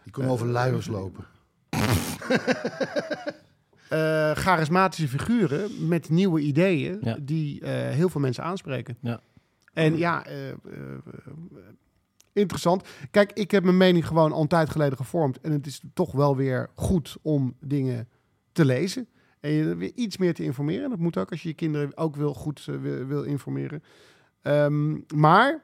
die 0.03 0.11
kon 0.11 0.25
over 0.25 0.47
luiers 0.47 0.87
lopen. 0.87 1.25
eh, 3.89 4.31
charismatische 4.31 5.07
figuren 5.07 5.87
met 5.87 6.09
nieuwe 6.09 6.39
ideeën 6.41 6.97
Ja. 7.01 7.17
die 7.21 7.61
eh, 7.61 7.71
heel 7.95 8.09
veel 8.09 8.21
mensen 8.21 8.43
aanspreken. 8.43 8.97
Ja. 9.01 9.19
En 9.73 9.97
ja, 9.97 10.25
eh, 10.25 10.49
eh, 10.49 10.55
eh, 10.55 10.57
interessant. 12.33 12.87
Kijk, 13.11 13.31
ik 13.33 13.51
heb 13.51 13.63
mijn 13.63 13.77
mening 13.77 14.07
gewoon 14.07 14.31
al 14.31 14.41
een 14.41 14.47
tijd 14.47 14.69
geleden 14.69 14.97
gevormd. 14.97 15.39
En 15.41 15.51
het 15.51 15.67
is 15.67 15.81
toch 15.93 16.11
wel 16.11 16.35
weer 16.35 16.69
goed 16.75 17.17
om 17.21 17.55
dingen 17.59 18.07
te 18.51 18.65
lezen. 18.65 19.07
En 19.39 19.51
je 19.51 19.75
weer 19.75 19.91
iets 19.95 20.17
meer 20.17 20.33
te 20.33 20.43
informeren. 20.43 20.89
Dat 20.89 20.99
moet 20.99 21.17
ook 21.17 21.31
als 21.31 21.41
je 21.41 21.47
je 21.47 21.55
kinderen 21.55 21.97
ook 21.97 22.15
wil 22.15 22.33
goed 22.33 22.67
eh, 22.67 22.75
wil, 23.05 23.23
informeren. 23.23 23.83
Ehm, 24.41 24.99
maar 25.15 25.63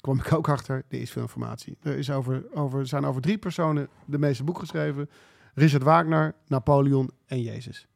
kwam 0.00 0.18
ik 0.18 0.32
ook 0.32 0.48
achter, 0.48 0.84
er 0.88 1.00
is 1.00 1.10
veel 1.10 1.22
informatie. 1.22 1.76
Er 1.82 1.98
is 1.98 2.10
over, 2.10 2.44
over, 2.54 2.86
zijn 2.86 3.04
over 3.04 3.22
drie 3.22 3.38
personen 3.38 3.88
de 4.04 4.18
meeste 4.18 4.44
boek 4.44 4.58
geschreven. 4.58 5.10
Richard 5.54 5.82
Wagner, 5.82 6.34
Napoleon 6.46 7.10
en 7.26 7.42
Jezus. 7.42 7.86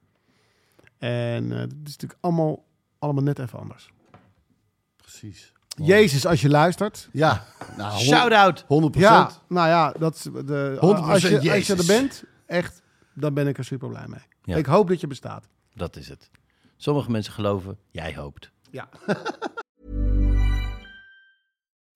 En 0.99 1.53
eh 1.53 1.59
dat 1.59 1.73
is 1.85 1.93
natuurlijk 1.93 2.21
allemaal, 2.21 2.65
allemaal 2.99 3.23
net 3.23 3.39
even 3.39 3.59
anders. 3.59 3.93
Precies. 4.97 5.54
Jezus, 5.75 6.27
als 6.27 6.41
je 6.41 6.49
luistert. 6.49 7.09
Ja. 7.13 7.45
Nou, 7.77 7.99
Shout-out! 7.99 8.65
100 8.67 8.95
Ja, 8.95 9.31
nou 9.49 9.69
ja, 9.69 9.93
dat, 9.99 10.15
is 10.15 10.23
de, 10.23 10.77
100% 10.77 10.79
als, 10.79 11.01
je, 11.01 11.11
als 11.13 11.23
je 11.23 11.41
Jezus. 11.41 11.79
er 11.79 11.87
bent, 11.87 12.25
echt, 12.47 12.83
dan 13.15 13.35
ben 13.35 13.47
ik 13.49 13.59
er 13.59 13.65
super 13.65 13.89
blij 13.89 14.05
mee. 14.07 14.21
Ja. 14.43 14.57
Ik 14.57 14.67
hoop 14.67 14.89
dat 14.89 15.01
je 15.01 15.07
bestaat. 15.07 15.49
Dat 15.75 15.97
is 15.97 16.09
het. 16.09 16.31
Sommige 16.77 17.11
mensen 17.11 17.33
geloven, 17.33 17.79
jij 17.91 18.15
hoopt. 18.15 18.51
Ja. 18.71 18.89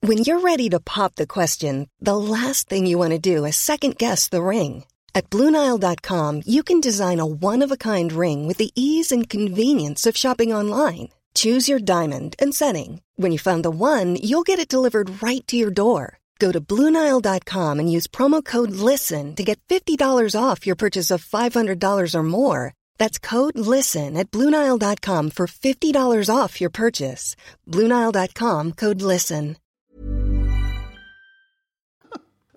When 0.06 0.22
you're 0.22 0.40
ready 0.40 0.68
to 0.68 0.78
pop 0.78 1.14
the 1.14 1.26
question, 1.26 1.88
the 1.98 2.14
last 2.14 2.68
thing 2.68 2.86
you 2.86 2.96
want 2.98 3.10
to 3.10 3.34
do 3.34 3.44
is 3.44 3.64
second 3.64 3.94
guess 3.96 4.28
the 4.28 4.42
ring. 4.42 4.84
At 5.12 5.28
Bluenile.com, 5.30 6.42
you 6.44 6.62
can 6.62 6.80
design 6.80 7.18
a 7.18 7.26
one 7.26 7.64
of 7.64 7.70
a 7.72 7.76
kind 7.76 8.12
ring 8.12 8.46
with 8.46 8.58
the 8.58 8.70
ease 8.74 9.10
and 9.14 9.28
convenience 9.28 10.06
of 10.06 10.16
shopping 10.16 10.54
online. 10.54 11.08
Choose 11.38 11.68
your 11.68 11.78
diamond 11.78 12.34
and 12.40 12.52
setting. 12.52 13.00
When 13.14 13.30
you 13.30 13.38
find 13.38 13.64
the 13.64 13.70
one, 13.70 14.16
you'll 14.16 14.46
get 14.46 14.58
it 14.58 14.74
delivered 14.74 15.22
right 15.22 15.46
to 15.46 15.56
your 15.56 15.70
door. 15.70 16.18
Go 16.40 16.50
to 16.50 16.60
Bluenile.com 16.60 17.78
and 17.78 17.92
use 17.96 18.08
promo 18.08 18.44
code 18.44 18.70
LISTEN 18.70 19.36
to 19.36 19.44
get 19.44 19.58
$50 19.68 20.34
off 20.34 20.66
your 20.66 20.76
purchase 20.76 21.12
of 21.12 21.24
$500 21.24 22.14
or 22.14 22.22
more. 22.22 22.74
That's 22.98 23.18
code 23.20 23.58
LISTEN 23.58 24.16
at 24.16 24.32
Bluenile.com 24.32 25.30
for 25.30 25.46
$50 25.46 26.34
off 26.34 26.60
your 26.60 26.70
purchase. 26.70 27.36
Bluenile.com 27.68 28.72
code 28.72 29.02
LISTEN. 29.02 29.56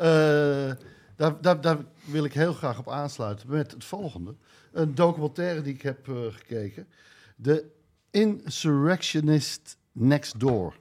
Eh, 0.02 0.72
daar, 1.16 1.42
daar, 1.42 1.62
daar 1.62 1.78
wil 2.06 2.24
ik 2.24 2.34
heel 2.34 2.54
graag 2.54 2.80
op 2.80 2.90
aansluiten 2.90 3.50
met 3.50 3.72
het 3.72 3.84
volgende. 3.84 4.36
Een 4.72 4.96
documentaire 4.96 5.62
die 5.62 5.74
ik 5.74 5.82
heb 5.82 6.08
eh, 6.08 6.16
gekeken. 6.30 6.88
The 7.42 7.66
Insurrectionist 8.12 9.78
Next 9.92 10.40
Door. 10.40 10.74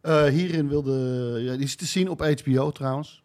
Eh, 0.00 0.24
hierin 0.24 0.68
wilde... 0.68 0.92
Ja, 1.42 1.52
die 1.52 1.64
is 1.64 1.76
te 1.76 1.84
zien 1.86 2.08
op 2.10 2.20
HBO 2.42 2.70
trouwens. 2.70 3.24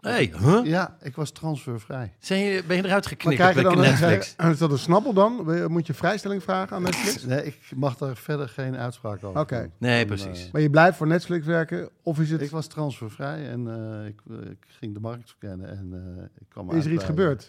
hey, 0.00 0.32
huh? 0.38 0.60
Ja, 0.64 0.96
ik 1.02 1.16
was 1.16 1.30
transfervrij. 1.30 2.14
Zijn 2.18 2.40
je, 2.40 2.62
ben 2.66 2.76
je 2.76 2.84
eruit 2.84 3.04
je 3.08 3.16
bij 3.62 3.62
dan 3.62 3.78
Netflix? 3.78 4.34
Een, 4.36 4.50
is 4.52 4.58
dat 4.58 4.70
een 4.70 4.78
snappel 4.78 5.12
dan? 5.12 5.32
Moet 5.72 5.86
je 5.86 5.94
vrijstelling 5.94 6.42
vragen 6.42 6.76
aan 6.76 6.82
Netflix? 6.82 7.24
Nee, 7.26 7.44
ik 7.44 7.58
mag 7.76 7.96
daar 7.96 8.16
verder 8.16 8.48
geen 8.48 8.76
uitspraak 8.76 9.24
over 9.24 9.40
Oké. 9.40 9.60
doen. 9.60 9.72
Nee, 9.78 10.00
En, 10.00 10.06
precies. 10.06 10.46
eh, 10.46 10.52
Maar 10.52 10.60
je 10.62 10.70
blijft 10.70 10.96
voor 10.96 11.06
Netflix 11.06 11.46
werken? 11.46 11.88
Of 12.02 12.18
is, 12.20 12.30
het, 12.30 12.40
ik 12.42 12.50
was 12.50 12.66
transfervrij 12.66 13.48
en 13.50 13.68
eh, 14.00 14.06
ik, 14.06 14.20
ik 14.50 14.64
ging 14.66 14.94
de 14.94 15.00
markt 15.00 15.28
verkennen 15.28 15.68
en 15.68 15.88
eh, 16.18 16.24
ik 16.40 16.46
kwam 16.48 16.68
is 16.68 16.74
uit 16.74 16.84
er 16.84 16.90
iets 16.90 16.98
bij- 16.98 17.06
gebeurd? 17.06 17.48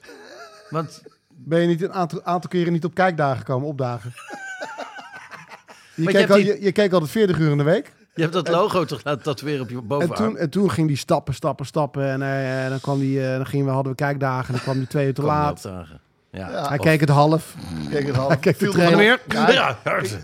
Want 0.70 1.02
Ben 1.40 1.62
je 1.62 1.68
niet 1.68 1.82
een 1.82 1.94
aantal, 1.94 2.24
aantal 2.24 2.50
keren 2.50 2.74
niet 2.74 2.86
op 2.86 2.94
kijkdagen 2.94 3.38
gekomen, 3.38 3.68
opdagen? 3.68 4.12
Je, 5.98 6.04
je 6.04 6.12
keek 6.12 6.30
al, 6.30 6.36
die- 6.36 6.46
je, 6.46 6.62
je 6.62 6.72
keek 6.72 6.92
altijd 6.94 7.12
40 7.12 7.38
uur 7.38 7.52
in 7.52 7.58
de 7.58 7.64
week. 7.64 7.94
je 8.16 8.22
hebt 8.22 8.34
dat 8.34 8.48
logo 8.48 8.86
toch 8.86 9.04
laten 9.04 9.24
tatoeëren 9.24 9.62
op 9.62 9.70
je 9.70 9.76
En 9.78 9.88
bovenarm? 9.88 10.16
toen, 10.16 10.38
en 10.38 10.50
toen 10.50 10.72
ging 10.72 10.88
die 10.88 10.98
stappen, 10.98 11.34
stappen, 11.34 11.66
stappen. 11.66 12.04
En 12.10 12.22
eh, 12.22 12.70
dan, 12.70 12.80
kwam 12.80 13.00
die, 13.00 13.28
eh, 13.28 13.36
dan 13.36 13.46
gingen 13.46 13.66
we, 13.66 13.72
hadden 13.72 13.92
we 13.92 13.98
kijkdagen. 13.98 14.46
En 14.48 14.54
dan 14.54 14.62
kwam 14.64 14.78
die 14.78 14.88
twee 14.88 15.08
uur 15.08 15.14
te 15.14 15.22
laat. 15.22 15.62
Ja. 15.64 15.86
Ja, 16.32 16.68
Hij 16.68 16.78
keek 16.78 17.00
het 17.00 17.10
half. 17.10 17.56
Kijk, 17.90 18.08
het 18.08 18.16
half. 18.16 18.28
Hij 18.28 18.38
keek 18.38 18.60
de 18.60 18.82
er? 18.82 19.22
Ja, 19.54 19.78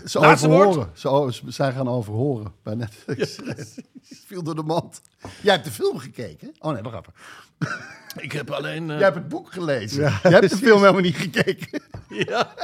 Ze 0.04 0.18
Laatste 0.18 0.48
woord. 0.48 0.66
overhoren. 0.66 0.90
Ze, 0.92 1.08
o- 1.08 1.30
ze 1.30 1.42
zijn 1.46 1.72
gaan 1.72 1.88
overhoren 1.88 2.52
bij 2.62 2.74
Netflix. 2.74 3.38
viel 4.26 4.42
door 4.42 4.54
de 4.54 4.62
mand. 4.62 5.00
Jij 5.40 5.52
hebt 5.52 5.64
de 5.64 5.70
film 5.70 5.98
gekeken? 5.98 6.54
Oh 6.58 6.72
nee, 6.72 6.82
nog 6.82 6.94
even. 6.94 7.12
Ik 8.16 8.32
heb 8.32 8.50
alleen... 8.50 8.82
eh, 8.90 8.94
Jij 8.96 9.04
hebt 9.04 9.14
het 9.14 9.28
boek 9.28 9.52
gelezen. 9.52 10.02
Jij 10.02 10.18
hebt 10.22 10.50
de 10.50 10.56
film 10.56 10.80
helemaal 10.80 11.00
niet 11.00 11.16
gekeken. 11.16 11.80
ja. 12.08 12.54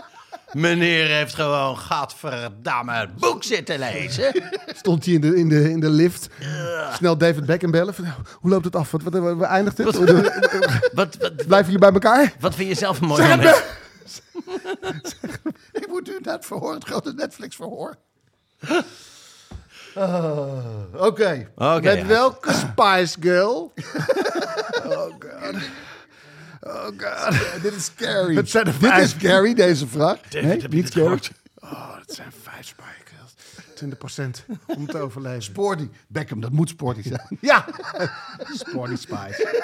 Meneer 0.53 1.07
heeft 1.07 1.35
gewoon, 1.35 1.79
gadverdamme, 1.79 2.93
het 2.93 3.17
boek 3.17 3.45
zitten 3.45 3.79
lezen. 3.79 4.33
Stond 4.67 5.05
hij 5.05 5.15
in 5.15 5.21
de, 5.21 5.37
in 5.37 5.49
de, 5.49 5.71
in 5.71 5.81
de 5.81 5.91
lift. 5.91 6.29
Snel 6.97 7.19
David 7.19 7.47
Beckham 7.47 7.71
bellen. 7.71 7.95
Van, 7.95 8.05
nou, 8.05 8.17
hoe 8.33 8.51
loopt 8.51 8.65
het 8.65 8.77
af? 8.77 8.91
Wat, 8.91 9.03
wat, 9.03 9.13
wat, 9.13 9.37
wat 9.37 9.49
eindigt 9.49 9.79
het? 9.79 9.97
Wat, 9.97 11.17
wat, 11.17 11.17
Blijven 11.47 11.73
jullie 11.73 11.79
bij 11.79 11.93
elkaar? 11.93 12.33
wat 12.41 12.55
vind 12.55 12.69
je 12.69 12.75
zelf 12.75 13.01
een 13.01 13.07
mooi 13.07 13.29
moment? 13.29 13.65
Ik 15.73 15.87
moet 15.89 16.09
u 16.09 16.19
naar 16.23 16.35
het 16.35 16.47
verhoor, 16.47 16.75
het 16.75 16.85
grote 16.85 17.13
Netflix 17.13 17.57
verhoor. 17.57 17.97
Ah, 19.95 21.05
Oké. 21.07 21.49
Met 21.57 21.83
ja. 21.83 22.07
welke 22.07 22.53
Spice 22.53 23.17
Girl? 23.21 23.73
oh 24.85 25.13
god. 25.19 25.55
Oh 26.61 26.85
god. 26.97 27.63
Dit 27.63 27.75
is 27.75 27.85
scary. 27.85 28.35
Het 28.35 28.51
zijn 28.51 28.65
Dit 28.81 28.97
is 28.99 29.11
scary, 29.11 29.55
deze 29.55 29.87
vraag. 29.87 30.21
David, 30.21 30.43
nee, 30.43 30.61
heb 30.61 30.71
je 30.73 30.77
niet 30.77 30.87
scary. 30.87 31.19
Oh, 31.59 31.97
dat 32.07 32.15
zijn 32.17 32.33
vijf 32.43 32.67
Spice 32.67 33.05
Girls. 33.05 33.35
20% 34.41 34.45
om 34.67 34.87
te 34.87 34.99
overleven. 34.99 35.43
Sporty. 35.43 35.89
Beckham, 36.09 36.41
dat 36.41 36.51
moet 36.51 36.69
sporty 36.69 37.03
zijn. 37.03 37.39
Ja! 37.41 37.65
Sporty 38.53 38.97
Spice. 38.97 39.63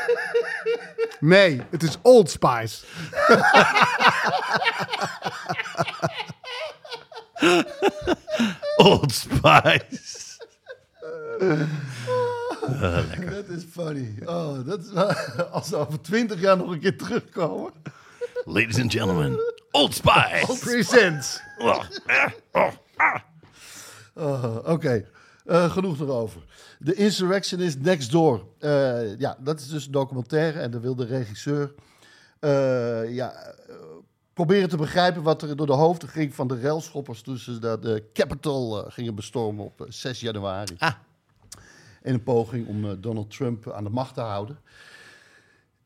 Nee, 1.21 1.63
het 1.71 1.83
is 1.83 1.99
Old 2.03 2.31
Spice. 2.31 2.85
Old 8.77 9.13
Spice. 9.13 10.19
Dat 13.31 13.49
is 13.49 13.65
funny. 13.71 14.15
Oh, 14.25 14.67
dat 14.67 14.81
is 14.85 14.95
als 15.51 15.69
ze 15.69 15.77
over 15.77 16.01
twintig 16.01 16.41
jaar 16.41 16.57
nog 16.57 16.71
een 16.71 16.81
keer 16.81 16.97
terugkomen. 16.99 17.73
Ladies 18.45 18.81
and 18.81 18.93
gentlemen, 18.93 19.39
Old 19.71 19.95
Spice. 19.95 20.57
Presents. 20.61 21.41
Oh, 24.15 24.57
Oké, 24.67 25.07
Eh, 25.47 25.71
genoeg 25.71 26.01
erover. 26.01 26.41
The 26.85 26.95
Insurrectionist 26.95 27.81
Next 27.81 28.11
Door. 28.11 28.47
Eh, 28.59 29.19
ja, 29.19 29.37
dat 29.41 29.61
is 29.61 29.69
dus 29.69 29.87
een 29.87 29.93
documentaire 29.93 30.61
en 30.61 30.71
daar 30.71 30.81
wil 30.81 30.95
de 30.95 31.05
regisseur 31.05 31.75
eh, 32.41 33.15
ja, 33.15 33.33
eh, 33.33 33.75
proberen 34.35 34.69
te 34.69 34.77
begrijpen 34.77 35.23
wat 35.23 35.43
er 35.43 35.57
door 35.57 35.67
de 35.67 35.73
hoofden 35.73 36.09
ging 36.09 36.35
van 36.35 36.49
de 36.49 36.61
railschoppers 36.61 37.23
toen 37.23 37.37
ze 37.39 37.59
de, 37.59 37.79
de 37.81 38.05
Capitol 38.13 38.85
eh, 38.85 38.93
gingen 38.93 39.15
bestormen 39.15 39.65
op 39.65 39.81
eh, 39.81 39.87
6 39.91 40.21
januari. 40.21 40.75
Ah. 40.79 40.93
In 42.07 42.15
een 42.15 42.23
poging 42.23 42.67
om 42.69 42.85
eh, 42.85 42.91
Donald 42.99 43.31
Trump 43.37 43.71
aan 43.73 43.85
de 43.85 43.91
macht 43.91 44.15
te 44.15 44.21
houden. 44.21 44.59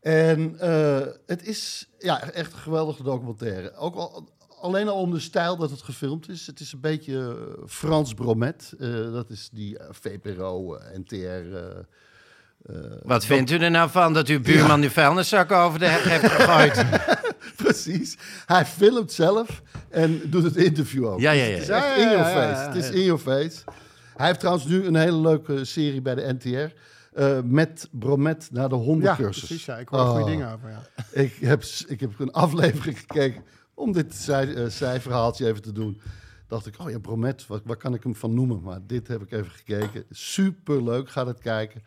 En 0.00 0.58
eh, 0.60 1.06
het 1.26 1.46
is 1.46 1.88
ja, 1.98 2.30
echt 2.30 2.52
een 2.52 2.58
geweldige 2.58 3.02
documentaire. 3.02 3.74
Ook 3.76 3.94
al, 3.94 4.28
alleen 4.60 4.88
al 4.88 5.00
om 5.00 5.10
de 5.12 5.20
stijl 5.20 5.56
dat 5.56 5.70
het 5.70 5.82
gefilmd 5.82 6.28
is. 6.28 6.46
Het 6.46 6.60
is 6.60 6.72
een 6.72 6.80
beetje 6.80 7.18
eh, 7.58 7.62
Frans 7.68 8.14
Bromet. 8.14 8.74
Dat 9.12 9.30
is 9.30 9.48
die 9.52 9.78
VPRO, 9.90 10.78
NTR. 10.94 11.16
eh, 11.16 11.84
Wat 13.02 13.24
vindt 13.24 13.50
u 13.50 13.58
er 13.58 13.70
nou 13.70 13.90
van 13.90 14.12
dat 14.14 14.28
uw 14.28 14.40
buurman 14.40 14.82
uw 14.82 14.88
vuilniszakken 14.88 15.56
over 15.56 15.78
de 15.78 15.86
heg 15.86 16.04
heeft 16.04 16.32
gegooid? 16.32 16.84
Precies. 17.62 18.16
Hij 18.46 18.66
filmt 18.66 19.12
zelf 19.12 19.62
en 19.88 20.20
doet 20.30 20.42
het 20.44 20.56
interview 20.56 21.06
ook. 21.06 21.20
Ja, 21.20 21.30
ja, 21.30 21.44
Dus 21.44 21.48
ja. 21.48 21.54
Het 21.56 21.62
is 21.62 21.68
Ja, 21.68 21.76
echt 21.76 21.86
ja, 21.86 21.94
in 21.94 22.10
ja, 22.10 22.10
your 22.12 22.26
ja, 22.28 22.32
face. 22.48 22.60
ja, 22.62 22.66
Het 22.66 22.76
is 22.76 22.88
ja. 22.88 22.94
in 22.94 23.04
your 23.04 23.20
face. 23.20 23.64
Hij 24.20 24.28
heeft 24.28 24.40
trouwens 24.40 24.66
nu 24.66 24.84
een 24.84 24.94
hele 24.96 25.16
leuke 25.20 25.64
serie 25.64 26.02
bij 26.02 26.14
de 26.14 26.32
NTR. 26.38 26.74
eh, 27.12 27.38
met 27.44 27.88
Bromet 27.92 28.48
naar 28.52 28.68
de 28.68 28.74
Ja, 28.74 28.80
hondencursus. 28.80 29.44
precies. 29.46 29.64
Ja. 29.64 29.78
Ik 29.78 29.88
hoor 29.88 30.00
goede 30.06 30.20
Oh. 30.22 30.26
dingen 30.26 30.52
over. 30.52 30.70
Ja. 30.70 30.82
Ik 31.22 31.34
heb, 31.34 31.62
ik 31.86 32.00
heb 32.00 32.18
een 32.18 32.32
aflevering 32.32 32.98
gekeken 32.98 33.42
om 33.74 33.92
dit 33.92 34.14
zij, 34.14 34.54
eh, 34.54 34.66
zijverhaaltje 34.66 35.46
even 35.46 35.62
te 35.62 35.72
doen. 35.72 36.00
Dacht 36.46 36.66
ik, 36.66 36.74
oh 36.78 36.90
ja, 36.90 36.98
Bromet, 36.98 37.46
wat, 37.46 37.60
waar 37.64 37.76
kan 37.76 37.94
ik 37.94 38.02
hem 38.02 38.14
van 38.16 38.34
noemen? 38.34 38.62
Maar 38.62 38.78
dit 38.86 39.08
heb 39.08 39.22
ik 39.22 39.30
even 39.32 39.50
gekeken. 39.50 40.04
Super 40.10 40.82
leuk, 40.84 41.10
ga 41.10 41.26
het 41.26 41.38
kijken. 41.38 41.82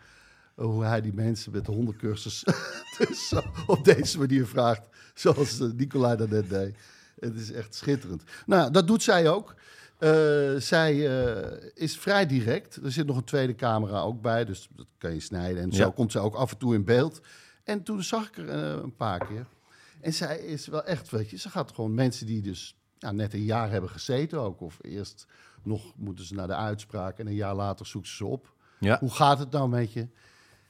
Eh, 0.56 0.66
Hoe 0.66 0.84
hij 0.84 1.02
die 1.02 1.14
mensen 1.14 1.52
met 1.52 1.66
de 1.66 1.72
hondencursus 1.72 2.44
dus 2.98 3.34
op 3.68 3.84
deze 3.84 4.18
manier 4.20 4.48
vraagt. 4.48 4.88
Zoals 5.14 5.60
Nicolai 5.60 6.18
dat 6.18 6.30
net 6.30 6.50
deed. 6.50 6.78
Het 7.20 7.36
is 7.36 7.52
echt 7.52 7.76
schitterend. 7.76 8.24
Nou, 8.46 8.72
dat 8.72 8.88
doet 8.88 9.04
zij 9.04 9.30
ook. 9.30 9.56
Eh, 10.04 10.56
zij 10.58 11.08
eh, 11.08 11.72
is 11.74 11.98
vrij 11.98 12.26
direct. 12.26 12.76
Er 12.76 12.92
zit 12.92 13.06
nog 13.06 13.18
een 13.18 13.24
tweede 13.24 13.56
camera 13.56 14.00
ook 14.00 14.22
bij, 14.22 14.46
dus 14.46 14.70
dat 14.76 14.86
kan 14.98 15.14
je 15.14 15.20
snijden. 15.20 15.64
En 15.64 15.72
zo 15.72 15.92
komt 15.92 16.12
zij 16.12 16.22
ook 16.22 16.36
af 16.36 16.52
en 16.52 16.58
toe 16.58 16.74
in 16.74 16.84
beeld. 16.84 17.22
En 17.64 17.84
toen 17.84 18.04
zag 18.04 18.28
ik 18.28 18.38
er 18.38 18.50
eh, 18.50 18.82
een 18.84 18.96
paar 18.96 19.28
keer. 19.28 19.46
En 20.02 20.14
zij 20.14 20.40
is 20.40 20.68
wel 20.68 20.84
echt, 20.84 21.10
weet 21.10 21.30
je, 21.30 21.38
ze 21.38 21.50
gaat 21.50 21.72
gewoon 21.72 21.94
mensen 21.94 22.26
die 22.26 22.42
dus 22.42 22.78
ja, 22.98 23.12
net 23.12 23.34
een 23.34 23.44
jaar 23.44 23.70
hebben 23.70 23.90
gezeten 23.90 24.40
ook. 24.40 24.62
Of 24.62 24.78
eerst 24.82 25.26
nog 25.64 25.94
moeten 25.96 26.26
ze 26.26 26.34
naar 26.34 26.48
de 26.48 26.56
uitspraak 26.56 27.20
en 27.20 27.28
een 27.28 27.36
jaar 27.36 27.56
later 27.56 27.86
zoeken 27.86 28.10
ze 28.10 28.16
ze 28.16 28.26
op. 28.26 28.54
Ja. 28.80 29.00
Hoe 29.00 29.12
gaat 29.12 29.40
het 29.40 29.52
nou 29.52 29.70
met 29.70 29.94
je? 29.94 30.08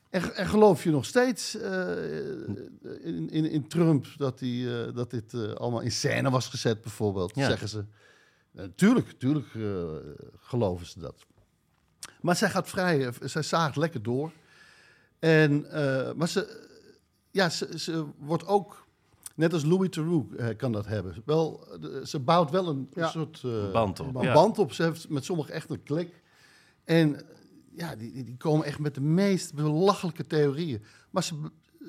En, 0.10 0.36
en 0.36 0.48
geloof 0.48 0.84
je 0.84 0.92
nog 0.92 1.06
steeds 1.06 1.56
in, 1.56 3.30
in, 3.30 3.50
in 3.50 3.68
Trump 3.68 4.06
dat, 4.18 4.40
die, 4.40 4.92
dat 4.92 5.12
dit 5.12 5.34
allemaal 5.56 5.82
in 5.82 5.92
scène 5.92 6.30
was 6.30 6.48
gezet, 6.48 6.82
bijvoorbeeld? 6.82 7.36
Ja. 7.36 7.48
Zeggen 7.48 7.70
ze. 7.70 7.86
Natuurlijk, 8.54 9.12
tuurlijk 9.20 9.48
eh, 9.56 9.86
geloven 10.38 10.86
ze 10.86 11.00
dat. 11.00 11.26
Maar 12.22 12.36
zij 12.36 12.50
gaat 12.50 12.70
vrij, 12.70 13.08
eh, 13.08 13.14
zij 13.22 13.42
zaagt 13.42 13.76
lekker 13.76 14.04
door. 14.04 14.32
En, 15.20 15.72
eh, 15.72 16.14
maar 16.14 16.28
ze, 16.30 16.68
ja, 17.32 17.50
ze, 17.50 17.80
ze 17.80 18.06
wordt 18.18 18.46
ook, 18.48 18.88
net 19.36 19.54
als 19.54 19.64
Louis 19.66 19.90
Theroux 19.90 20.36
eh, 20.36 20.48
kan 20.58 20.72
dat 20.72 20.86
hebben. 20.86 21.16
Wel, 21.26 21.68
de- 21.80 22.02
ze 22.08 22.20
bouwt 22.20 22.52
wel 22.52 22.68
een, 22.68 22.90
Ja. 22.94 23.08
soort 23.10 23.42
eh, 23.46 23.72
Band 23.72 24.00
op, 24.00 24.16
een 24.16 24.22
ja. 24.22 24.34
band 24.34 24.58
op. 24.60 24.72
Ze 24.74 24.84
heeft 24.84 25.10
met 25.10 25.26
sommigen 25.26 25.54
echt 25.54 25.70
een 25.70 25.84
klik. 25.84 26.22
En 26.84 27.16
eh, 27.16 27.26
ja, 27.76 27.96
die, 27.96 28.12
die- 28.12 28.24
die 28.24 28.38
komen 28.38 28.66
echt 28.66 28.80
met 28.80 28.96
de 28.96 29.02
meest 29.02 29.54
belachelijke 29.54 30.28
theorieën. 30.28 30.84
Maar 31.10 31.24
ze, 31.24 31.36
eh, 31.36 31.88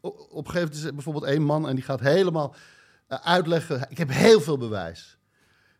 op 0.00 0.46
een 0.46 0.50
gegeven 0.50 0.52
moment 0.54 0.74
is 0.74 0.82
er 0.84 0.94
bijvoorbeeld 0.94 1.24
één 1.24 1.42
man 1.42 1.68
en 1.68 1.74
die 1.74 1.84
gaat 1.84 2.00
helemaal 2.00 2.54
eh, 3.06 3.18
uitleggen. 3.26 3.86
Ik 3.90 3.98
heb 3.98 4.08
heel 4.10 4.40
veel 4.40 4.58
bewijs. 4.58 5.15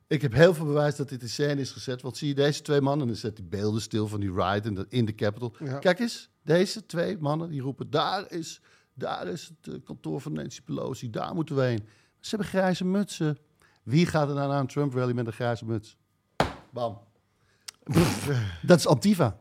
Ik 0.09 0.22
heb 0.22 0.32
heel 0.32 0.54
veel 0.54 0.64
bewijs 0.66 0.96
dat 0.96 1.09
dit 1.09 1.22
in 1.22 1.28
scène 1.28 1.61
is 1.61 1.70
gezet. 1.70 2.02
Want 2.02 2.16
zie 2.16 2.28
je 2.28 2.34
deze 2.34 2.62
twee 2.62 2.80
mannen, 2.80 3.07
en 3.07 3.12
dan 3.12 3.20
zet 3.20 3.36
die 3.36 3.44
beelden 3.44 3.80
stil 3.80 4.09
van 4.09 4.20
die 4.20 4.32
ride 4.32 4.68
in 4.68 4.74
de, 4.74 4.86
in 4.88 5.04
de 5.04 5.14
Capitol. 5.14 5.54
Ja. 5.59 5.78
Kijk 5.78 5.98
eens, 5.98 6.30
deze 6.42 6.86
twee 6.86 7.18
mannen 7.18 7.50
die 7.50 7.61
roepen: 7.61 7.90
daar 7.90 8.32
is, 8.32 8.61
daar 8.94 9.26
is 9.26 9.52
het 9.59 9.74
eh, 9.74 9.80
kantoor 9.84 10.20
van 10.20 10.32
Nancy 10.32 10.62
Pelosi, 10.62 11.11
daar 11.11 11.34
moeten 11.34 11.57
we 11.57 11.62
heen. 11.62 11.88
Ze 12.20 12.28
hebben 12.28 12.48
grijze 12.48 12.84
mutsen. 12.84 13.38
Wie 13.82 14.07
gaat 14.07 14.28
er 14.28 14.34
nou 14.34 14.48
naar 14.48 14.61
een 14.61 14.66
Trump 14.66 14.94
rally 14.94 15.12
met 15.12 15.26
een 15.26 15.32
grijze 15.32 15.64
muts? 15.64 15.96
Bam. 16.70 16.98
Dat 18.62 18.78
is 18.78 18.86
Antifa. 18.86 19.38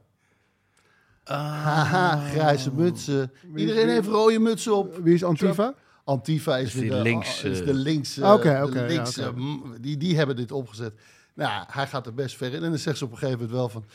Haha, 1.24 2.30
grijze 2.30 2.72
mutsen. 2.74 3.32
Iedereen 3.56 3.90
heeft 3.90 4.08
rode 4.08 4.40
mutsen 4.40 4.76
op. 4.76 4.98
Wie 4.98 5.14
is 5.14 5.24
Antifa? 5.24 5.74
Antifa 6.06 6.58
is, 6.58 6.72
Dus 6.72 6.82
weer 6.82 6.90
de, 6.90 7.02
linkse- 7.02 7.50
is 7.50 7.64
de 7.66 7.74
linkse. 7.74 8.26
Oké, 8.34 8.58
de 8.60 8.64
oké, 8.66 8.86
linkse 8.86 9.28
oké. 9.30 9.40
mm, 9.40 9.76
die, 9.82 9.98
die 9.98 10.18
hebben 10.18 10.36
dit 10.36 10.52
opgezet. 10.52 10.94
Nou, 11.34 11.66
hij 11.72 11.88
gaat 11.88 12.06
er 12.06 12.14
best 12.14 12.38
ver 12.38 12.54
in. 12.54 12.64
En 12.64 12.70
dan 12.70 12.80
zegt 12.80 12.98
ze 12.98 13.06
op 13.06 13.12
een 13.12 13.18
gegeven 13.18 13.40
moment 13.40 13.58
wel 13.58 13.70
van... 13.70 13.86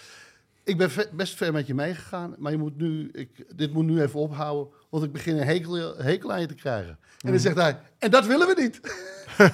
Ik 0.65 0.79
ben 0.79 0.91
best 1.13 1.35
ver 1.35 1.53
met 1.53 1.67
je 1.67 1.75
meegegaan, 1.75 2.35
maar 2.39 2.53
je 2.53 2.59
moet 2.59 2.77
nu, 2.77 3.09
ik, 3.13 3.45
dit 3.57 3.73
moet 3.73 3.85
nu 3.85 4.03
even 4.03 4.21
ophouden, 4.21 4.73
want 4.91 5.05
ik 5.05 5.13
begin 5.13 5.37
een 5.37 5.47
hekel, 5.47 5.97
hekel 5.97 6.33
aan 6.33 6.41
je 6.41 6.47
te 6.47 6.55
krijgen. 6.55 6.91
En 6.91 6.99
Mhm. 7.23 7.31
dan 7.31 7.41
zegt 7.41 7.57
hij, 7.57 7.81
en 7.99 8.11
dat 8.11 8.27
willen 8.27 8.47
we 8.47 8.61
niet. 8.63 8.81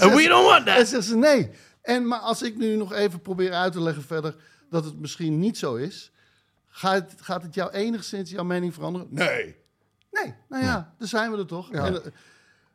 And 0.00 0.14
we 0.14 0.24
don't 0.28 0.46
want 0.46 0.66
En 0.66 0.74
that. 0.76 0.88
zegt 0.88 1.04
ze, 1.04 1.16
nee. 1.16 1.50
En, 1.82 2.06
maar 2.06 2.18
als 2.18 2.42
ik 2.42 2.56
nu 2.56 2.76
nog 2.76 2.92
even 2.92 3.20
probeer 3.20 3.52
uit 3.52 3.72
te 3.72 3.80
leggen 3.82 4.02
verder 4.02 4.34
dat 4.70 4.84
het 4.84 5.00
misschien 5.00 5.38
niet 5.38 5.58
zo 5.58 5.74
is, 5.74 6.10
gaat, 6.76 7.10
het- 7.10 7.20
gaat 7.22 7.42
het 7.42 7.54
jou 7.54 7.70
enigszins 7.70 8.30
jouw 8.30 8.44
mening 8.44 8.74
veranderen? 8.74 9.06
Nee. 9.10 9.56
Nee, 10.10 10.34
nou 10.48 10.64
ja, 10.64 10.94
dan 10.98 11.08
zijn 11.08 11.30
we 11.30 11.38
er 11.38 11.46
toch. 11.46 11.72
En, 11.72 12.04
eh, 12.04 12.10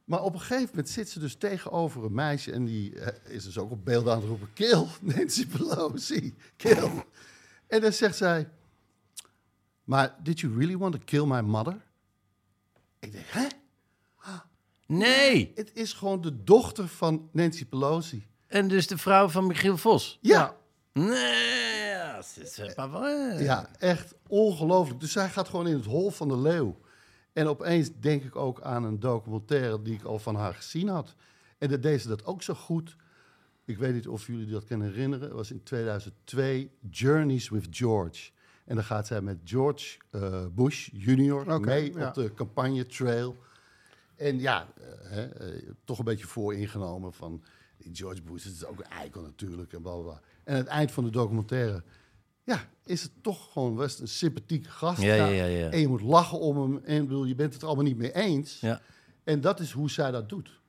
maar 0.03 0.21
op 0.23 0.33
een 0.33 0.39
gegeven 0.39 0.67
moment 0.69 0.89
zit 0.89 1.09
ze 1.09 1.19
dus 1.19 1.35
tegenover 1.35 2.03
een 2.03 2.13
meisje 2.13 2.51
en 2.51 2.65
die 2.65 2.99
eh, 2.99 3.33
is 3.35 3.43
dus 3.43 3.57
ook 3.57 3.71
op 3.71 3.85
beeld 3.85 4.07
aan 4.07 4.17
het 4.17 4.27
roepen, 4.27 4.53
kill 4.53 4.85
Nancy 5.01 5.47
Pelosi, 5.47 6.35
kill. 6.55 6.89
en 7.67 7.81
dan 7.81 7.93
zegt 7.93 8.17
zij, 8.17 8.49
maar 9.83 10.15
did 10.23 10.39
you 10.39 10.57
really 10.57 10.77
want 10.77 10.93
to 10.93 10.99
kill 11.05 11.25
my 11.25 11.39
mother? 11.39 11.77
Ik 12.99 13.11
denk, 13.11 13.25
hè? 13.27 13.47
Nee. 14.85 15.51
Het 15.55 15.71
is 15.73 15.93
gewoon 15.93 16.21
de 16.21 16.43
dochter 16.43 16.87
van 16.87 17.29
Nancy 17.31 17.65
Pelosi. 17.65 18.27
En 18.47 18.67
dus 18.67 18.87
de 18.87 18.97
vrouw 18.97 19.29
van 19.29 19.47
Michiel 19.47 19.77
Vos. 19.77 20.17
Ja. 20.21 20.55
Nee, 20.93 21.78
ja, 22.35 22.45
c'est 22.45 22.75
pas 22.75 22.89
vrai. 22.89 23.43
Ja, 23.43 23.69
echt 23.77 24.15
ongelooflijk. 24.27 24.99
Dus 24.99 25.11
zij 25.11 25.29
gaat 25.29 25.49
gewoon 25.49 25.67
in 25.67 25.75
het 25.75 25.85
hol 25.85 26.09
van 26.09 26.27
de 26.27 26.37
leeuw. 26.37 26.77
En 27.33 27.47
opeens 27.47 27.89
denk 27.99 28.23
ik 28.23 28.35
ook 28.35 28.61
aan 28.61 28.83
een 28.83 28.99
documentaire 28.99 29.81
die 29.81 29.93
ik 29.93 30.03
al 30.03 30.19
van 30.19 30.35
haar 30.35 30.53
gezien 30.53 30.87
had. 30.87 31.15
En 31.57 31.69
dat 31.69 31.81
deed 31.81 32.01
ze 32.01 32.07
dat 32.07 32.25
ook 32.25 32.41
zo 32.41 32.53
goed. 32.53 32.95
Ik 33.65 33.77
weet 33.77 33.93
niet 33.93 34.07
of 34.07 34.27
jullie 34.27 34.51
dat 34.51 34.65
kunnen 34.65 34.87
herinneren. 34.87 35.27
Het 35.27 35.35
was 35.35 35.51
in 35.51 35.63
2002 35.63 36.71
Journeys 36.89 37.49
with 37.49 37.67
George. 37.69 38.31
En 38.65 38.75
dan 38.75 38.83
gaat 38.83 39.07
zij 39.07 39.21
met 39.21 39.37
George 39.43 39.97
eh, 40.09 40.45
Bush 40.51 40.89
junior 40.93 41.59
mee 41.59 41.93
ja. 41.93 42.07
op 42.07 42.13
de 42.13 42.33
campagne 42.33 42.85
trail. 42.85 43.35
En 44.15 44.39
ja, 44.39 44.67
eh, 44.77 45.09
hè, 45.09 45.25
eh, 45.25 45.69
toch 45.83 45.99
een 45.99 46.05
beetje 46.05 46.27
vooringenomen 46.27 47.13
van... 47.13 47.43
die 47.77 47.95
George 47.95 48.21
Bush 48.21 48.45
is 48.45 48.65
ook 48.65 48.79
een 48.79 48.89
eikel 48.89 49.21
natuurlijk 49.21 49.73
en 49.73 49.81
bla 49.81 49.93
bla, 49.93 50.01
bla. 50.01 50.21
En 50.43 50.53
aan 50.53 50.59
het 50.59 50.67
eind 50.67 50.91
van 50.91 51.03
de 51.03 51.09
documentaire... 51.09 51.83
ja, 52.49 52.61
is 52.85 53.01
het 53.01 53.11
toch 53.21 53.51
gewoon 53.51 53.75
best 53.75 53.99
een 53.99 54.07
sympathieke 54.07 54.69
gast. 54.69 55.01
Ja, 55.01 55.13
ja, 55.13 55.25
ja, 55.27 55.45
ja. 55.45 55.69
En 55.69 55.79
je 55.79 55.87
moet 55.87 56.01
lachen 56.01 56.39
om 56.39 56.57
hem. 56.61 56.81
En 56.85 57.07
bedoel, 57.07 57.25
je 57.25 57.35
bent 57.35 57.53
het 57.53 57.61
er 57.61 57.67
allemaal 57.67 57.85
niet 57.85 57.97
mee 57.97 58.13
eens. 58.15 58.59
Ja. 58.59 58.81
En 59.23 59.41
dat 59.41 59.59
is 59.59 59.71
hoe 59.71 59.89
zij 59.89 60.11
dat 60.11 60.29
doet. 60.29 60.59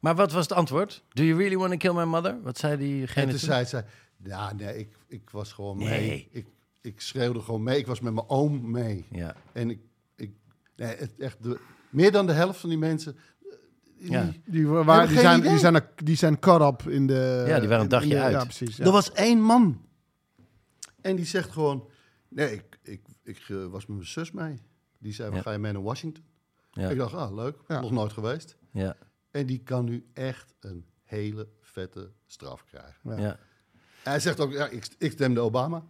Maar 0.00 0.14
wat 0.14 0.32
was 0.32 0.42
het 0.42 0.52
antwoord? 0.52 1.02
Do 1.08 1.22
you 1.22 1.38
really 1.38 1.56
want 1.56 1.70
to 1.70 1.76
kill 1.76 1.92
my 1.92 2.04
mother? 2.04 2.42
Wat 2.42 2.58
zei 2.58 2.72
En 2.72 2.78
diegene 2.78 3.22
toen 3.26 3.30
toen? 3.38 3.48
zei 3.48 3.64
zij... 3.66 3.84
Ja, 4.24 4.52
nee, 4.54 4.78
ik, 4.78 4.96
ik 5.06 5.30
was 5.30 5.52
gewoon 5.52 5.78
Nee. 5.78 5.88
mee. 6.08 6.28
Ik, 6.30 6.46
ik 6.80 7.00
schreeuwde 7.00 7.40
gewoon 7.40 7.62
mee. 7.62 7.78
Ik 7.78 7.86
was 7.86 8.00
met 8.00 8.14
mijn 8.14 8.28
oom 8.28 8.70
mee. 8.70 9.06
Ja. 9.10 9.34
En 9.52 9.70
ik... 9.70 9.78
ik 10.16 10.30
nee, 10.76 10.96
het, 10.96 11.12
echt 11.18 11.42
de, 11.42 11.58
meer 11.90 12.12
dan 12.12 12.26
de 12.26 12.32
helft 12.32 12.60
van 12.60 12.68
die 12.68 12.78
mensen... 12.78 13.16
eh, 13.16 13.48
die- 13.98 14.10
Ja. 14.10 14.30
Die, 14.44 14.66
waren, 14.66 15.06
die, 15.08 15.16
geen 15.16 15.24
zijn, 15.26 15.40
die, 15.40 15.58
zijn, 15.58 15.82
die 16.04 16.16
zijn 16.16 16.38
caught 16.38 16.82
up 16.82 16.88
in 16.92 17.06
de... 17.06 17.44
Ja, 17.48 17.58
die 17.60 17.68
waren 17.68 17.84
een 17.84 17.90
dagje 17.90 18.08
de- 18.08 18.20
uit. 18.20 18.32
Ja, 18.32 18.44
precies. 18.44 18.76
Ja. 18.76 18.84
Er 18.84 18.90
was 18.92 19.12
één 19.12 19.40
man. 19.40 19.80
En 21.02 21.16
die 21.16 21.24
zegt 21.26 21.50
gewoon... 21.50 21.90
Nee, 22.28 22.52
ik, 22.52 22.78
ik, 22.82 23.06
ik 23.22 23.38
eh, 23.48 23.66
was 23.66 23.86
met 23.86 23.96
mijn 23.96 24.08
zus 24.08 24.30
mee. 24.30 24.60
Die 24.98 25.12
zei, 25.12 25.30
Ja. 25.30 25.36
we 25.36 25.42
ga 25.42 25.52
je 25.52 25.58
mee 25.58 25.72
naar 25.72 25.82
Washington? 25.82 26.24
Ja. 26.70 26.88
Ik 26.88 26.96
dacht, 26.96 27.14
ah, 27.14 27.34
leuk. 27.34 27.56
Ja. 27.68 27.80
Nog 27.80 27.90
nooit 27.90 28.12
geweest. 28.12 28.56
Ja. 28.70 28.96
En 29.30 29.46
die 29.46 29.62
kan 29.62 29.84
nu 29.84 30.06
echt 30.12 30.54
een 30.60 30.86
hele 31.02 31.48
vette 31.60 32.12
straf 32.26 32.64
krijgen. 32.64 33.20
Ja. 33.22 33.38
Hij 34.02 34.20
zegt 34.20 34.40
ook, 34.40 34.52
ja, 34.52 34.68
ik, 34.68 34.88
ik 34.98 35.12
stemde 35.12 35.40
Obama. 35.40 35.84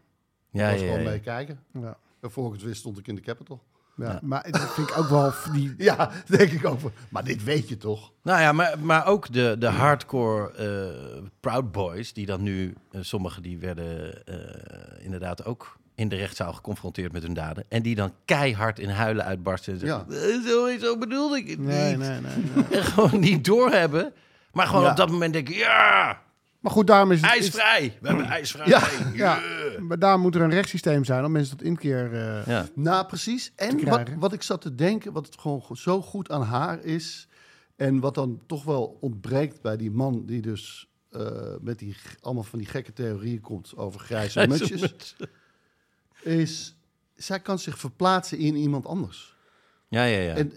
Ja, 0.50 0.70
was 0.70 0.80
ja, 0.80 0.86
gewoon 0.86 1.02
ja. 1.02 1.10
meekijken. 1.10 1.64
Ja. 1.72 1.98
En 2.20 2.30
voor 2.30 2.46
ik 2.46 2.52
het 2.52 2.62
wist 2.62 2.80
stond 2.80 2.98
ik 2.98 3.08
in 3.08 3.14
de 3.14 3.20
Capitol. 3.20 3.62
Ja, 3.96 4.18
Maar 4.22 4.46
dat 4.50 4.74
vind 4.74 4.88
ik 4.88 4.98
ook 4.98 5.08
wel... 5.08 5.32
Die, 5.52 5.74
Ja, 5.88 6.10
denk 6.26 6.50
ik 6.50 6.64
ook. 6.66 6.80
wel. 6.80 6.92
Maar 7.08 7.24
dit 7.24 7.44
weet 7.44 7.68
je 7.68 7.76
toch? 7.76 8.12
Nou 8.22 8.40
ja, 8.40 8.52
maar, 8.52 8.78
maar 8.80 9.06
ook 9.06 9.32
de, 9.32 9.56
de 9.58 9.66
hardcore 9.68 10.52
eh, 10.52 11.22
Proud 11.40 11.72
Boys, 11.72 12.12
die 12.12 12.26
dan 12.26 12.42
nu, 12.42 12.74
eh, 12.92 13.00
sommigen 13.02 13.42
die 13.42 13.58
werden 13.58 14.24
eh, 14.26 15.04
inderdaad 15.04 15.44
ook 15.44 15.76
in 15.94 16.08
de 16.08 16.16
rechtszaal 16.16 16.52
geconfronteerd 16.52 17.12
met 17.12 17.22
hun 17.22 17.34
daden. 17.34 17.64
En 17.68 17.82
die 17.82 17.94
dan 17.94 18.12
keihard 18.24 18.78
in 18.78 18.88
huilen 18.88 19.24
uitbarsten 19.24 19.72
en 19.72 19.78
zeggen, 19.78 20.06
"Eh, 20.10 20.48
zo, 20.50 20.78
zo 20.78 20.98
bedoelde 20.98 21.36
ik 21.36 21.48
het 21.48 21.58
nee, 21.58 21.88
niet. 21.96 21.98
nee, 21.98 22.20
nee, 22.20 22.34
nee. 22.54 22.64
En 22.78 22.84
gewoon 22.92 23.20
niet 23.20 23.44
doorhebben. 23.44 24.12
Maar 24.52 24.66
gewoon 24.66 24.82
Ja. 24.84 24.90
op 24.90 24.96
dat 24.96 25.10
moment 25.10 25.32
denken, 25.32 25.54
ja, 25.54 26.20
Maar 26.62 26.72
goed, 26.72 26.86
daarom 26.86 27.10
is 27.12 27.20
het... 27.20 27.30
is- 27.34 27.38
ijsvrij. 27.40 27.98
We 28.00 28.08
hebben 28.08 28.26
ijsvrij. 28.26 28.66
Ja. 28.68 28.88
ja, 29.14 29.40
maar 29.80 29.98
daar 29.98 30.18
moet 30.18 30.34
er 30.34 30.40
een 30.40 30.50
rechtssysteem 30.50 31.04
zijn 31.04 31.24
om 31.24 31.32
mensen 31.32 31.56
tot 31.56 31.66
inkeer... 31.66 32.12
eh, 32.12 32.46
Ja. 32.46 32.68
Nou, 32.74 33.06
precies. 33.06 33.52
En 33.56 33.84
wat, 33.84 34.08
wat 34.18 34.32
ik 34.32 34.42
zat 34.42 34.60
te 34.60 34.74
denken, 34.74 35.12
wat 35.12 35.26
het 35.26 35.38
gewoon 35.38 35.62
zo 35.72 36.02
goed 36.02 36.30
aan 36.30 36.42
haar 36.42 36.84
is... 36.84 37.28
en 37.76 38.00
wat 38.00 38.14
dan 38.14 38.40
toch 38.46 38.64
wel 38.64 38.98
ontbreekt 39.00 39.60
bij 39.60 39.76
die 39.76 39.90
man 39.90 40.26
die 40.26 40.40
dus... 40.40 40.88
eh, 41.10 41.30
met 41.60 41.78
die, 41.78 41.96
allemaal 42.20 42.42
van 42.42 42.58
die 42.58 42.68
gekke 42.68 42.92
theorieën 42.92 43.40
komt 43.40 43.76
over 43.76 44.00
grijze 44.00 44.46
mutsjes... 44.48 45.14
is, 46.22 46.74
zij 47.14 47.40
kan 47.40 47.58
zich 47.58 47.78
verplaatsen 47.78 48.38
in 48.38 48.56
iemand 48.56 48.86
anders. 48.86 49.36
Ja, 49.88 50.04
ja, 50.04 50.18
ja. 50.20 50.34
En 50.34 50.52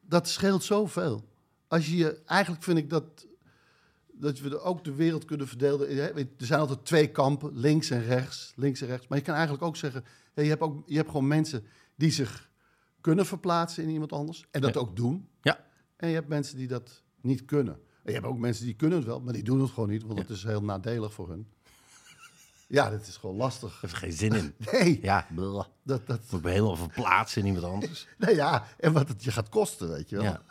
dat 0.00 0.28
scheelt 0.28 0.64
zoveel. 0.64 1.24
Als 1.68 1.86
je 1.86 1.96
je, 1.96 2.20
eigenlijk 2.26 2.62
vind 2.62 2.78
ik 2.78 2.90
dat, 2.90 3.26
dat 4.20 4.38
we 4.40 4.60
ook 4.60 4.84
de 4.84 4.94
wereld 4.94 5.24
kunnen 5.24 5.48
verdelen. 5.48 5.88
Er 6.16 6.26
zijn 6.36 6.60
altijd 6.60 6.84
twee 6.84 7.10
kampen, 7.10 7.58
links 7.58 7.90
en 7.90 8.04
rechts, 8.04 8.52
links 8.56 8.80
en 8.80 8.86
rechts. 8.86 9.06
Maar 9.08 9.18
je 9.18 9.24
kan 9.24 9.34
eigenlijk 9.34 9.64
ook 9.64 9.76
zeggen, 9.76 10.04
je, 10.34 10.42
hebt 10.42 10.60
ook, 10.60 10.82
je 10.86 10.96
hebt 10.96 11.10
gewoon 11.10 11.26
mensen 11.28 11.64
die 11.94 12.10
zich 12.10 12.50
kunnen 13.00 13.26
verplaatsen 13.26 13.82
in 13.82 13.88
iemand 13.90 14.12
anders. 14.12 14.44
En 14.50 14.60
dat 14.60 14.74
Ja. 14.74 14.80
ook 14.80 14.96
doen. 14.96 15.28
Ja. 15.42 15.66
En 15.96 16.08
je 16.08 16.14
hebt 16.14 16.28
mensen 16.28 16.56
die 16.56 16.68
dat 16.68 17.02
niet 17.20 17.44
kunnen. 17.44 17.74
En 17.74 18.12
je 18.12 18.18
hebt 18.18 18.26
ook 18.26 18.38
mensen 18.38 18.64
die 18.64 18.74
kunnen 18.74 18.98
het 18.98 19.06
wel, 19.06 19.20
maar 19.20 19.32
die 19.32 19.42
doen 19.42 19.60
het 19.60 19.70
gewoon 19.70 19.88
niet. 19.88 20.02
Want 20.02 20.18
het 20.18 20.30
is 20.30 20.42
heel 20.42 20.62
nadelig 20.64 21.12
voor 21.12 21.28
hun. 21.28 21.46
Ja, 22.68 22.90
dat 22.90 23.06
is 23.06 23.16
gewoon 23.16 23.36
lastig. 23.36 23.82
Er 23.82 23.88
geen 23.88 24.12
zin 24.12 24.32
in. 24.32 24.54
Nee, 24.72 24.98
Ja, 25.02 25.26
dat, 25.82 26.06
dat, 26.06 26.20
moet 26.30 26.40
ik 26.40 26.42
me 26.46 26.50
helemaal 26.50 26.76
verplaatsen 26.76 27.40
in 27.40 27.46
iemand 27.46 27.64
anders. 27.72 28.06
nee, 28.18 28.34
ja, 28.34 28.66
en 28.78 28.92
wat 28.92 29.08
het 29.08 29.24
je 29.24 29.30
gaat 29.32 29.48
kosten, 29.48 29.88
weet 29.88 30.08
je 30.08 30.16
wel. 30.16 30.24
Ja. 30.24 30.42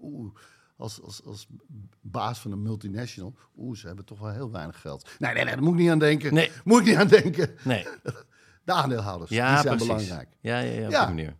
Oeh, 0.00 0.34
als, 0.76 1.02
als, 1.02 1.24
als 1.24 1.46
baas 2.00 2.38
van 2.40 2.52
een 2.52 2.62
multinational, 2.62 3.34
oeh, 3.56 3.76
ze 3.76 3.86
hebben 3.86 4.04
toch 4.04 4.18
wel 4.18 4.30
heel 4.32 4.50
weinig 4.50 4.80
geld. 4.80 5.10
Nee, 5.18 5.34
nee, 5.34 5.44
nee, 5.44 5.54
daar 5.54 5.62
moet 5.62 5.72
ik 5.72 5.78
niet 5.80 5.90
aan 5.90 5.98
denken. 5.98 6.34
Nee. 6.34 6.50
Moet 6.64 6.80
ik 6.80 6.86
niet 6.86 6.96
aan 6.96 7.08
denken. 7.08 7.54
Nee. 7.64 7.86
De 8.64 8.72
aandeelhouders, 8.72 9.30
Ja, 9.30 9.52
die 9.52 9.62
zijn 9.62 9.76
precies. 9.76 9.94
belangrijk. 9.94 10.36
Ja, 10.40 10.58
ja, 10.58 10.72
ja, 10.72 10.84
op 10.86 10.90
Ja. 10.90 11.06
die 11.06 11.14
manier. 11.14 11.36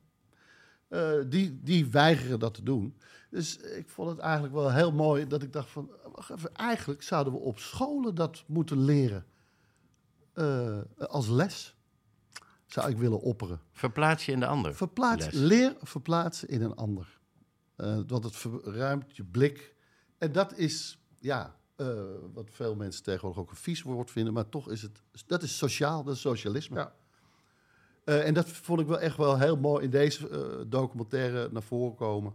Eh, 0.88 1.28
die, 1.30 1.60
die 1.62 1.86
weigeren 1.90 2.38
dat 2.38 2.54
te 2.54 2.62
doen. 2.62 2.96
Dus 3.30 3.56
ik 3.56 3.88
vond 3.88 4.10
het 4.10 4.18
eigenlijk 4.18 4.54
wel 4.54 4.72
heel 4.72 4.92
mooi 4.92 5.26
dat 5.26 5.42
ik 5.42 5.52
dacht 5.52 5.70
van... 5.70 5.90
wacht 6.12 6.30
even, 6.30 6.54
eigenlijk 6.54 7.02
zouden 7.02 7.32
we 7.32 7.38
op 7.38 7.58
scholen 7.58 8.14
dat 8.14 8.44
moeten 8.46 8.84
leren. 8.84 9.26
Eh, 10.32 10.78
als 10.98 11.28
les 11.28 11.76
zou 12.66 12.90
ik 12.90 12.96
willen 12.98 13.20
opperen. 13.20 13.60
Verplaats 13.72 14.26
je 14.26 14.32
in 14.32 14.40
de 14.40 14.46
ander. 14.46 14.74
Verplaats, 14.74 15.24
Les. 15.24 15.34
leer 15.34 15.76
verplaatsen 15.82 16.48
in 16.48 16.62
een 16.62 16.74
ander. 16.74 17.15
Eh, 17.76 17.98
want 18.06 18.24
het 18.24 18.36
verruimt 18.36 19.16
je 19.16 19.24
blik. 19.24 19.74
En 20.18 20.32
dat 20.32 20.56
is, 20.58 20.98
ja, 21.18 21.56
eh, 21.76 22.02
wat 22.32 22.48
veel 22.50 22.74
mensen 22.74 23.02
tegenwoordig 23.02 23.40
ook 23.42 23.50
een 23.50 23.56
vies 23.56 23.82
woord 23.82 24.10
vinden, 24.10 24.32
maar 24.32 24.48
toch 24.48 24.70
is 24.70 24.82
het, 24.82 25.02
dat 25.26 25.42
is 25.42 25.56
sociaal, 25.56 26.04
dat 26.04 26.14
is 26.14 26.20
socialisme. 26.20 26.76
Ja. 26.78 26.94
Eh, 28.04 28.26
en 28.26 28.34
dat 28.34 28.48
vond 28.48 28.80
ik 28.80 28.86
wel 28.86 29.00
echt 29.00 29.16
wel 29.16 29.38
heel 29.38 29.56
mooi 29.56 29.84
in 29.84 29.90
deze 29.90 30.28
documentaire 30.68 31.48
naar 31.52 31.62
voren 31.62 31.96
komen. 31.96 32.32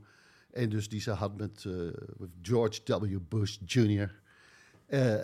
En 0.52 0.70
dus 0.70 0.90
die 0.90 1.02
ze 1.02 1.12
had 1.12 1.38
met 1.38 1.66
eh, 1.68 1.74
met 2.18 2.30
George 2.42 3.00
W. 3.00 3.18
Bush 3.30 3.58
Jr. 3.66 4.22
Eh, 4.86 5.16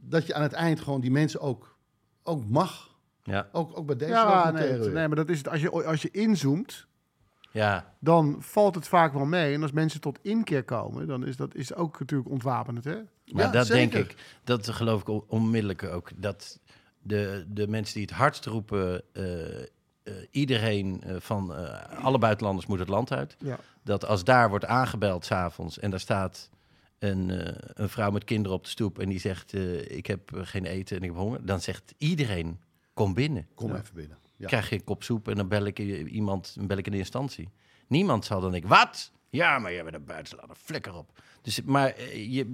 dat 0.00 0.26
je 0.26 0.34
aan 0.34 0.42
het 0.42 0.52
eind 0.52 0.80
gewoon 0.80 1.00
die 1.00 1.10
mensen 1.10 1.40
ook, 1.40 1.78
ook 2.22 2.46
mag. 2.48 2.92
Ja, 3.22 3.48
Ook, 3.52 3.78
ook 3.78 3.86
bij 3.86 3.96
deze 3.96 4.10
Ja, 4.10 4.34
documentaire. 4.34 4.78
nee, 4.84 4.92
nee, 4.92 5.06
maar 5.06 5.16
dat 5.16 5.28
is 5.28 5.38
het. 5.38 5.48
Als 5.48 5.60
je, 5.60 5.70
als 5.70 6.02
je 6.02 6.10
inzoomt, 6.10 6.86
ja. 7.54 7.94
dan 7.98 8.36
valt 8.40 8.74
het 8.74 8.88
vaak 8.88 9.12
wel 9.12 9.24
mee. 9.24 9.54
En 9.54 9.62
als 9.62 9.72
mensen 9.72 10.00
tot 10.00 10.18
inkeer 10.22 10.64
komen, 10.64 11.06
dan 11.06 11.26
is 11.26 11.36
dat 11.36 11.54
is 11.54 11.74
ook 11.74 11.98
natuurlijk 11.98 12.30
ontwapenend, 12.30 12.84
hè? 12.84 12.94
Maar 13.32 13.44
Ja, 13.44 13.50
dat 13.50 13.66
zeker. 13.66 13.90
denk 13.90 14.10
ik, 14.10 14.16
dat 14.44 14.68
geloof 14.68 15.00
ik 15.00 15.08
on- 15.08 15.24
onmiddellijk 15.26 15.82
ook. 15.82 16.10
Dat 16.16 16.58
de, 17.02 17.44
de 17.48 17.68
mensen 17.68 17.94
die 17.94 18.02
het 18.02 18.14
hardst 18.14 18.46
roepen, 18.46 19.02
eh, 19.12 19.62
eh, 19.62 19.66
iedereen 20.30 21.02
eh, 21.02 21.16
van 21.18 21.54
eh, 21.54 22.04
alle 22.04 22.18
buitenlanders 22.18 22.66
moet 22.66 22.78
het 22.78 22.88
land 22.88 23.12
uit. 23.12 23.36
Ja. 23.38 23.58
Dat 23.82 24.04
als 24.06 24.24
daar 24.24 24.48
wordt 24.48 24.64
aangebeld 24.66 25.24
s'avonds 25.24 25.78
en 25.78 25.90
daar 25.90 26.00
staat 26.00 26.50
een, 26.98 27.30
eh, 27.30 27.54
een 27.74 27.88
vrouw 27.88 28.10
met 28.10 28.24
kinderen 28.24 28.56
op 28.56 28.64
de 28.64 28.70
stoep 28.70 28.98
en 28.98 29.08
die 29.08 29.20
zegt: 29.20 29.52
eh, 29.54 29.90
Ik 29.96 30.06
heb 30.06 30.30
geen 30.34 30.64
eten 30.64 30.96
en 30.96 31.02
ik 31.02 31.08
heb 31.08 31.18
honger, 31.18 31.46
dan 31.46 31.60
zegt 31.60 31.94
iedereen: 31.98 32.60
Kom 32.94 33.14
binnen. 33.14 33.46
Kom 33.54 33.74
even 33.74 33.94
binnen. 33.94 34.16
Ja. 34.44 34.50
Krijg 34.50 34.68
je 34.68 34.74
een 34.74 34.84
kop 34.84 35.02
soep 35.02 35.28
en 35.28 35.34
dan 35.34 35.48
bel 35.48 35.64
ik 35.64 35.78
iemand, 35.78 36.56
bel 36.60 36.76
ik 36.76 36.86
een 36.86 36.92
instantie. 36.92 37.48
Niemand 37.86 38.24
zal 38.24 38.40
dan 38.40 38.50
denken: 38.50 38.68
Wat? 38.70 39.12
Ja, 39.30 39.58
maar 39.58 39.72
jij 39.72 39.82
bent 39.84 39.94
een 39.96 40.04
buitenlander, 40.04 40.56
flikker 40.56 40.94
op. 40.94 41.18
Dus, 41.42 41.62
maar 41.62 41.88
eh, 41.90 42.32
je, 42.32 42.50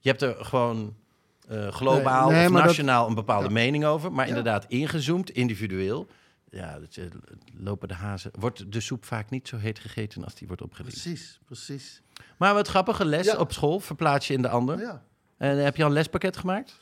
je 0.00 0.08
hebt 0.08 0.22
er 0.22 0.44
gewoon 0.44 0.94
eh, 1.48 1.68
globaal 1.68 2.28
Nee, 2.28 2.36
nee, 2.38 2.46
of 2.48 2.52
dat- 2.54 2.64
nationaal 2.64 3.08
een 3.08 3.14
bepaalde 3.14 3.46
Ja. 3.46 3.52
mening 3.52 3.84
over. 3.84 4.12
Maar 4.12 4.24
Ja. 4.24 4.28
inderdaad, 4.28 4.64
ingezoomd, 4.68 5.30
individueel. 5.30 6.06
Ja, 6.50 6.78
dat, 6.78 6.96
eh, 6.96 7.04
lopen 7.56 7.88
de 7.88 7.94
hazen. 7.94 8.30
Wordt 8.38 8.72
de 8.72 8.80
soep 8.80 9.04
vaak 9.04 9.30
niet 9.30 9.48
zo 9.48 9.56
heet 9.56 9.78
gegeten 9.78 10.24
als 10.24 10.34
die 10.34 10.46
wordt 10.46 10.62
opgediend. 10.62 11.02
Precies, 11.02 11.40
precies. 11.44 12.02
Maar 12.38 12.54
wat 12.54 12.68
grappige 12.68 13.04
les 13.04 13.36
op 13.36 13.52
school, 13.52 13.80
verplaats 13.80 14.26
je 14.26 14.34
in 14.34 14.42
de 14.42 14.48
ander. 14.48 14.78
Ja. 14.80 15.02
En 15.36 15.64
heb 15.64 15.76
je 15.76 15.82
al 15.82 15.88
een 15.88 15.94
lespakket 15.94 16.36
gemaakt? 16.36 16.76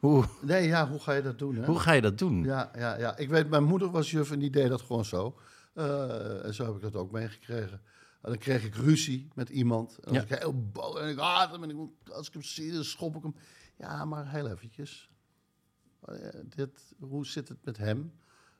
Hoe, 0.00 0.24
Nee, 0.42 0.66
ja, 0.66 0.88
hoe 0.88 0.98
ga 1.00 1.12
je 1.12 1.22
dat 1.22 1.38
doen? 1.38 1.54
Hè? 1.56 1.64
hoe 1.66 1.78
ga 1.78 1.92
je 1.92 2.00
dat 2.00 2.18
doen? 2.18 2.44
Ja, 2.44 2.70
ja, 2.74 2.98
ja. 2.98 3.16
Ik 3.16 3.28
weet, 3.28 3.48
mijn 3.50 3.64
moeder 3.64 3.90
was 3.90 4.10
juf 4.10 4.30
en 4.30 4.38
die 4.38 4.50
deed 4.50 4.68
dat 4.68 4.80
gewoon 4.82 5.04
zo. 5.04 5.38
Eh, 5.74 6.44
en 6.44 6.54
zo 6.54 6.64
heb 6.64 6.74
ik 6.74 6.80
dat 6.80 6.94
ook 6.96 7.10
meegekregen. 7.10 7.80
En 8.22 8.30
dan 8.30 8.38
kreeg 8.38 8.64
ik 8.64 8.74
ruzie 8.74 9.28
met 9.34 9.48
iemand. 9.48 9.98
En 9.98 10.02
dan 10.02 10.12
Ja. 10.14 10.20
was 10.20 10.30
ik 10.30 10.38
heel 10.42 10.70
boos 10.72 11.00
en 11.00 11.08
ik 11.08 11.18
haat 11.18 11.50
hem. 11.52 11.62
En 11.62 11.70
ik, 11.70 11.76
moet- 11.76 12.12
als 12.12 12.26
ik 12.26 12.32
hem 12.32 12.42
zie, 12.42 12.72
dan 12.72 12.84
schop 12.84 13.16
ik 13.16 13.22
hem. 13.22 13.34
Ja, 13.76 14.04
maar 14.04 14.30
heel 14.30 14.48
eventjes. 14.50 15.10
Eh, 16.04 16.14
dit, 16.56 16.94
hoe 16.98 17.26
zit 17.26 17.48
het 17.48 17.64
met 17.64 17.76
hem? 17.76 18.12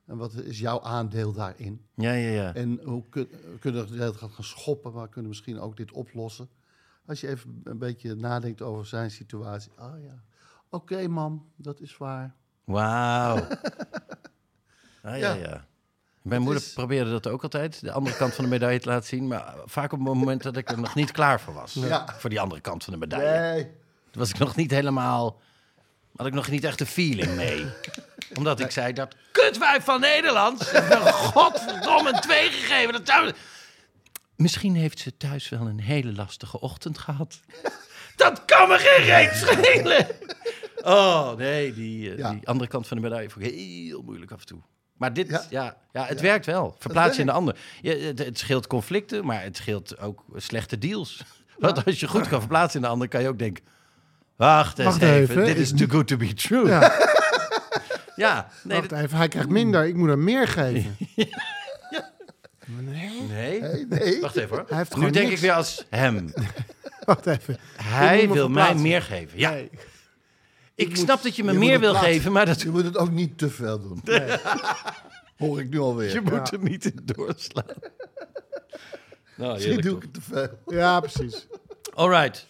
En 0.06 0.16
wat 0.16 0.34
is 0.34 0.58
jouw 0.58 0.80
aandeel 0.82 1.32
daarin? 1.32 1.86
Ja, 1.94 2.12
ja, 2.12 2.30
ja. 2.30 2.54
En 2.54 2.80
hoe 2.84 3.08
kun, 3.08 3.28
kunnen 3.60 3.88
we 3.88 3.96
tijd 3.96 4.16
gaan 4.16 4.44
schoppen, 4.44 4.92
maar 4.92 5.04
kunnen 5.08 5.22
we 5.22 5.28
misschien 5.36 5.60
ook 5.60 5.76
dit 5.76 5.92
oplossen? 5.92 6.48
Als 7.06 7.20
je 7.20 7.28
even 7.28 7.60
een 7.64 7.78
beetje 7.78 8.14
nadenkt 8.14 8.62
over 8.62 8.86
zijn 8.86 9.10
situatie. 9.10 9.72
Oh 9.78 9.94
ja, 10.02 10.22
oké 10.70 11.08
mam, 11.08 11.50
dat 11.56 11.80
is 11.80 11.96
waar. 11.96 12.34
Wauw. 12.64 13.46
Ah, 15.02 15.18
ja, 15.18 15.32
Ja. 15.32 15.34
ja. 15.48 15.64
Mijn 16.22 16.42
moeder 16.42 16.62
is- 16.62 16.72
probeerde 16.72 17.10
dat 17.10 17.26
ook 17.26 17.42
altijd, 17.42 17.80
de 17.80 17.92
andere 17.92 18.16
kant 18.16 18.34
van 18.34 18.44
de 18.44 18.50
medaille 18.50 18.78
te 18.80 18.88
laten 18.88 19.08
zien. 19.08 19.26
Maar 19.28 19.54
vaak 19.64 19.92
op 19.92 19.98
het 19.98 20.08
moment 20.08 20.42
dat 20.42 20.56
ik 20.56 20.70
er 20.70 20.78
nog 20.80 20.94
niet 20.94 21.10
klaar 21.10 21.40
voor 21.40 21.54
was. 21.54 21.72
Ja. 21.74 22.14
Voor 22.18 22.30
die 22.30 22.40
andere 22.40 22.60
kant 22.60 22.84
van 22.84 22.92
de 22.92 22.98
medaille. 22.98 23.40
Nee. 23.52 23.62
Toen 24.10 24.20
was 24.20 24.30
ik 24.30 24.38
nog 24.38 24.56
niet 24.56 24.70
helemaal... 24.70 25.40
Had 26.16 26.26
ik 26.26 26.32
nog 26.32 26.48
niet 26.48 26.64
echt 26.64 26.80
een 26.80 26.86
feeling 26.86 27.34
mee. 27.36 27.66
Omdat 28.36 28.60
ik 28.60 28.70
zei, 28.70 28.92
dat 28.92 29.14
kutwijf 29.32 29.84
van 29.84 30.00
Nederland... 30.00 30.64
godverdomme 31.12 32.12
een 32.12 32.20
twee 32.20 32.50
gegeven. 32.50 33.04
Dat. 33.04 33.34
Misschien 34.36 34.74
heeft 34.74 34.98
ze 34.98 35.16
thuis 35.16 35.48
wel 35.48 35.66
een 35.66 35.80
hele 35.80 36.12
lastige 36.12 36.60
ochtend 36.60 36.98
gehad. 36.98 37.40
Dat 38.16 38.44
kan 38.44 38.68
me 38.68 38.78
geen 38.78 39.04
reet 39.04 39.34
schelen. 39.34 40.06
Oh, 40.82 41.34
nee, 41.36 41.74
die, 41.74 42.10
eh, 42.12 42.18
Ja. 42.18 42.30
die 42.30 42.48
andere 42.48 42.68
kant 42.70 42.86
van 42.86 42.96
de 42.96 43.02
medaille 43.02 43.30
vond 43.30 43.44
ik 43.44 43.52
heel 43.54 44.02
moeilijk 44.02 44.32
af 44.32 44.40
en 44.40 44.46
toe. 44.46 44.58
Maar 44.96 45.12
dit, 45.12 45.28
ja, 45.28 45.42
Ja. 45.50 45.76
ja, 45.92 46.04
het 46.06 46.20
werkt 46.20 46.46
wel. 46.46 46.76
Verplaats 46.78 47.14
je 47.14 47.20
in 47.20 47.26
de 47.26 47.32
ander. 47.32 47.56
Het, 47.82 48.18
het 48.18 48.38
scheelt 48.38 48.66
conflicten, 48.66 49.24
maar 49.26 49.42
het 49.42 49.56
scheelt 49.56 49.98
ook 50.00 50.24
slechte 50.36 50.78
deals. 50.78 51.22
Want 51.58 51.84
als 51.84 52.00
je 52.00 52.08
goed 52.08 52.28
kan 52.28 52.38
verplaatsen 52.40 52.80
in 52.80 52.86
de 52.86 52.92
ander, 52.92 53.08
kan 53.08 53.22
je 53.22 53.28
ook 53.28 53.38
denken... 53.38 53.64
Wacht 54.36 54.78
eens 54.78 54.88
Wacht 54.88 55.02
even, 55.02 55.20
even, 55.20 55.44
dit 55.44 55.56
is 55.58 55.72
too 55.76 55.86
good 55.88 56.06
to 56.06 56.16
be 56.16 56.34
true. 56.34 56.66
Ja. 56.68 56.92
Ja, 58.16 58.48
nee, 58.64 58.76
Wacht 58.76 58.90
dat- 58.90 58.98
even, 58.98 59.16
hij 59.16 59.28
krijgt 59.28 59.48
minder, 59.48 59.86
ik 59.86 59.94
moet 59.94 60.08
hem 60.08 60.24
meer 60.24 60.48
geven. 60.48 60.96
Nee, 62.66 63.20
nee. 63.28 63.60
Nee, 63.60 63.86
nee. 63.88 64.20
Wacht 64.20 64.36
even 64.36 64.56
hoor. 64.56 64.64
Hij 64.68 64.76
heeft 64.76 64.96
nu 64.96 65.10
denk 65.10 65.14
niks. 65.14 65.30
ik 65.30 65.38
weer 65.38 65.52
als 65.52 65.84
hem. 65.90 66.32
wacht 67.04 67.26
even. 67.26 67.58
Hij 67.82 68.28
wil 68.28 68.48
mij 68.48 68.74
meer 68.74 69.02
geven. 69.02 69.38
Ja, 69.38 69.50
Nee. 69.50 69.70
Ik 70.80 70.88
moet- 70.88 70.98
snap 70.98 71.22
dat 71.22 71.36
je 71.36 71.44
me 71.44 71.52
je 71.52 71.58
meer 71.58 71.80
wil 71.80 71.94
geven, 71.94 72.32
maar 72.32 72.46
dat, 72.46 72.60
Je 72.62 72.70
moet 72.70 72.84
het 72.84 72.96
ook 72.96 73.10
niet 73.10 73.38
te 73.38 73.50
veel 73.50 73.80
doen. 73.80 74.02
Hoor 75.36 75.60
ik 75.60 75.70
nu 75.70 75.78
alweer. 75.78 76.12
je 76.14 76.20
moet 76.20 76.52
er 76.52 76.58
niet 76.62 76.84
in 76.84 77.00
doorslaan. 77.04 77.64
Nou, 79.36 79.52
Misschien 79.52 79.80
doe 79.80 79.96
ik 79.96 80.02
het 80.02 80.14
te 80.14 80.20
veel. 80.20 80.48
Ja, 80.66 81.00
precies. 81.00 81.46
All 81.94 82.08
right. 82.08 82.46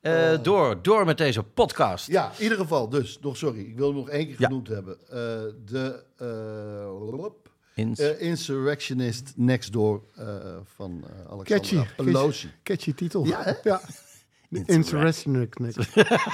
Eh, 0.00 0.42
door, 0.42 0.82
door 0.82 1.04
met 1.04 1.18
deze 1.18 1.42
podcast. 1.42 2.06
Ja, 2.06 2.32
in 2.36 2.42
ieder 2.42 2.58
geval. 2.58 2.88
Dus, 2.88 3.18
nog 3.20 3.36
sorry, 3.36 3.60
ik 3.60 3.76
wil 3.76 3.92
nog 3.92 4.08
één 4.08 4.26
keer 4.26 4.36
Ja. 4.38 4.46
genoemd 4.46 4.68
hebben. 4.68 4.98
Eh, 5.08 5.16
de 5.64 6.02
eh, 6.16 7.10
lop, 7.18 7.50
Ins- 7.74 7.98
Insurrectionist 8.18 9.32
Next 9.36 9.72
Door 9.72 10.02
eh, 10.16 10.26
van 10.74 11.04
eh 11.06 11.32
Alexandra 11.32 11.82
Catchy. 11.84 12.02
Pelosi. 12.04 12.50
Catchy 12.62 12.94
titel. 12.94 13.24
Ja, 13.26 13.42
hè? 13.42 13.52
ja. 13.62 13.80
Insurrectionist. 14.52 15.78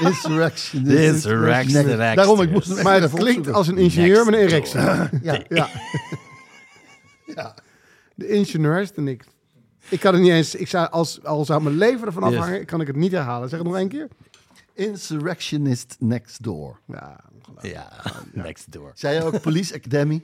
Insurrectionist. 0.01 0.99
Insurrectionist. 0.99 2.17
Daarom, 2.17 2.41
ik 2.41 2.51
moest 2.51 2.83
Maar 2.83 2.95
het 2.95 3.05
even 3.05 3.19
klinkt 3.19 3.53
als 3.53 3.69
een 3.69 3.79
ingenieur 3.79 4.25
met 4.25 4.35
een 4.35 4.41
erectie. 4.41 4.81
Ja, 4.81 5.11
Ja. 5.49 5.69
ja. 7.35 7.55
De 8.15 8.29
ingenieur 8.29 8.91
en 8.95 9.09
ik. 9.09 9.25
Ik 9.89 10.01
kan 10.01 10.13
het 10.13 10.23
niet 10.23 10.33
eens. 10.33 10.55
Ik 10.55 10.69
zou, 10.69 10.91
als, 10.91 11.25
al 11.25 11.45
zou 11.45 11.63
mijn 11.63 11.77
leven 11.77 12.07
ervan 12.07 12.23
afhangen, 12.23 12.65
kan 12.65 12.81
ik 12.81 12.87
het 12.87 12.97
niet 12.97 13.13
herhalen. 13.13 13.49
Zeg 13.49 13.59
het 13.59 13.69
nog 13.69 13.77
één 13.77 13.89
keer. 13.89 14.09
Insurrectionist 14.75 15.97
Next 15.99 16.43
Door. 16.43 16.81
Ja, 16.87 17.21
Ja, 17.61 17.89
next 18.33 18.73
door. 18.73 18.93
Zei 18.95 19.15
je 19.15 19.23
ook 19.23 19.41
Police 19.41 19.75
Academy? 19.75 20.23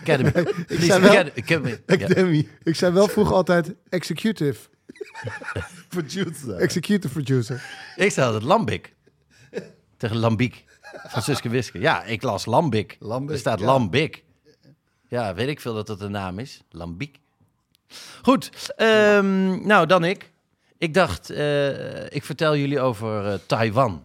Academy. 0.00 0.30
Please, 0.66 0.84
zei 0.84 1.00
wel-. 1.00 1.76
Academy. 1.86 2.48
ik 2.62 2.74
zei 2.76 2.92
wel 2.92 3.08
vroeger 3.08 3.34
altijd 3.34 3.74
executive. 3.88 4.68
Producer. 5.88 6.56
Executive 6.56 7.12
producer. 7.12 7.62
Ik 7.96 8.12
zei 8.12 8.26
altijd 8.26 8.44
Lambik. 8.44 8.94
Tegen 9.96 10.16
Lambiek. 10.16 10.64
Van 11.08 11.22
Suske 11.22 11.48
Wiske. 11.48 11.80
Ja, 11.80 12.04
ik 12.04 12.22
las 12.22 12.46
Lambik. 12.46 12.96
Lambik, 13.00 13.30
er 13.30 13.38
staat 13.38 13.58
ja. 13.60 13.64
Lambik. 13.64 14.24
Ja, 15.08 15.34
weet 15.34 15.48
ik 15.48 15.60
veel 15.60 15.74
dat 15.74 15.86
dat 15.86 16.00
een 16.00 16.10
naam 16.10 16.38
is. 16.38 16.62
Lambiek. 16.70 17.18
Goed, 18.22 18.72
ehm, 18.76 19.66
nou 19.66 19.86
dan 19.86 20.04
ik. 20.04 20.30
Ik 20.78 20.94
dacht, 20.94 21.30
eh, 21.30 22.04
ik 22.04 22.24
vertel 22.24 22.56
jullie 22.56 22.80
over 22.80 23.26
eh, 23.26 23.38
Taiwan, 23.46 24.04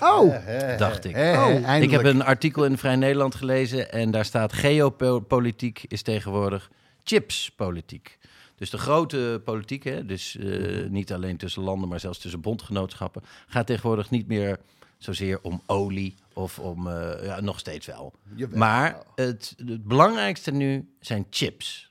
Oh, 0.00 0.34
dacht 0.78 1.04
ik. 1.04 1.14
Hé, 1.14 1.44
Oh. 1.44 1.82
Ik 1.82 1.90
heb 1.90 2.04
een 2.04 2.24
artikel 2.24 2.64
in 2.64 2.78
Vrij 2.78 2.96
Nederland 2.96 3.34
gelezen 3.34 3.92
en 3.92 4.10
daar 4.10 4.24
staat 4.24 4.52
geopolitiek 4.52 5.84
is 5.88 6.02
tegenwoordig 6.02 6.70
chipspolitiek. 7.04 8.18
Dus 8.56 8.70
de 8.70 8.78
grote 8.78 9.40
politiek, 9.44 9.84
hè, 9.84 10.06
dus 10.06 10.36
eh, 10.36 10.88
niet 10.88 11.12
alleen 11.12 11.36
tussen 11.36 11.62
landen, 11.62 11.88
maar 11.88 12.00
zelfs 12.00 12.18
tussen 12.18 12.40
bondgenootschappen, 12.40 13.22
gaat 13.46 13.66
tegenwoordig 13.66 14.10
niet 14.10 14.26
meer 14.26 14.58
zozeer 14.98 15.38
om 15.42 15.62
olie 15.66 16.14
of 16.32 16.58
om, 16.58 16.88
eh, 16.88 17.24
ja, 17.24 17.40
nog 17.40 17.58
steeds 17.58 17.86
wel. 17.86 18.12
Jawel. 18.34 18.58
Maar 18.58 19.02
het, 19.14 19.54
het 19.66 19.84
belangrijkste 19.84 20.50
nu 20.50 20.88
zijn 21.00 21.26
chips. 21.30 21.85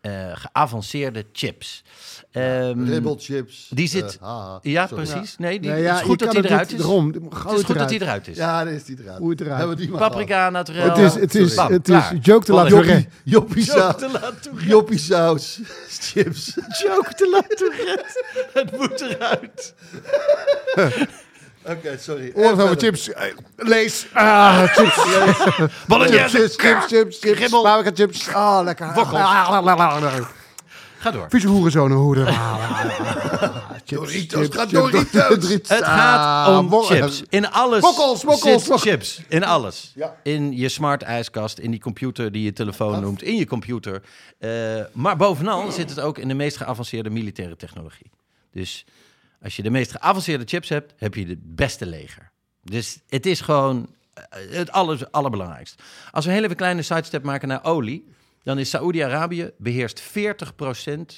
Eh, 0.00 0.12
geavanceerde 0.34 1.24
chips. 1.32 1.82
Ehm, 2.30 2.84
Ribbelchips. 2.84 3.66
die 3.70 3.88
zit- 3.88 4.16
eh, 4.20 4.26
haha. 4.26 4.58
ja, 4.62 4.86
Sorry. 4.86 5.04
precies. 5.04 5.36
Nee, 5.38 5.60
die, 5.60 5.70
Nee, 5.70 5.84
het 5.84 5.96
is 5.96 6.02
goed 6.02 6.18
dat 6.18 6.32
hij 6.32 6.42
eruit 6.42 6.72
is. 6.72 6.80
Erom. 6.80 7.06
Het 7.14 7.52
is 7.58 7.64
goed 7.64 7.76
dat 7.78 7.90
hij 7.90 7.98
eruit 8.00 8.28
is. 8.28 8.36
Ja, 8.36 8.64
daar 8.64 8.72
is 8.72 8.84
die 8.84 8.96
eruit. 9.02 9.18
Hoe 9.18 9.30
het 9.30 9.40
eruit. 9.40 9.58
Hebben 9.58 9.76
we 9.76 9.82
die 9.86 9.96
Paprika, 9.96 10.50
naturel. 10.50 10.88
Het 10.88 10.98
is, 10.98 11.14
het 11.14 11.34
is, 11.34 11.54
Bam, 11.54 11.72
het 11.72 11.88
is 11.88 11.94
klaar. 11.94 12.14
joke 12.16 12.44
te 12.44 12.52
la. 12.52 12.64
Tourette. 12.66 13.08
Joppie, 13.24 13.64
joppie, 13.64 13.64
saus, 13.64 14.62
joppie 14.66 14.98
saus, 14.98 15.60
chips. 15.88 16.54
Joke 16.82 17.12
de 17.16 17.28
la 17.30 17.42
Tourette. 17.56 18.24
Het 18.52 18.78
moet 18.78 19.00
eruit. 19.00 19.74
Oké, 21.68 21.96
sorry. 22.00 22.30
Oorlog 22.34 22.60
over 22.60 22.76
chips. 22.76 23.10
Lees. 23.56 24.06
Ah, 24.12 24.66
chips. 24.76 24.96
Bolognese. 25.86 26.28
chips, 26.38 26.56
chips, 26.56 26.86
chips, 26.88 27.18
chips. 27.18 27.50
Paprika 27.50 27.90
chips. 27.94 28.28
Ah, 28.32 28.60
lekker. 28.64 28.92
Wokkels. 28.94 29.20
Ah, 29.20 30.26
Ga 30.98 31.10
door. 31.10 31.26
Vieze 31.28 31.48
hoerenzonen 31.48 31.96
hoeden. 31.96 32.26
Doritos, 33.84 34.40
het 34.42 34.54
gaat 34.54 34.70
Doritos. 34.70 35.48
Het 35.48 35.84
gaat 35.84 36.58
om 36.58 36.68
wok- 36.68 36.84
chips. 36.86 37.22
In 37.28 37.50
alles 37.50 37.80
Wokkels, 37.80 38.22
wokkels, 38.22 38.52
zit 38.62 38.68
wokkels. 38.68 38.82
chips. 38.82 39.20
In 39.28 39.44
alles. 39.44 39.92
Ja. 39.94 40.16
In 40.22 40.56
je 40.56 40.68
smart 40.68 41.02
ijskast, 41.02 41.58
in 41.58 41.70
die 41.70 41.80
computer 41.80 42.32
die 42.32 42.42
je 42.44 42.52
telefoon 42.52 43.00
noemt, 43.00 43.22
in 43.22 43.36
je 43.36 43.46
computer. 43.46 44.02
Eh, 44.38 44.50
maar 44.92 45.16
bovenal 45.16 45.70
zit 45.70 45.90
het 45.90 46.00
ook 46.00 46.18
in 46.18 46.28
de 46.28 46.34
meest 46.34 46.56
geavanceerde 46.56 47.10
militaire 47.10 47.56
technologie. 47.56 48.10
Dus 48.52 48.84
als 49.42 49.56
je 49.56 49.62
de 49.62 49.70
meest 49.70 49.90
geavanceerde 49.90 50.44
chips 50.46 50.68
hebt, 50.68 50.92
heb 50.96 51.14
je 51.14 51.26
het 51.26 51.56
beste 51.56 51.86
leger. 51.86 52.30
Dus 52.62 52.98
het 53.08 53.26
is 53.26 53.40
gewoon 53.40 53.94
eh, 54.14 54.24
het 54.50 54.70
aller, 54.72 55.08
allerbelangrijkste. 55.10 55.82
Als 56.10 56.24
we 56.24 56.30
een 56.30 56.36
hele 56.42 56.54
kleine 56.54 56.82
sidestep 56.82 57.22
maken 57.22 57.48
naar 57.48 57.64
olie, 57.64 58.08
dan 58.42 58.58
is 58.58 58.70
Saoedi-Arabië 58.70 59.50
beheerst 59.58 60.02
40% 60.02 60.04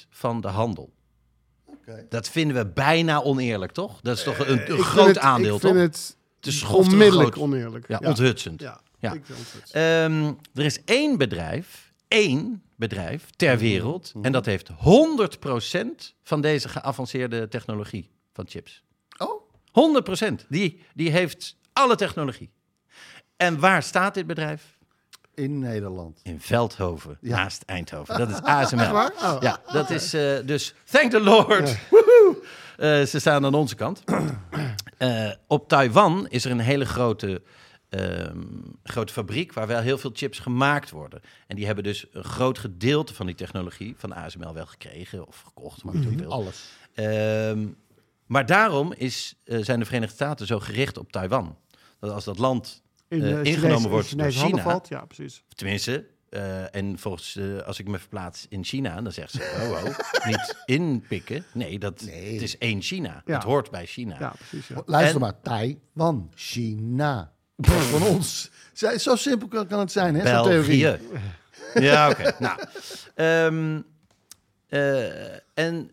van 0.09 0.41
de 0.41 0.47
handel. 0.47 0.93
Dat 2.09 2.29
vinden 2.29 2.55
we 2.57 2.65
bijna 2.65 3.21
oneerlijk, 3.21 3.71
toch? 3.71 3.99
Dat 4.01 4.17
is 4.17 4.23
toch 4.23 4.39
een, 4.39 4.71
een 4.71 4.77
Ik 4.77 4.83
groot 4.83 5.07
het- 5.07 5.17
aandeel, 5.17 5.55
ik 5.55 5.61
toch? 5.61 5.71
vind 5.71 6.15
het 6.41 6.63
onmiddellijk 6.71 7.33
groot. 7.33 7.43
oneerlijk. 7.47 7.87
Ja, 7.87 7.99
onthutsend. 8.03 8.61
Ja, 8.61 8.81
Ja. 8.99 9.13
ik. 9.13 9.23
Ehm, 9.71 10.33
er 10.53 10.65
is 10.65 10.83
één 10.83 11.17
bedrijf, 11.17 11.91
één 12.07 12.63
bedrijf 12.81 13.29
ter 13.35 13.53
Mhm. 13.53 13.59
wereld, 13.63 14.13
en 14.21 14.31
dat 14.31 14.45
heeft 14.45 14.69
100% 14.77 16.15
van 16.23 16.41
deze 16.41 16.69
geavanceerde 16.69 17.47
technologie 17.47 18.09
van 18.33 18.45
chips. 18.47 18.83
Oh, 19.17 19.41
100%. 19.71 20.45
Die, 20.49 20.81
die 20.93 21.09
heeft 21.09 21.57
alle 21.73 21.95
technologie. 21.95 22.49
En 23.37 23.59
waar 23.59 23.83
staat 23.83 24.13
dit 24.13 24.27
bedrijf? 24.27 24.79
in 25.33 25.59
Nederland. 25.59 26.19
In 26.23 26.39
Veldhoven, 26.41 27.17
Ja. 27.21 27.35
naast 27.35 27.63
Eindhoven. 27.65 28.17
Dat 28.17 28.29
is 28.29 28.41
ASML. 28.55 28.81
Oh. 28.81 29.37
Ja, 29.39 29.61
dat 29.71 29.89
is 29.89 30.13
eh, 30.13 30.37
dus 30.45 30.73
thank 30.91 31.11
the 31.11 31.19
Lord. 31.21 31.77
Woehoe. 31.89 32.43
Eh, 32.77 33.01
ze 33.05 33.19
staan 33.19 33.45
aan 33.45 33.53
onze 33.53 33.75
kant. 33.75 34.03
Eh, 34.97 35.31
op 35.47 35.67
Taiwan 35.67 36.27
is 36.29 36.45
er 36.45 36.51
een 36.51 36.59
hele 36.59 36.85
grote, 36.85 37.41
ehm, 37.91 38.41
grote 38.83 39.13
fabriek 39.13 39.53
waar 39.53 39.67
wel 39.67 39.79
heel 39.81 39.97
veel 39.97 40.11
chips 40.13 40.39
gemaakt 40.39 40.89
worden. 40.89 41.21
En 41.47 41.55
die 41.55 41.65
hebben 41.65 41.83
dus 41.83 42.05
een 42.11 42.23
groot 42.23 42.59
gedeelte 42.59 43.13
van 43.13 43.25
die 43.25 43.35
technologie 43.35 43.93
van 43.97 44.13
ASML 44.13 44.53
wel 44.53 44.65
gekregen 44.65 45.27
of 45.27 45.41
gekocht. 45.41 45.83
Maar 45.83 45.95
mm 45.95 46.21
Alles. 46.21 46.69
Ehm, 46.93 47.67
maar 48.25 48.45
daarom 48.45 48.93
is, 48.93 49.35
eh, 49.43 49.59
zijn 49.61 49.79
de 49.79 49.85
Verenigde 49.85 50.15
Staten 50.15 50.45
zo 50.47 50.59
gericht 50.59 50.97
op 50.97 51.11
Taiwan. 51.11 51.57
Dat 51.99 52.11
als 52.11 52.23
dat 52.23 52.37
land, 52.37 52.83
In, 53.07 53.21
eh, 53.21 53.39
eh, 53.39 53.43
ingenomen 53.45 53.89
wordt 53.89 54.11
in 54.11 54.17
door 54.17 54.31
China. 54.31 54.61
valt. 54.63 54.87
Ja, 54.87 55.05
precies. 55.05 55.43
tenminste, 55.55 56.05
eh, 56.29 56.75
en 56.75 56.99
volgens, 56.99 57.35
eh, 57.35 57.57
als 57.61 57.79
ik 57.79 57.87
me 57.87 57.99
verplaats 57.99 58.45
in 58.49 58.63
China, 58.63 59.01
dan 59.01 59.11
zegt 59.11 59.31
ze, 59.31 59.39
oh, 59.61 59.71
oh, 59.85 60.25
niet 60.29 60.55
inpikken. 60.65 61.45
Nee, 61.53 61.79
dat, 61.79 62.01
Nee. 62.01 62.33
het 62.33 62.41
is 62.41 62.57
één 62.57 62.81
China. 62.81 63.21
Ja. 63.25 63.33
Het 63.33 63.43
hoort 63.43 63.71
bij 63.71 63.85
China. 63.85 64.15
Ja, 64.19 64.33
precies. 64.37 64.67
Ja. 64.67 64.81
Luister 64.85 65.15
En- 65.15 65.21
maar, 65.21 65.41
Taiwan, 65.41 66.31
China. 66.35 67.33
Van 67.61 68.01
ons. 68.03 68.49
Zij- 68.73 68.97
Zo 68.97 69.15
simpel 69.15 69.47
kan, 69.47 69.67
kan 69.67 69.79
het 69.79 69.91
zijn, 69.91 70.15
hè? 70.15 70.27
Zo'n 70.35 70.43
theorie. 70.43 70.87
Ja, 71.73 72.09
oké. 72.09 72.35
nou, 72.39 72.59
ehm, 73.15 73.81
eh, 74.67 75.33
en 75.53 75.91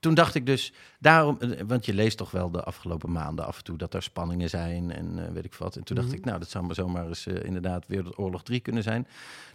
toen 0.00 0.14
dacht 0.14 0.34
ik 0.34 0.46
dus, 0.46 0.72
daarom, 0.98 1.36
eh, 1.40 1.50
want 1.66 1.86
je 1.86 1.94
leest 1.94 2.16
toch 2.16 2.30
wel 2.30 2.50
de 2.50 2.62
afgelopen 2.62 3.12
maanden 3.12 3.46
af 3.46 3.58
en 3.58 3.64
toe 3.64 3.76
dat 3.78 3.94
er 3.94 4.02
spanningen 4.02 4.48
zijn 4.50 4.92
en 4.92 5.26
eh, 5.26 5.32
weet 5.32 5.44
ik 5.44 5.54
wat. 5.54 5.76
En 5.76 5.84
toen 5.84 5.96
dacht 5.96 6.12
ik, 6.12 6.24
nou, 6.24 6.38
dat 6.38 6.50
zou 6.50 6.64
maar 6.66 6.74
zomaar 6.74 7.06
eens 7.06 7.26
inderdaad 7.26 7.86
Wereldoorlog 7.86 8.42
3 8.42 8.60
kunnen 8.60 8.82
zijn. 8.82 9.06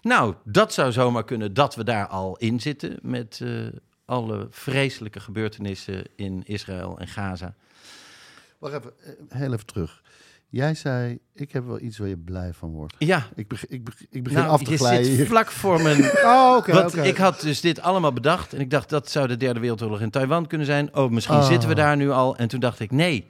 Nou, 0.02 0.34
dat 0.44 0.74
zou 0.74 0.92
zomaar 0.92 1.24
kunnen 1.26 1.54
dat 1.54 1.76
we 1.76 1.84
daar 1.84 2.08
al 2.08 2.38
in 2.38 2.60
zitten 2.62 2.98
met 3.02 3.42
alle 4.06 4.48
vreselijke 4.50 5.20
gebeurtenissen 5.20 6.04
in 6.16 6.42
Israël 6.46 7.00
en 7.00 7.08
Gaza. 7.08 7.54
Wacht 8.58 8.74
even, 8.76 8.94
heel 9.30 9.54
even 9.54 9.66
terug. 9.66 10.02
Jij 10.54 10.74
zei, 10.76 11.20
ik 11.34 11.52
heb 11.52 11.66
wel 11.66 11.80
iets 11.80 11.98
waar 11.98 12.08
je 12.08 12.18
blij 12.18 12.54
van 12.54 12.70
wordt. 12.72 12.96
Ja, 12.98 13.28
Ik, 13.36 13.48
beg- 13.48 13.68
ik, 13.68 13.84
beg- 13.84 14.06
ik 14.10 14.24
begin 14.24 14.40
nou, 14.40 14.52
af 14.52 14.64
te 14.64 14.72
je 14.72 14.78
glijden 14.78 15.16
zit 15.16 15.28
vlak 15.28 15.52
voor 15.52 15.82
mijn 15.82 16.04
Oh, 16.26 16.56
oké. 16.58 16.74
Want 16.74 16.94
oké. 16.94 17.02
ik 17.02 17.18
had 17.18 17.42
dus 17.42 17.62
dit 17.62 17.82
allemaal 17.82 18.14
bedacht. 18.14 18.54
En 18.54 18.60
ik 18.60 18.70
dacht, 18.70 18.90
dat 18.90 19.10
zou 19.10 19.28
de 19.28 19.38
derde 19.38 19.60
wereldoorlog 19.60 20.02
in 20.02 20.10
Taiwan 20.10 20.48
kunnen 20.48 20.68
zijn. 20.68 20.96
Oh, 20.96 21.12
misschien 21.12 21.36
Oh. 21.38 21.48
zitten 21.48 21.70
we 21.70 21.76
daar 21.76 21.96
nu 21.98 22.10
al. 22.12 22.38
En 22.38 22.48
toen 22.48 22.60
dacht 22.60 22.80
ik, 22.80 22.92
nee, 22.92 23.26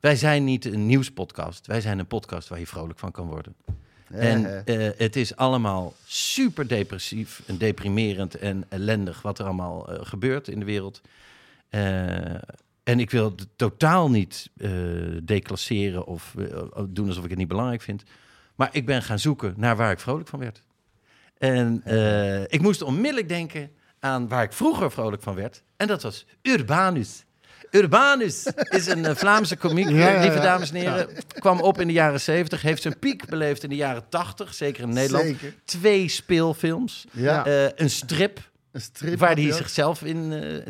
wij 0.00 0.16
zijn 0.16 0.44
niet 0.44 0.64
een 0.64 0.86
nieuwspodcast. 0.86 1.66
Wij 1.66 1.80
zijn 1.80 1.98
een 1.98 2.06
podcast 2.06 2.48
waar 2.48 2.58
je 2.58 2.66
vrolijk 2.66 2.98
van 2.98 3.10
kan 3.12 3.26
worden. 3.26 3.54
En 4.10 4.64
eh, 4.66 4.90
het 4.96 5.16
is 5.16 5.36
allemaal 5.36 5.94
super 6.06 6.68
depressief 6.68 7.42
en 7.46 7.58
deprimerend 7.58 8.34
en 8.34 8.64
ellendig 8.68 9.22
wat 9.22 9.38
er 9.38 9.44
allemaal 9.44 9.92
eh, 9.92 9.98
gebeurt 10.06 10.48
in 10.48 10.58
de 10.58 10.64
wereld. 10.64 11.00
Eh, 11.68 12.34
en 12.86 13.00
ik 13.00 13.10
wil 13.10 13.24
het 13.24 13.46
totaal 13.56 14.10
niet 14.10 14.50
eh, 14.56 14.70
declasseren 15.22 16.06
of 16.06 16.34
eh, 16.38 16.62
doen 16.88 17.08
alsof 17.08 17.24
ik 17.24 17.30
het 17.30 17.38
niet 17.38 17.48
belangrijk 17.48 17.82
vind. 17.82 18.02
Maar 18.54 18.68
ik 18.72 18.86
ben 18.86 19.02
gaan 19.02 19.18
zoeken 19.18 19.54
naar 19.56 19.76
waar 19.76 19.90
ik 19.90 20.00
vrolijk 20.00 20.28
van 20.28 20.38
werd. 20.38 20.62
En 21.38 21.80
eh, 21.84 22.42
ik 22.42 22.60
moest 22.60 22.82
onmiddellijk 22.82 23.28
denken 23.28 23.70
aan 24.00 24.28
waar 24.28 24.42
ik 24.42 24.52
vroeger 24.52 24.90
vrolijk 24.90 25.22
van 25.22 25.34
werd. 25.34 25.62
En 25.76 25.86
dat 25.86 26.02
was 26.02 26.26
Urbanus. 26.42 27.24
Urbanus 27.70 28.46
is 28.68 28.86
een 28.86 29.04
eh, 29.04 29.14
Vlaamse 29.14 29.56
komiek, 29.56 29.88
Ja, 29.98 30.20
lieve 30.20 30.40
dames 30.40 30.70
en 30.70 30.76
heren. 30.76 31.08
Kwam 31.38 31.60
op 31.60 31.80
in 31.80 31.86
de 31.86 31.92
jaren 31.92 32.20
70, 32.20 32.62
heeft 32.62 32.82
zijn 32.82 32.98
piek 32.98 33.26
beleefd 33.26 33.62
in 33.62 33.68
de 33.68 33.76
jaren 33.76 34.08
80, 34.08 34.54
zeker 34.54 34.82
in 34.82 34.88
Nederland. 34.88 35.24
Zeker. 35.24 35.54
Twee 35.64 36.08
speelfilms, 36.08 37.06
Ja, 37.10 37.46
eh, 37.46 37.64
een 37.74 37.90
strip 37.90 38.50
een 38.72 38.80
strip. 38.80 39.18
waar 39.18 39.34
hij 39.34 39.52
zichzelf 39.52 40.02
in 40.02 40.32
eh, 40.32 40.66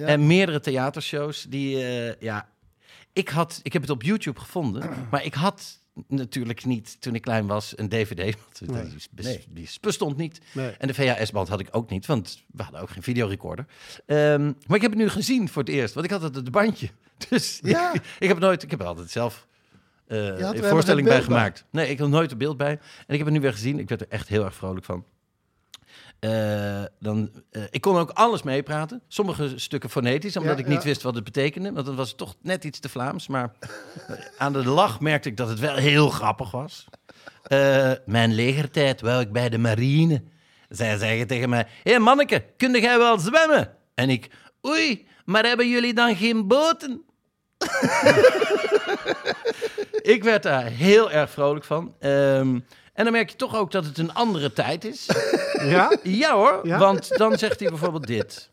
En 0.00 0.26
meerdere 0.26 0.60
theatershows 0.60 1.46
die, 1.48 1.84
eh, 1.84 2.20
ja... 2.20 2.48
Ik, 3.12 3.28
had, 3.28 3.60
ik 3.62 3.72
heb 3.72 3.82
het 3.82 3.90
op 3.90 4.02
YouTube 4.02 4.40
gevonden, 4.40 4.90
maar 5.10 5.24
ik 5.24 5.34
had 5.34 5.78
natuurlijk 6.08 6.64
niet, 6.64 7.00
toen 7.00 7.14
ik 7.14 7.22
klein 7.22 7.46
was, 7.46 7.78
een 7.78 7.88
DVD. 7.88 8.18
Want 8.18 8.70
Nee. 8.70 8.82
die, 8.88 9.08
bes- 9.10 9.46
die 9.48 9.68
bestond 9.80 10.16
niet. 10.16 10.40
Nee. 10.52 10.70
En 10.70 10.86
de 10.88 10.94
VHS-band 10.94 11.48
had 11.48 11.60
ik 11.60 11.68
ook 11.70 11.90
niet, 11.90 12.06
want 12.06 12.42
we 12.52 12.62
hadden 12.62 12.80
ook 12.80 12.90
geen 12.90 13.02
videorecorder. 13.02 13.66
Ehm, 14.06 14.44
maar 14.66 14.76
ik 14.76 14.82
heb 14.82 14.90
het 14.90 15.00
nu 15.00 15.08
gezien 15.08 15.48
voor 15.48 15.62
het 15.62 15.70
eerst, 15.72 15.94
want 15.94 16.06
ik 16.06 16.12
had 16.12 16.22
het 16.22 16.34
het 16.34 16.50
bandje. 16.50 16.88
Dus 17.28 17.58
Ja. 17.62 17.92
ik 18.18 18.28
heb 18.28 18.38
nooit, 18.38 18.62
ik 18.62 18.70
heb 18.70 18.80
er 18.80 18.86
altijd 18.86 19.10
zelf 19.10 19.46
eh, 20.06 20.26
een 20.38 20.64
voorstelling 20.64 21.06
bij. 21.08 21.22
gemaakt. 21.22 21.64
Nee, 21.70 21.88
ik 21.88 21.98
had 21.98 22.08
nooit 22.08 22.32
een 22.32 22.38
beeld 22.38 22.56
bij. 22.56 22.70
En 22.72 22.80
ik 23.06 23.16
heb 23.16 23.24
het 23.26 23.32
nu 23.34 23.40
weer 23.40 23.52
gezien. 23.52 23.78
Ik 23.78 23.88
werd 23.88 24.00
er 24.00 24.08
echt 24.08 24.28
heel 24.28 24.44
erg 24.44 24.54
vrolijk 24.54 24.84
van. 24.84 25.04
Eh, 26.24 26.82
dan, 26.98 27.30
eh, 27.50 27.62
ik 27.70 27.80
kon 27.80 27.96
ook 27.96 28.10
alles 28.10 28.42
meepraten. 28.42 29.02
Sommige 29.08 29.52
stukken 29.58 29.90
fonetisch, 29.90 30.36
omdat 30.36 30.58
Ja, 30.58 30.62
ik 30.62 30.68
niet 30.68 30.82
ja. 30.82 30.88
wist 30.88 31.02
wat 31.02 31.14
het 31.14 31.24
betekende. 31.24 31.72
Want 31.72 31.86
dan 31.86 31.96
was 31.96 32.08
het 32.08 32.16
toch 32.16 32.34
net 32.42 32.64
iets 32.64 32.78
te 32.78 32.88
Vlaams. 32.88 33.28
Maar 33.28 33.52
aan 34.38 34.52
de 34.52 34.64
lach 34.64 35.00
merkte 35.00 35.28
ik 35.28 35.36
dat 35.36 35.48
het 35.48 35.58
wel 35.58 35.74
heel 35.74 36.08
grappig 36.08 36.50
was. 36.50 36.84
Eh, 37.42 37.92
mijn 38.06 38.34
legertijd 38.34 39.00
wou 39.00 39.20
ik 39.20 39.32
bij 39.32 39.48
de 39.48 39.58
marine. 39.58 40.22
Zij 40.68 40.96
zeggen 40.96 41.26
tegen 41.26 41.48
mij, 41.48 41.66
hé 41.82 41.90
hey 41.90 42.00
manneke, 42.00 42.44
kun 42.56 42.80
jij 42.80 42.98
wel 42.98 43.18
zwemmen? 43.18 43.70
En 43.94 44.10
ik, 44.10 44.30
oei, 44.66 45.06
maar 45.24 45.44
hebben 45.44 45.68
jullie 45.68 45.94
dan 45.94 46.16
geen 46.16 46.46
boten? 46.48 47.02
ik 50.14 50.20
werd 50.22 50.42
daar 50.42 50.64
heel 50.64 51.10
erg 51.10 51.30
vrolijk 51.30 51.64
van. 51.64 51.94
Ehm, 51.98 52.58
en 52.94 53.04
dan 53.04 53.12
merk 53.12 53.30
je 53.30 53.36
toch 53.36 53.54
ook 53.56 53.70
dat 53.70 53.84
het 53.84 53.98
een 53.98 54.14
andere 54.14 54.52
tijd 54.52 54.84
is. 54.84 55.06
Ja? 55.64 55.96
Ja 56.02 56.34
hoor, 56.34 56.66
Ja? 56.66 56.78
want 56.78 57.16
dan 57.16 57.38
zegt 57.38 57.60
hij 57.60 57.68
bijvoorbeeld 57.68 58.06
dit. 58.06 58.48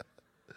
We 0.46 0.54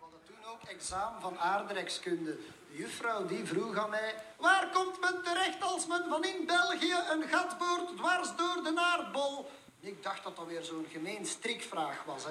hadden 0.00 0.20
toen 0.26 0.52
ook 0.52 0.68
examen 0.68 1.20
van 1.20 1.38
aardrijkskunde. 1.38 2.36
De 2.70 2.76
juffrouw 2.76 3.26
die 3.26 3.44
vroeg 3.44 3.76
aan 3.78 3.90
mij... 3.90 4.14
Waar 4.38 4.68
komt 4.72 5.00
men 5.00 5.22
terecht 5.24 5.62
als 5.62 5.86
men 5.86 6.04
van 6.08 6.24
in 6.24 6.46
België 6.46 6.94
een 7.12 7.22
gat 7.30 7.58
boort 7.58 7.96
dwars 7.96 8.28
door 8.36 8.60
de 8.64 8.72
aardbol? 8.80 9.50
Ik 9.80 10.02
dacht 10.02 10.24
dat 10.24 10.36
dat 10.36 10.46
weer 10.46 10.62
zo'n 10.64 10.86
gemeen 10.92 11.26
strikvraag 11.26 12.02
was. 12.06 12.24
Hè. 12.24 12.30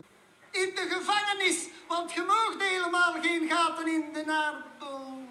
In 0.52 0.72
de 0.76 0.88
gevangenis, 0.96 1.68
want 1.88 2.12
je 2.12 2.22
moogt 2.28 2.64
helemaal 2.70 3.14
geen 3.22 3.50
gaten 3.50 3.88
in 3.88 4.14
de 4.14 4.24
aardbol. 4.32 5.28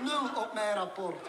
Nul 0.00 0.42
op 0.42 0.52
mijn 0.54 0.74
rapport. 0.74 1.26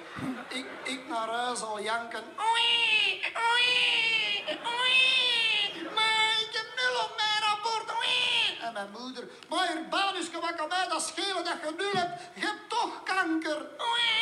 Ik, 0.48 0.66
ik 0.84 1.08
naar 1.10 1.28
huis 1.28 1.62
al 1.62 1.82
janken. 1.82 2.24
Oei, 2.52 3.22
oei, 3.52 4.44
oei. 4.48 5.90
Maar 5.96 6.36
ik 6.40 6.50
heb 6.52 6.68
nul 6.76 7.04
op 7.04 7.14
mijn 7.18 7.40
rapport. 7.50 7.98
Oei. 7.98 8.58
En 8.62 8.74
mijn 8.74 8.90
moeder. 9.00 9.24
Maar 9.50 9.70
Urbanuske, 9.76 10.40
wat 10.40 10.56
kan 10.56 10.68
mij 10.68 10.88
dat 10.90 11.02
schelen 11.02 11.44
dat 11.44 11.54
je 11.64 11.74
nul 11.78 11.92
hebt? 12.02 12.22
Je 12.34 12.42
hebt 12.42 12.70
toch 12.70 13.04
kanker. 13.04 13.58
Oei. 13.90 14.14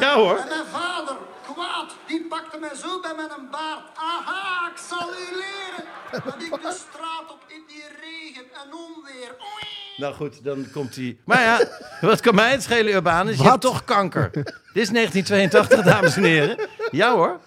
Ja 0.00 0.14
hoor. 0.14 0.36
En 0.36 0.48
mijn 0.48 0.66
vader, 0.66 1.16
kwaad, 1.54 1.94
die 2.06 2.26
pakte 2.28 2.58
mij 2.58 2.74
zo 2.74 3.00
bij 3.00 3.14
mijn 3.16 3.50
baard. 3.50 3.82
Aha, 3.94 4.70
ik 4.70 4.78
zal 4.88 5.08
u 5.08 5.36
leren. 5.42 5.84
Dat 6.24 6.42
ik 6.42 6.62
de 6.62 6.76
straat 6.88 7.32
op 7.32 7.44
in 7.46 7.62
die 7.66 7.84
regen 8.00 8.44
en 8.62 8.74
onweer. 8.74 9.30
Oei. 9.30 9.84
Nou 9.96 10.14
goed, 10.14 10.44
dan 10.44 10.66
komt 10.72 10.96
hij. 10.96 11.18
Maar 11.24 11.40
ja, 11.40 11.68
wat 12.00 12.20
kan 12.20 12.34
mij 12.34 12.50
het 12.50 12.62
schelen, 12.62 12.94
Urbanus? 12.94 13.36
Je 13.36 13.42
hebt 13.42 13.60
toch 13.60 13.84
kanker. 13.84 14.30
Dit 14.32 14.82
is 14.82 14.90
1982, 14.90 15.82
dames 15.92 16.16
en 16.16 16.24
heren. 16.24 16.68
Ja 16.90 17.14
hoor. 17.14 17.40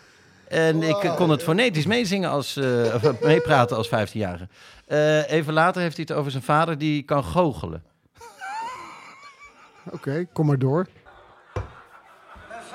En 0.47 0.83
ik 0.83 1.03
eh, 1.03 1.15
kon 1.15 1.29
het 1.29 1.43
fonetisch 1.43 1.85
meezingen 1.85 2.29
als, 2.29 2.55
eh, 2.55 2.93
of 2.95 3.03
eh, 3.03 3.21
meepraten 3.21 3.77
als 3.77 3.87
15-jarige. 3.87 4.47
Eh, 4.87 5.31
even 5.31 5.53
later 5.53 5.81
heeft 5.81 5.95
hij 5.95 6.05
het 6.07 6.17
over 6.17 6.31
zijn 6.31 6.43
vader 6.43 6.77
die 6.77 7.03
kan 7.03 7.23
goochelen. 7.23 7.83
Oké, 9.91 10.25
kom 10.33 10.45
maar 10.45 10.59
door. 10.59 10.87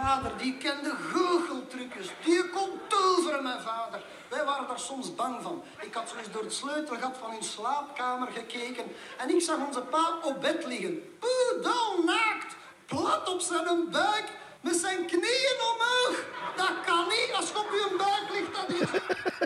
Vader 0.03 0.32
die 0.38 0.57
kende 0.57 0.92
goocheltrucjes. 1.12 2.09
Die 2.24 2.48
kon 2.48 2.70
toveren, 2.88 3.42
mijn 3.42 3.61
vader. 3.61 4.00
Wij 4.28 4.44
waren 4.44 4.66
daar 4.66 4.78
soms 4.78 5.14
bang 5.14 5.42
van. 5.42 5.62
Ik 5.80 5.94
had 5.94 6.09
zo 6.09 6.16
eens 6.16 6.32
door 6.32 6.42
het 6.42 6.53
sleutelgat 6.53 7.16
van 7.20 7.30
hun 7.30 7.42
slaapkamer 7.42 8.28
gekeken. 8.34 8.84
En 9.18 9.34
ik 9.34 9.40
zag 9.40 9.57
onze 9.66 9.80
pa 9.80 10.18
op 10.22 10.40
bed 10.40 10.64
liggen. 10.66 11.03
Poedel 11.18 12.05
naakt. 12.05 12.57
Plat 12.86 13.28
op 13.28 13.40
zijn 13.40 13.90
buik. 13.90 14.24
Met 14.61 14.76
zijn 14.76 15.07
knieën 15.07 15.59
omhoog. 15.70 16.16
Dat 16.57 16.76
kan 16.86 17.05
niet. 17.09 17.30
Als 17.36 17.48
je 17.48 17.59
op 17.59 17.70
je 17.70 17.96
buik 17.98 18.26
ligt, 18.34 18.55
dat 18.59 18.68
is... 18.80 19.00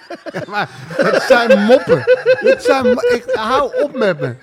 Maar 0.53 0.69
het 0.89 1.23
zijn 1.23 1.65
moppen. 1.65 2.03
Het 2.25 2.63
zijn, 2.65 2.87
ik, 2.87 3.25
hou 3.33 3.83
op 3.83 3.93
met 3.93 4.21
me. 4.21 4.37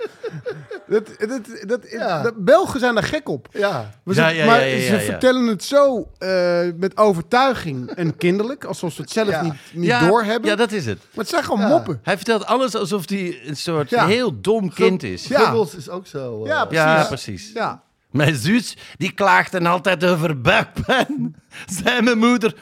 Dat, 0.88 1.08
dat, 1.20 1.42
dat, 1.68 1.80
Ja. 1.92 2.22
dat- 2.22 2.46
Belgen 2.46 2.80
zijn 2.80 2.98
er 2.98 3.04
gek 3.04 3.30
op. 3.30 3.48
Ja. 3.52 3.90
We 4.04 4.14
Ja, 4.14 4.28
zitten- 4.28 4.36
ja, 4.36 4.46
maar 4.46 4.60
ze 4.60 4.66
ja, 4.68 4.94
ja. 4.94 5.00
vertellen 5.00 5.48
het 5.48 5.64
zo 5.64 6.10
eh, 6.18 6.60
met 6.78 6.98
overtuiging 6.98 7.90
en 7.92 8.18
kinderlijk, 8.18 8.64
alsof 8.66 8.94
ze 8.94 9.02
het 9.02 9.10
zelf 9.12 9.30
Ja. 9.30 9.42
niet, 9.42 9.54
niet 9.74 9.86
ja, 9.86 10.08
doorhebben. 10.08 10.50
Ja, 10.50 10.56
dat 10.56 10.72
is 10.72 10.86
het. 10.86 10.98
Maar 10.98 11.10
het 11.24 11.30
zijn 11.30 11.44
gewoon 11.44 11.68
moppen. 11.68 12.00
Hij 12.04 12.16
vertelt 12.16 12.46
alles 12.46 12.76
alsof 12.76 13.10
hij 13.10 13.40
een 13.46 13.56
soort 13.58 13.90
Ja. 13.90 14.08
heel 14.08 14.42
dom 14.42 14.74
kind 14.74 15.04
is. 15.04 15.28
Ja. 15.28 15.40
Gubbels 15.40 15.76
is 15.76 15.90
ook 15.90 16.08
zo. 16.08 16.42
eh, 16.44 16.48
Ja, 16.50 16.66
precies. 16.66 16.84
Ja, 16.86 17.06
precies. 17.06 17.52
Ja. 17.54 17.82
Mijn 18.12 18.36
zus, 18.36 18.78
die 18.98 19.12
klaagde 19.12 19.60
altijd 19.70 20.06
over 20.06 20.42
buikpijn. 20.42 21.36
Zei 21.84 22.02
mijn 22.02 22.18
moeder. 22.18 22.54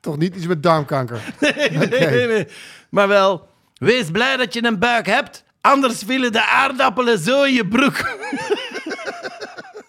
Toch 0.00 0.16
niet 0.18 0.36
iets 0.36 0.46
met 0.46 0.62
darmkanker. 0.62 1.20
Nee, 1.40 1.88
nee, 1.88 2.26
nee. 2.26 2.48
Maar 2.90 3.08
wel, 3.08 3.48
wees 3.74 4.10
blij 4.10 4.36
dat 4.36 4.54
je 4.54 4.64
een 4.64 4.78
buik 4.78 5.06
hebt. 5.06 5.44
Anders 5.70 6.02
vielen 6.06 6.32
de 6.32 6.44
aardappelen 6.46 7.18
zo 7.18 7.42
in 7.42 7.52
je 7.52 7.66
broek. 7.68 8.14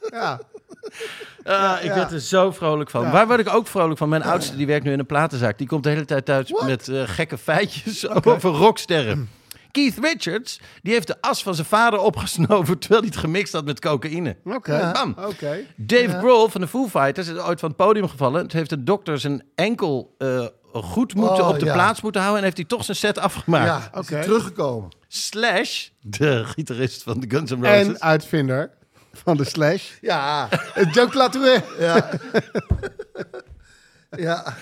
Ja. 0.09 0.39
Ah, 1.43 1.83
ik 1.83 1.91
werd 1.91 2.11
er 2.11 2.19
zo 2.19 2.51
vrolijk 2.51 2.89
van. 2.89 3.11
Waar 3.11 3.27
word 3.27 3.39
ik 3.39 3.53
ook 3.53 3.67
vrolijk 3.67 3.97
van? 3.97 4.09
Mijn 4.09 4.23
oudste 4.23 4.55
die 4.55 4.67
werkt 4.67 4.85
nu 4.85 4.91
in 4.91 4.99
een 4.99 5.05
platenzaak. 5.05 5.57
Die 5.57 5.67
komt 5.67 5.83
de 5.83 5.89
hele 5.89 6.05
tijd 6.05 6.25
thuis 6.25 6.51
met 6.65 6.87
eh, 6.87 7.01
gekke 7.05 7.37
feitjes 7.37 8.07
over 8.25 8.49
rocksterren. 8.51 9.29
Keith 9.71 9.97
Richards 10.01 10.59
die 10.81 10.93
heeft 10.93 11.07
de 11.07 11.15
as 11.21 11.43
van 11.43 11.55
zijn 11.55 11.67
vader 11.67 11.99
opgesnoven 11.99 12.79
terwijl 12.79 13.01
hij 13.01 13.09
het 13.09 13.19
gemixt 13.19 13.53
had 13.53 13.65
met 13.65 13.79
cocaïne. 13.79 14.35
Oké. 14.43 14.89
Bam. 14.93 15.15
Oké. 15.25 15.57
Dave 15.75 16.17
Grohl 16.17 16.47
van 16.49 16.61
de 16.61 16.67
Foo 16.67 16.87
Fighters 16.87 17.27
is 17.27 17.37
ooit 17.37 17.59
van 17.59 17.69
het 17.69 17.77
podium 17.77 18.07
gevallen. 18.09 18.41
Het 18.43 18.53
heeft 18.53 18.69
de 18.69 18.83
dokter 18.83 19.19
zijn 19.19 19.43
enkel 19.55 20.15
eh, 20.17 20.45
goed 20.73 21.13
moeten 21.15 21.43
Oh, 21.43 21.49
op 21.49 21.59
de 21.59 21.65
ja. 21.65 21.73
plaats 21.73 22.01
moeten 22.01 22.21
houden 22.21 22.39
en 22.39 22.45
heeft 22.45 22.57
hij 22.59 22.77
toch 22.77 22.83
zijn 22.85 22.97
set 22.97 23.19
afgemaakt. 23.19 23.65
Ja, 23.65 23.89
is 23.93 23.99
Oké. 23.99 24.13
hij 24.13 24.23
teruggekomen. 24.23 24.89
Slash, 25.07 25.87
de 26.01 26.45
gitarist 26.45 27.03
van 27.03 27.19
de 27.19 27.29
Guns 27.29 27.51
N' 27.51 27.63
Roses. 27.63 27.87
En 27.87 28.01
uitvinder 28.01 28.71
van 29.13 29.37
de 29.37 29.43
Slash. 29.43 29.91
Ja. 30.01 30.49
Joke 30.91 31.17
Latour. 31.17 31.63
Ja. 31.79 32.09
ja. 34.17 34.55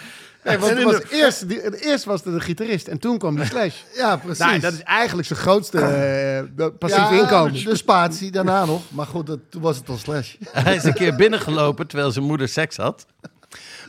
Nee, 0.44 0.58
want 0.58 0.84
was 0.84 0.96
de- 0.96 1.08
eerst, 1.12 1.48
die, 1.50 1.86
eerst 1.86 2.06
was 2.06 2.24
het 2.24 2.34
de 2.34 2.40
gitarist 2.40 2.88
en 2.88 3.00
toen 3.00 3.18
kwam 3.18 3.36
de 3.36 3.46
Slash. 3.46 3.76
Ja, 3.96 4.18
precies. 4.18 4.46
Nou, 4.46 4.60
dat 4.60 4.74
is 4.74 4.84
eigenlijk 4.84 5.28
zijn 5.28 5.40
grootste 5.40 6.50
dat 6.56 6.78
passief 6.78 7.10
ja, 7.10 7.12
inkomen. 7.12 7.64
De 7.64 7.76
spatie 7.76 8.32
daarna 8.32 8.66
nog. 8.66 8.92
Maar 8.92 9.06
goed, 9.06 9.28
dat, 9.28 9.40
toen 9.50 9.62
was 9.62 9.78
het 9.78 9.90
al 9.90 9.98
slash. 9.98 10.36
Hij 10.52 10.76
is 10.76 10.84
een 10.84 10.94
keer 10.94 11.16
binnengelopen 11.16 11.88
terwijl 11.88 12.12
zijn 12.12 12.26
moeder 12.26 12.48
seks 12.48 12.78
had. 12.78 13.06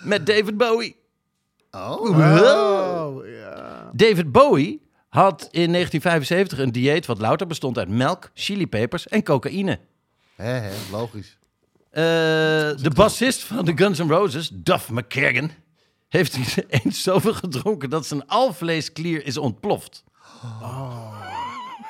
Met 0.02 0.26
David 0.26 0.56
Bowie. 0.56 0.96
Oh. 1.70 2.00
Oh, 2.00 3.26
ja. 3.26 3.90
David 3.92 4.32
Bowie 4.32 4.85
had 5.16 5.48
in 5.50 5.72
1975 5.72 6.58
een 6.58 6.72
dieet 6.72 7.06
wat 7.06 7.18
louter 7.18 7.46
bestond 7.46 7.78
uit 7.78 7.88
melk, 7.88 8.30
chilipepers 8.34 9.08
en 9.08 9.22
cocaïne. 9.22 9.78
Hè, 10.34 10.70
logisch. 10.90 11.38
Eh, 11.90 12.02
de 12.82 12.90
bassist 12.94 13.42
van 13.42 13.64
de 13.64 13.72
Guns 13.76 13.98
N' 13.98 14.08
Roses, 14.08 14.50
Duff 14.52 14.90
McKagan, 14.90 15.50
heeft 16.08 16.38
eens 16.68 17.02
zoveel 17.02 17.34
gedronken 17.34 17.90
dat 17.90 18.06
zijn 18.06 18.26
alvleesklier 18.26 19.26
is 19.26 19.36
ontploft. 19.36 20.04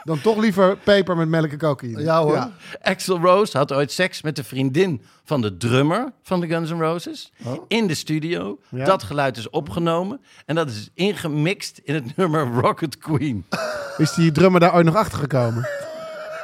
Dan 0.06 0.20
toch 0.20 0.36
liever 0.36 0.76
peper 0.76 1.16
met 1.16 1.28
melk 1.28 1.50
en 1.50 1.58
cocaïne. 1.58 2.02
Ja 2.02 2.22
hoor. 2.22 2.50
Axel 2.82 3.18
Rose 3.18 3.56
had 3.58 3.72
ooit 3.72 3.92
seks 3.92 4.22
met 4.22 4.36
de 4.36 4.44
vriendin 4.44 5.02
van 5.24 5.40
de 5.40 5.56
drummer 5.56 6.12
van 6.22 6.40
de 6.40 6.46
Guns 6.46 6.70
N' 6.70 6.80
Roses 6.80 7.32
in 7.68 7.86
de 7.86 7.94
studio. 7.94 8.58
Ja. 8.68 8.84
Dat 8.84 9.02
geluid 9.02 9.36
is 9.36 9.50
opgenomen 9.50 10.20
en 10.44 10.54
dat 10.54 10.68
is 10.68 10.90
ingemixt 10.94 11.80
in 11.84 11.94
het 11.94 12.04
nummer 12.16 12.46
Rocket 12.60 12.98
Queen. 12.98 13.44
Is 13.96 14.14
die 14.14 14.32
drummer 14.32 14.60
daar 14.60 14.74
ooit 14.74 14.84
nog 14.84 14.96
achter 14.96 15.18
gekomen? 15.18 15.68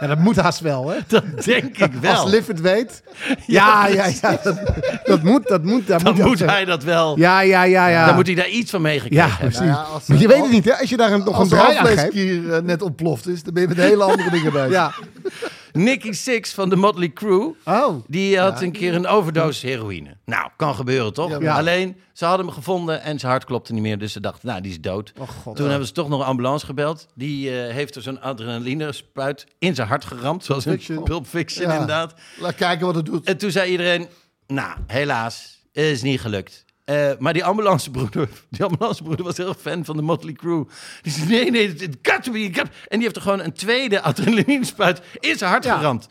Ja, 0.02 0.08
dat 0.08 0.18
moet 0.18 0.36
haast 0.36 0.60
wel, 0.60 0.88
hè? 0.90 0.96
Dat 1.06 1.24
denk 1.44 1.78
ik 1.78 1.92
wel. 2.00 2.14
Als 2.14 2.30
Liv 2.30 2.46
het 2.46 2.60
weet. 2.60 3.02
Ja, 3.46 3.86
ja, 3.86 4.06
ja. 4.22 4.38
Dat, 4.42 4.60
dat 5.04 5.22
moet, 5.22 5.48
dat 5.48 5.62
moet. 5.64 5.86
Daar 5.86 6.02
Dan 6.04 6.14
moet, 6.14 6.24
moet 6.24 6.38
dat- 6.38 6.48
hij 6.50 6.64
dat 6.64 6.82
wel. 6.84 7.18
Ja, 7.18 7.40
ja, 7.40 7.62
ja, 7.62 7.86
ja. 7.86 8.06
Dan 8.06 8.14
moet 8.14 8.26
hij 8.26 8.34
daar 8.36 8.48
iets 8.48 8.70
van 8.70 8.82
meegekregen 8.82 9.16
Ja, 9.16 9.28
hebben. 9.30 9.48
precies. 9.48 9.66
Nou 9.66 9.70
ja, 9.86 9.92
als- 9.94 10.06
maar 10.06 10.18
je 10.18 10.28
weet 10.28 10.42
het 10.42 10.50
niet, 10.50 10.64
hè? 10.64 10.78
Als 10.78 10.90
je 10.90 10.96
daar 10.96 11.12
een, 11.12 11.24
nog 11.24 11.38
een 11.38 11.48
draai 11.48 11.76
aan 11.76 11.86
eh, 11.86 12.58
net 12.62 12.82
ontploft 12.82 13.28
is, 13.28 13.42
dan 13.42 13.52
ben 13.54 13.62
je 13.62 13.68
met 13.68 13.76
hele 13.76 14.02
andere 14.04 14.30
dingen 14.30 14.52
bezig. 14.52 14.70
Ja, 14.70 14.92
Nicky 15.72 16.12
Six 16.12 16.54
van 16.54 16.68
de 16.68 16.76
Motley 16.76 17.12
Crue. 17.12 17.54
Oh, 17.64 18.04
Die 18.06 18.38
had 18.38 18.60
een 18.62 18.72
keer 18.72 18.94
een 18.94 19.06
overdosis 19.06 19.62
heroïne. 19.62 20.16
Nou, 20.24 20.50
kan 20.56 20.74
gebeuren 20.74 21.12
toch? 21.12 21.40
Ja, 21.40 21.56
Alleen, 21.56 21.96
ze 22.12 22.24
hadden 22.24 22.46
hem 22.46 22.54
gevonden 22.54 23.02
en 23.02 23.18
zijn 23.18 23.32
hart 23.32 23.44
klopte 23.44 23.72
niet 23.72 23.82
meer. 23.82 23.98
Dus 23.98 24.12
ze 24.12 24.20
dachten, 24.20 24.48
nou, 24.48 24.60
die 24.60 24.70
is 24.70 24.80
dood. 24.80 25.12
Oh, 25.18 25.28
God. 25.28 25.56
Toen 25.56 25.68
hebben 25.68 25.86
ze 25.86 25.92
toch 25.92 26.08
nog 26.08 26.20
een 26.20 26.26
ambulance 26.26 26.66
gebeld. 26.66 27.06
Die 27.14 27.60
eh, 27.60 27.74
heeft 27.74 27.96
er 27.96 28.02
zo'n 28.02 28.20
adrenaline 28.20 28.92
spuit 28.92 29.46
in 29.58 29.74
zijn 29.74 29.88
hart 29.88 30.04
geramd. 30.04 30.44
Zoals 30.44 30.66
in 30.66 30.72
Fiction. 30.72 31.02
Pulp 31.04 31.26
Fiction 31.26 31.70
inderdaad. 31.70 32.14
Laat 32.38 32.54
kijken 32.54 32.86
wat 32.86 32.94
het 32.94 33.06
doet. 33.06 33.26
En 33.26 33.36
toen 33.38 33.50
zei 33.50 33.70
iedereen, 33.70 34.08
nou, 34.46 34.78
helaas, 34.86 35.60
is 35.72 36.02
niet 36.02 36.20
gelukt. 36.20 36.64
Eh, 36.84 37.10
maar 37.18 37.32
die 37.32 37.44
ambulancebroeder, 37.44 38.28
die 38.50 38.64
ambulancebroeder 38.64 39.24
was 39.24 39.36
heel 39.36 39.54
fan 39.60 39.84
van 39.84 39.96
de 39.96 40.02
Motley 40.02 40.32
Crue. 40.32 40.66
Die 41.02 41.12
zei, 41.12 41.26
nee, 41.28 41.50
nee, 41.50 41.68
het 41.68 41.96
got 42.02 42.22
to 42.22 42.32
be, 42.32 42.50
got- 42.52 42.66
En 42.88 42.98
die 42.98 43.00
heeft 43.02 43.16
er 43.16 43.22
gewoon 43.22 43.40
een 43.40 43.52
tweede 43.52 44.00
adrenalinespuit 44.02 45.00
in 45.20 45.38
zijn 45.38 45.50
hart 45.50 45.64
Ja. 45.64 45.76
geramd. 45.76 46.08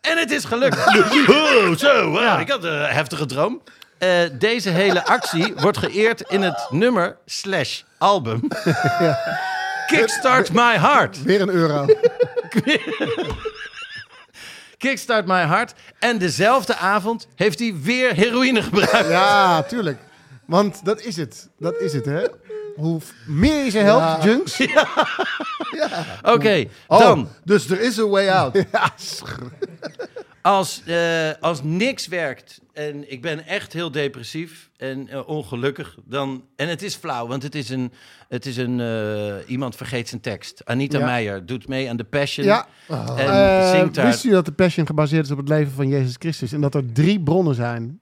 En 0.00 0.18
het 0.18 0.30
is 0.30 0.44
gelukt. 0.44 0.76
oh, 1.28 1.74
zo, 1.76 2.10
wow, 2.10 2.40
ik 2.40 2.50
had 2.50 2.64
een 2.64 2.82
heftige 2.84 3.26
droom. 3.26 3.62
Eh, 3.98 4.10
deze 4.32 4.70
hele 4.70 5.04
actie 5.04 5.54
wordt 5.56 5.78
geëerd 5.78 6.20
in 6.20 6.42
het 6.42 6.66
nummer 6.70 7.16
slash 7.24 7.82
album. 7.98 8.40
Kickstart 9.86 10.52
My 10.52 10.78
Heart. 10.78 11.22
weer 11.22 11.40
een 11.40 11.48
euro. 11.50 11.86
Kickstart 14.78 15.26
My 15.26 15.40
Heart. 15.46 15.74
En 15.98 16.18
dezelfde 16.18 16.76
avond 16.76 17.26
heeft 17.34 17.58
hij 17.58 17.74
weer 17.82 18.12
heroïne 18.14 18.62
gebruikt. 18.62 19.08
Ja, 19.08 19.62
tuurlijk. 19.62 19.98
Want 20.46 20.84
dat 20.84 21.00
is 21.00 21.16
het. 21.16 21.48
Dat 21.58 21.80
is 21.80 21.92
het, 21.92 22.04
hè. 22.04 22.26
Hoe 22.76 23.00
meer 23.26 23.64
je 23.64 23.70
ze 23.70 23.78
helpt, 23.78 24.04
Ja. 24.04 24.30
Junks. 24.30 24.60
Oké, 26.22 26.64
Oh, 26.86 26.98
dan 26.98 27.28
dus 27.44 27.70
er 27.70 27.80
is 27.80 27.96
een 27.96 28.08
way 28.08 28.28
out. 28.28 28.64
Ja, 28.72 28.92
als, 30.46 30.82
eh, 30.84 31.30
als 31.40 31.62
niks 31.62 32.06
werkt 32.06 32.60
en 32.72 33.12
ik 33.12 33.22
ben 33.22 33.46
echt 33.46 33.72
heel 33.72 33.90
depressief 33.90 34.70
en 34.76 35.08
eh, 35.08 35.28
ongelukkig, 35.28 35.96
dan, 36.04 36.44
en 36.56 36.68
het 36.68 36.82
is 36.82 36.94
flauw, 36.94 37.26
want 37.26 37.42
het 37.42 37.54
is 37.54 37.68
een, 37.68 37.92
het 38.28 38.46
is 38.46 38.56
een 38.56 38.80
eh, 38.80 39.50
iemand 39.50 39.76
vergeet 39.76 40.08
zijn 40.08 40.20
tekst. 40.20 40.62
Anita 40.64 40.98
Ja. 40.98 41.04
Meijer 41.04 41.46
doet 41.46 41.68
mee 41.68 41.90
aan 41.90 41.96
The 41.96 42.04
Passion 42.04 42.46
Ja. 42.46 42.66
en 43.16 43.70
zingt 43.70 43.94
daar. 43.94 44.06
wist 44.06 44.24
u 44.24 44.30
dat 44.30 44.44
de 44.44 44.52
Passion 44.52 44.86
gebaseerd 44.86 45.24
is 45.24 45.30
op 45.30 45.38
het 45.38 45.48
leven 45.48 45.72
van 45.72 45.88
Jezus 45.88 46.14
Christus? 46.18 46.52
En 46.52 46.60
dat 46.60 46.74
er 46.74 46.92
drie 46.92 47.20
bronnen 47.20 47.54
zijn? 47.54 48.00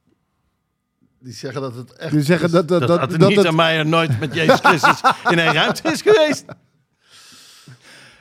Die 1.21 1.33
zeggen 1.33 1.61
dat 1.61 1.75
het 1.75 1.93
echt 1.93 2.13
Die 2.13 2.23
zeggen 2.23 2.51
dat, 2.51 2.69
dat, 2.69 2.81
dat, 2.81 2.89
dat, 2.89 3.11
dat, 3.11 3.21
dat, 3.21 3.33
Anita 3.33 3.51
Meijer 3.51 3.87
nooit 3.87 4.21
met 4.21 4.35
Jezus 4.35 4.61
Christus 4.69 5.01
in 5.31 5.39
één 5.39 5.53
ruimte 5.53 5.91
is 5.93 6.03
geweest. 6.03 6.45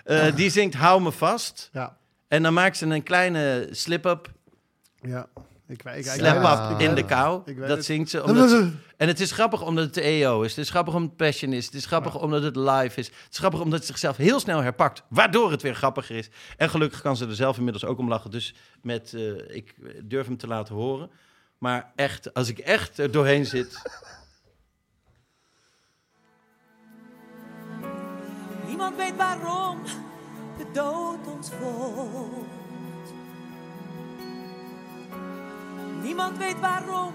Eh, 0.04 0.36
die 0.36 0.50
zingt 0.50 0.76
Hou 0.76 1.02
me 1.02 1.12
vast. 1.12 1.70
Ja, 1.74 1.98
En 2.28 2.44
dan 2.44 2.54
maakt 2.54 2.78
ze 2.78 2.86
een 2.86 3.04
kleine 3.04 3.68
slip-up 3.72 4.32
ja. 5.02 5.28
Ik, 5.68 5.82
weet- 5.82 6.06
ik, 6.06 6.06
ik, 6.06 6.12
Slap 6.12 6.80
in 6.80 6.96
de 6.96 7.06
kou. 7.06 7.54
Dat 7.56 7.70
het. 7.70 7.86
zingt 7.86 8.10
ze. 8.10 8.24
Omdat 8.24 8.50
ze- 8.50 8.72
En 8.98 9.08
het 9.08 9.20
is 9.20 9.32
grappig 9.32 9.62
omdat 9.66 9.84
het 9.86 9.94
de 9.94 10.02
EO 10.02 10.42
is. 10.42 10.50
Het 10.56 10.66
is 10.66 10.70
grappig 10.70 10.94
omdat 10.94 11.10
het 11.10 11.18
Passion 11.18 11.54
is. 11.54 11.66
Het 11.66 11.74
is 11.74 11.86
grappig 11.86 12.20
omdat 12.22 12.44
het 12.44 12.56
live 12.56 13.00
is. 13.00 13.06
Het 13.08 13.32
is 13.32 13.38
grappig 13.38 13.60
omdat 13.62 13.80
het 13.80 13.88
zichzelf 13.88 14.18
heel 14.18 14.40
snel 14.40 14.62
herpakt. 14.62 15.04
Waardoor 15.10 15.52
het 15.52 15.62
weer 15.62 15.76
grappiger 15.76 16.16
is. 16.16 16.30
En 16.58 16.70
gelukkig 16.70 17.02
kan 17.02 17.18
ze 17.18 17.28
er 17.28 17.36
zelf 17.36 17.58
inmiddels 17.58 17.86
ook 17.86 17.98
om 17.98 18.08
lachen. 18.08 18.32
Dus 18.32 18.56
met, 18.82 19.14
eh, 19.14 19.56
ik 19.56 19.76
durf 20.04 20.26
hem 20.26 20.38
te 20.38 20.48
laten 20.48 20.76
horen. 20.76 21.10
Maar 21.58 21.92
echt, 21.96 22.34
als 22.34 22.50
ik 22.50 22.60
echt 22.60 22.98
er 22.98 23.12
doorheen 23.12 23.46
zit... 23.46 23.82
Niemand 28.68 28.96
weet 28.96 29.16
waarom 29.16 29.82
de 30.58 30.66
dood 30.74 31.18
ons 31.36 31.50
volgt. 31.62 32.48
Niemand 36.04 36.38
weet 36.38 36.60
waarom 36.60 37.14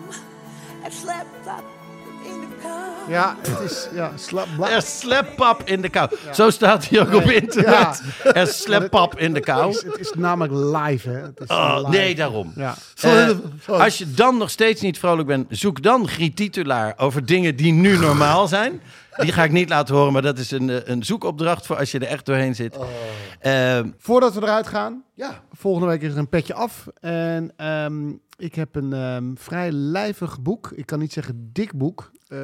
er 0.84 0.92
slept 0.92 1.44
dat 1.44 1.62
in 2.24 2.40
de 2.40 2.46
kou. 2.62 3.10
Ja, 3.12 3.36
het 3.40 3.70
is... 3.70 3.88
Ja, 3.94 4.12
Er 4.74 4.82
sleppap 4.82 5.62
in 5.64 5.80
de 5.80 5.88
kou. 5.88 6.10
Zo 6.32 6.50
staat 6.50 6.88
hij 6.88 7.00
ook 7.00 7.14
op 7.14 7.22
internet. 7.30 8.02
Er 8.22 8.46
sleppap 8.46 9.18
in 9.18 9.32
de 9.32 9.36
Het 9.38 9.44
kou. 9.44 9.70
is, 9.70 9.82
het 9.82 9.98
is 9.98 10.12
namelijk 10.16 10.52
live, 10.52 11.08
hè. 11.08 11.16
Het 11.20 11.40
is 11.40 11.48
Oh, 11.48 11.76
live. 11.76 11.88
nee, 11.90 12.14
daarom. 12.14 12.52
Ja. 12.56 12.74
Eh, 13.00 13.28
als 13.66 13.98
je 13.98 14.10
dan 14.14 14.36
nog 14.36 14.50
steeds 14.50 14.80
niet 14.80 14.98
vrolijk 14.98 15.28
bent, 15.28 15.46
zoek 15.50 15.82
dan 15.82 16.08
Griet 16.08 16.36
Titulaar 16.36 16.94
over 16.96 17.26
dingen 17.26 17.56
die 17.56 17.72
nu 17.72 17.98
normaal 17.98 18.48
zijn. 18.48 18.80
Die 19.18 19.32
ga 19.32 19.44
ik 19.44 19.52
niet 19.52 19.68
laten 19.68 19.94
horen, 19.94 20.12
maar 20.12 20.22
dat 20.22 20.38
is 20.38 20.50
een, 20.50 20.70
eh, 20.70 20.76
een 20.84 21.02
zoekopdracht 21.04 21.66
voor 21.66 21.76
als 21.76 21.90
je 21.90 21.98
er 21.98 22.06
echt 22.06 22.26
doorheen 22.26 22.54
zit. 22.54 22.78
Eh, 23.40 23.80
Voordat 23.98 24.34
we 24.34 24.42
eruit 24.42 24.66
gaan, 24.66 25.04
Ja, 25.14 25.42
volgende 25.52 25.86
week 25.88 26.02
is 26.02 26.12
er 26.12 26.18
een 26.18 26.28
petje 26.28 26.54
af. 26.54 26.86
En 27.00 27.52
ehm, 27.56 28.08
ik 28.36 28.54
heb 28.54 28.74
een 28.74 28.92
ehm, 28.92 29.34
vrij 29.34 29.70
lijvig 29.72 30.40
boek. 30.40 30.70
Ik 30.74 30.86
kan 30.86 30.98
niet 30.98 31.12
zeggen 31.12 31.50
dik 31.52 31.72
boek. 31.74 32.10
eh, 32.28 32.38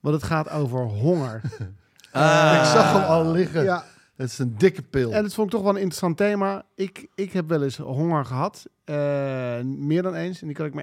want 0.00 0.14
het 0.14 0.24
gaat 0.24 0.50
over 0.50 0.80
honger. 0.84 1.40
ah, 2.12 2.54
ik 2.58 2.64
zag 2.64 2.92
hem 2.92 3.02
al 3.02 3.30
liggen. 3.30 3.64
Ja, 3.64 3.84
Het 4.16 4.30
is 4.30 4.38
een 4.38 4.54
dikke 4.58 4.82
pil. 4.82 5.12
en 5.12 5.22
dat 5.22 5.34
vond 5.34 5.46
ik 5.46 5.52
toch 5.52 5.62
wel 5.62 5.70
een 5.74 5.76
interessant 5.80 6.16
thema. 6.16 6.62
Ik, 6.74 7.06
ik 7.14 7.32
heb 7.32 7.48
wel 7.48 7.62
eens 7.62 7.76
honger 7.76 8.24
gehad. 8.24 8.66
eh, 8.84 8.94
meer 9.64 10.02
dan 10.02 10.14
eens. 10.14 10.40
En 10.40 10.46
die 10.46 10.56
kan 10.56 10.66
ik 10.66 10.74
me 10.74 10.82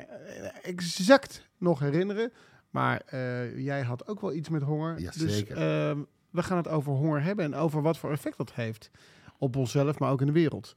exact 0.61 1.47
nog 1.57 1.79
herinneren. 1.79 2.31
Maar 2.73 3.01
eh, 3.05 3.57
jij 3.59 3.81
had 3.81 4.07
ook 4.07 4.21
wel 4.21 4.33
iets 4.33 4.49
met 4.49 4.61
honger. 4.61 4.99
Ja, 4.99 5.11
dus 5.17 5.35
zeker. 5.37 5.57
ehm, 5.57 5.97
we 6.29 6.43
gaan 6.43 6.57
het 6.57 6.67
over 6.67 6.91
honger 6.93 7.23
hebben. 7.23 7.45
En 7.45 7.55
over 7.55 7.81
wat 7.81 7.97
voor 7.97 8.11
effect 8.11 8.37
dat 8.37 8.53
heeft. 8.53 8.89
Op 9.37 9.55
onszelf, 9.55 9.99
maar 9.99 10.11
ook 10.11 10.21
in 10.21 10.27
de 10.27 10.33
wereld. 10.33 10.73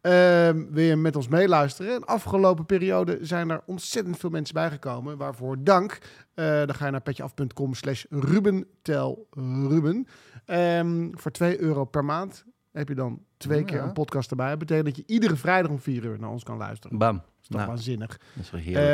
Ehm, 0.00 0.64
wil 0.70 0.84
je 0.84 0.96
met 0.96 1.16
ons 1.16 1.28
meeluisteren? 1.28 2.00
De 2.00 2.06
afgelopen 2.06 2.66
periode 2.66 3.18
zijn 3.20 3.50
er 3.50 3.60
ontzettend 3.66 4.16
veel 4.18 4.30
mensen 4.30 4.54
bijgekomen. 4.54 5.16
Waarvoor 5.16 5.56
dank. 5.64 5.98
Eh, 6.34 6.44
dan 6.44 6.74
ga 6.74 6.84
je 6.84 6.90
naar 6.90 7.00
petjeaf.com 7.00 7.74
slash 7.74 8.04
rubentelruben. 8.08 10.06
Ehm, 10.44 11.08
voor 11.12 11.30
2 11.30 11.60
euro 11.60 11.84
per 11.84 12.04
maand 12.04 12.44
heb 12.72 12.88
je 12.88 12.94
dan 12.94 13.22
twee 13.36 13.58
Ja. 13.58 13.64
keer 13.64 13.82
een 13.82 13.92
podcast 13.92 14.30
erbij. 14.30 14.48
Dat 14.50 14.58
betekent 14.58 14.86
dat 14.86 14.96
je 14.96 15.02
iedere 15.06 15.36
vrijdag 15.36 15.70
om 15.70 15.78
4 15.78 16.04
uur 16.04 16.18
naar 16.18 16.30
ons 16.30 16.42
kan 16.44 16.56
luisteren. 16.56 16.98
bam. 16.98 17.16
Dat 17.16 17.24
is 17.40 17.46
toch 17.48 17.56
Nou, 17.56 17.68
waanzinnig. 17.70 18.08
dat 18.34 18.44
is 18.44 18.50
wel 18.50 18.60
heerlijk. 18.60 18.86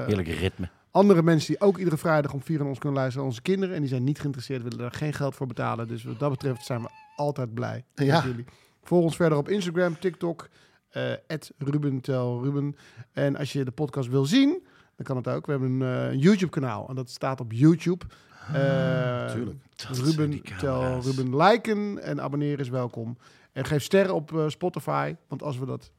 Eh, 0.00 0.06
Heerlijk 0.06 0.28
ritme. 0.28 0.68
Andere 0.92 1.22
mensen 1.22 1.52
die 1.52 1.60
ook 1.62 1.78
iedere 1.78 1.96
vrijdag 1.96 2.32
om 2.32 2.42
4 2.42 2.50
uur 2.54 2.58
naar 2.60 2.68
ons 2.68 2.78
kunnen 2.78 2.98
luisteren. 2.98 3.26
Onze 3.26 3.42
kinderen. 3.42 3.74
En 3.74 3.80
die 3.80 3.90
zijn 3.90 4.04
niet 4.04 4.18
geïnteresseerd. 4.20 4.62
willen 4.62 4.78
daar 4.78 4.92
geen 4.92 5.12
geld 5.12 5.34
voor 5.34 5.46
betalen. 5.46 5.88
Dus 5.88 6.04
wat 6.04 6.18
dat 6.18 6.30
betreft 6.30 6.64
zijn 6.64 6.82
we 6.82 6.88
altijd 7.16 7.54
blij 7.54 7.84
Ja. 7.94 8.14
met 8.14 8.24
jullie. 8.24 8.44
Volg 8.82 9.04
ons 9.04 9.16
verder 9.16 9.38
op 9.38 9.48
Instagram, 9.48 9.98
TikTok. 9.98 10.48
eh 10.90 11.12
@rubentelruben. 11.58 12.76
En 13.12 13.36
als 13.36 13.52
je 13.52 13.64
de 13.64 13.70
podcast 13.70 14.08
wil 14.08 14.24
zien, 14.24 14.66
dan 14.96 15.06
kan 15.06 15.16
het 15.16 15.28
ook. 15.28 15.46
We 15.46 15.52
hebben 15.52 15.80
een 15.80 16.10
eh, 16.12 16.20
YouTube-kanaal. 16.20 16.88
En 16.88 16.94
dat 16.94 17.10
staat 17.10 17.40
op 17.40 17.52
YouTube. 17.52 18.04
Tuurlijk. 18.52 19.58
Die 19.76 20.02
Ruben 20.04 20.42
Tel. 20.58 21.00
Ruben 21.00 21.36
liken 21.36 22.02
en 22.02 22.20
abonneren 22.20 22.58
is 22.58 22.68
welkom. 22.68 23.16
En 23.52 23.64
geef 23.64 23.82
sterren 23.82 24.14
op 24.14 24.44
Spotify. 24.46 25.14
Want 25.28 25.42
als 25.42 25.58
we, 25.58 25.66
dat, 25.66 25.92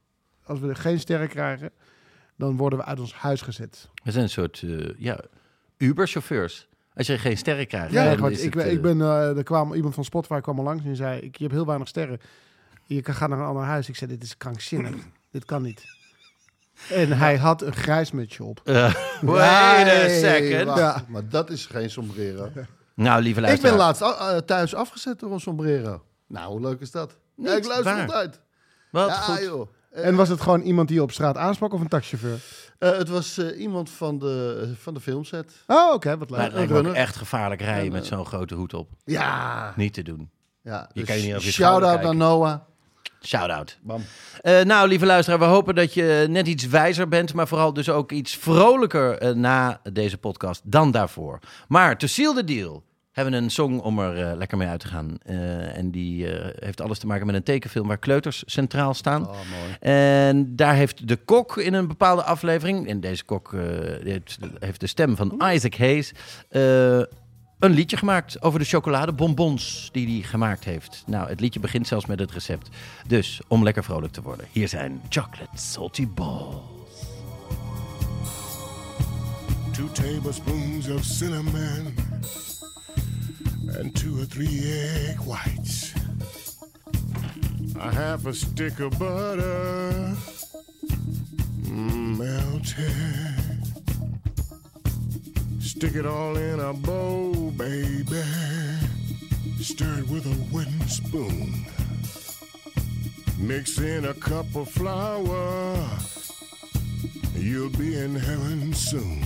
als 0.44 0.60
we 0.60 0.68
er 0.68 0.76
geen 0.76 1.00
sterren 1.00 1.28
krijgen, 1.28 1.70
dan 2.36 2.56
worden 2.56 2.78
we 2.78 2.84
uit 2.84 3.00
ons 3.00 3.14
huis 3.14 3.40
gezet. 3.42 3.88
We 4.04 4.10
zijn 4.10 4.24
een 4.24 4.30
soort 4.30 4.62
uh, 4.62 4.90
ja, 4.98 5.18
Uber-chauffeurs. 5.76 6.68
Als 6.94 7.06
je 7.06 7.18
geen 7.18 7.36
sterren 7.36 7.66
krijgt. 7.66 7.92
Ja, 7.92 8.04
is 8.28 8.42
ik, 8.42 8.54
het, 8.54 8.64
ik 8.64 8.74
eh, 8.76 8.80
ben, 8.80 9.00
eh, 9.00 9.36
er 9.36 9.42
kwam 9.42 9.72
iemand 9.74 9.94
van 9.94 10.04
Spotify 10.04 10.40
kwam 10.40 10.58
al 10.58 10.64
langs 10.64 10.84
en 10.84 10.96
zei: 10.96 11.20
ik, 11.20 11.36
Je 11.36 11.42
hebt 11.42 11.54
heel 11.54 11.66
weinig 11.66 11.88
sterren. 11.88 12.20
Je 12.84 13.02
kan 13.02 13.14
gaan 13.14 13.30
naar 13.30 13.38
een 13.38 13.44
ander 13.44 13.62
huis. 13.64 13.88
Ik 13.88 13.96
zei: 13.96 14.10
Dit 14.10 14.22
is 14.22 14.36
krankzinnig. 14.36 14.94
dit 15.30 15.44
kan 15.44 15.62
niet. 15.62 15.84
En 16.90 17.12
hij 17.12 17.36
had 17.36 17.62
een 17.62 17.72
grijs 17.72 18.10
mutsje 18.10 18.44
op. 18.44 18.60
eh, 18.64 18.94
wait 19.20 19.88
a 19.88 20.08
second. 20.08 20.64
wacht, 20.64 20.78
Ja. 20.78 21.04
Maar 21.08 21.28
dat 21.28 21.50
is 21.50 21.66
geen 21.66 21.90
sombrero. 21.90 22.50
Nou, 22.94 23.22
lieve 23.22 23.40
Ik 23.40 23.46
luisteraar. 23.46 23.76
ben 23.76 23.80
laatst 24.20 24.46
thuis 24.46 24.74
afgezet 24.74 25.20
door 25.20 25.32
een 25.32 25.40
sombrero. 25.40 26.02
Nou, 26.26 26.50
hoe 26.50 26.60
leuk 26.60 26.80
is 26.80 26.90
dat? 26.90 27.16
Ja, 27.36 27.50
ik 27.50 27.54
Niet 27.56 27.66
luister 27.66 27.94
waar. 27.94 28.02
altijd. 28.02 28.40
Wat 28.90 29.08
ja, 29.08 29.14
goed. 29.14 29.42
joh. 29.44 29.68
Eh, 29.94 30.06
En 30.06 30.14
was 30.14 30.28
het 30.28 30.40
gewoon 30.40 30.60
iemand 30.60 30.88
die 30.88 30.96
je 30.96 31.02
op 31.02 31.12
straat 31.12 31.36
aansprak 31.36 31.72
of 31.72 31.80
een 31.80 31.88
taxichauffeur? 31.88 32.38
eh, 32.78 32.98
het 32.98 33.08
was 33.08 33.38
eh, 33.38 33.60
iemand 33.60 33.90
van 33.90 34.18
de, 34.18 34.72
van 34.78 34.94
de 34.94 35.00
filmset. 35.00 35.52
Oh, 35.66 35.92
oké, 35.94 36.16
wat 36.18 36.30
Maar 36.30 36.38
leuk. 36.38 36.46
het 36.48 36.56
lijkt 36.56 36.70
ook 36.72 36.76
runner. 36.76 36.94
echt 36.94 37.16
gevaarlijk 37.16 37.60
rijden 37.60 37.86
En, 37.86 37.92
met 37.92 38.06
zo'n 38.06 38.26
grote 38.26 38.54
hoed 38.54 38.74
op. 38.74 38.88
Ja. 39.04 39.72
Niet 39.76 39.94
te 39.94 40.02
doen. 40.02 40.30
ja 40.62 40.88
Je 40.92 41.00
dus 41.00 41.08
kan 41.08 41.16
je 41.18 41.22
niet 41.24 41.34
over 41.34 41.46
je 41.46 41.52
schouder 41.52 41.88
Shout-out 41.88 42.16
naar. 42.16 42.28
Noah. 42.28 42.60
Shout-out. 43.22 43.78
Bam. 43.82 44.02
Eh, 44.40 44.60
nou, 44.62 44.88
lieve 44.88 45.06
luisteraar, 45.06 45.38
we 45.38 45.44
hopen 45.44 45.74
dat 45.74 45.94
je 45.94 46.26
net 46.28 46.46
iets 46.46 46.66
wijzer 46.66 47.08
bent, 47.08 47.34
maar 47.34 47.48
vooral 47.48 47.72
dus 47.72 47.88
ook 47.88 48.12
iets 48.12 48.36
vrolijker 48.36 49.36
na 49.36 49.80
deze 49.92 50.18
podcast 50.18 50.60
dan 50.64 50.90
daarvoor. 50.90 51.38
Maar 51.68 51.98
to 51.98 52.06
seal 52.06 52.34
the 52.34 52.44
deal 52.44 52.84
hebben 53.14 53.32
een 53.32 53.50
song 53.50 53.78
om 53.78 53.98
er 53.98 54.28
eh, 54.30 54.36
lekker 54.36 54.58
mee 54.58 54.68
uit 54.68 54.80
te 54.80 54.88
gaan. 54.88 55.18
Eh, 55.22 55.76
en 55.76 55.90
die 55.90 56.32
eh, 56.32 56.64
heeft 56.64 56.80
alles 56.80 56.98
te 56.98 57.06
maken 57.06 57.26
met 57.26 57.34
een 57.34 57.42
tekenfilm 57.42 57.86
waar 57.88 57.98
kleuters 57.98 58.42
centraal 58.46 58.94
staan. 58.94 59.22
Oh, 59.28 59.32
mooi. 59.32 59.76
En 59.80 60.56
daar 60.56 60.74
heeft 60.74 61.08
de 61.08 61.16
kok 61.16 61.56
in 61.56 61.74
een 61.74 61.88
bepaalde 61.88 62.22
aflevering, 62.22 62.88
en 62.88 63.00
deze 63.00 63.24
kok 63.24 63.52
eh, 63.52 63.60
heeft, 64.02 64.38
heeft 64.58 64.80
de 64.80 64.86
stem 64.86 65.16
van 65.16 65.42
Isaac 65.52 65.74
Hayes, 65.74 66.12
eh, 66.48 66.98
een 67.58 67.70
liedje 67.70 67.96
gemaakt 67.96 68.42
over 68.42 68.58
de 68.58 68.64
chocoladebonbons 68.64 69.88
die 69.92 70.06
hij 70.06 70.28
gemaakt 70.28 70.64
heeft. 70.64 71.02
Nou, 71.06 71.28
het 71.28 71.40
liedje 71.40 71.60
begint 71.60 71.86
zelfs 71.86 72.06
met 72.06 72.18
het 72.18 72.32
recept. 72.32 72.68
Dus 73.06 73.40
om 73.48 73.62
lekker 73.62 73.84
vrolijk 73.84 74.12
te 74.12 74.22
worden, 74.22 74.46
hier 74.52 74.68
zijn 74.68 75.00
chocolate 75.08 75.56
salty 75.58 76.08
balls. 76.08 76.72
two 79.72 79.88
tablespoons 79.92 80.88
of 80.88 81.04
cinnamon 81.04 81.94
and 83.76 83.94
two 83.94 84.20
or 84.20 84.24
three 84.24 84.62
egg 84.64 85.18
whites. 85.20 85.94
A 87.80 87.92
half 87.92 88.26
a 88.26 88.34
stick 88.34 88.80
of 88.80 88.98
butter 88.98 90.16
mm, 91.74 92.18
melted. 92.18 93.54
Stick 95.60 95.96
it 95.96 96.06
all 96.06 96.36
in 96.36 96.60
a 96.60 96.72
bowl, 96.72 97.50
baby. 97.50 98.22
Stir 99.60 99.98
it 99.98 100.08
with 100.08 100.26
a 100.26 100.54
wooden 100.54 100.88
spoon. 100.88 101.64
Mix 103.38 103.78
in 103.78 104.04
a 104.06 104.14
cup 104.14 104.46
of 104.54 104.68
flour. 104.70 105.76
You'll 107.34 107.70
be 107.70 107.98
in 107.98 108.14
heaven 108.14 108.72
soon. 108.72 109.23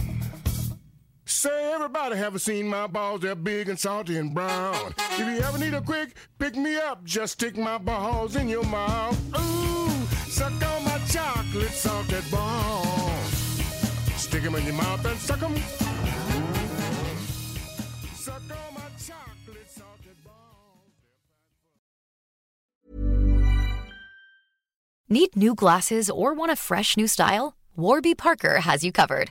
Say 1.39 1.73
everybody 1.73 2.17
haven't 2.17 2.41
seen 2.41 2.67
my 2.67 2.89
balls, 2.89 3.21
they're 3.21 3.37
big 3.37 3.69
and 3.69 3.79
salty 3.79 4.19
and 4.19 4.35
brown. 4.35 4.93
If 5.13 5.21
you 5.21 5.39
ever 5.39 5.57
need 5.57 5.73
a 5.73 5.81
quick 5.81 6.17
pick 6.37 6.57
me 6.57 6.75
up, 6.75 7.05
just 7.05 7.35
stick 7.35 7.57
my 7.57 7.79
balls 7.79 8.35
in 8.35 8.49
your 8.49 8.65
mouth. 8.65 9.17
Ooh, 9.39 9.89
suck 10.27 10.51
on 10.51 10.85
my 10.85 10.99
chocolate 11.09 11.71
salted 11.71 12.29
balls. 12.29 13.23
Stick 14.17 14.43
'em 14.43 14.57
in 14.57 14.65
your 14.65 14.75
mouth 14.75 15.07
and 15.07 15.17
suck 15.21 15.41
'em. 15.41 15.55
Suck 18.17 18.43
on 18.51 18.75
my 18.75 18.89
chocolate 18.99 19.71
salted 19.71 20.19
balls. 20.25 20.91
Need 25.09 25.37
new 25.37 25.55
glasses 25.55 26.11
or 26.11 26.35
want 26.35 26.51
a 26.51 26.57
fresh 26.57 26.97
new 26.97 27.07
style? 27.07 27.55
Warby 27.77 28.17
Parker 28.17 28.63
has 28.63 28.83
you 28.83 28.91
covered. 28.91 29.31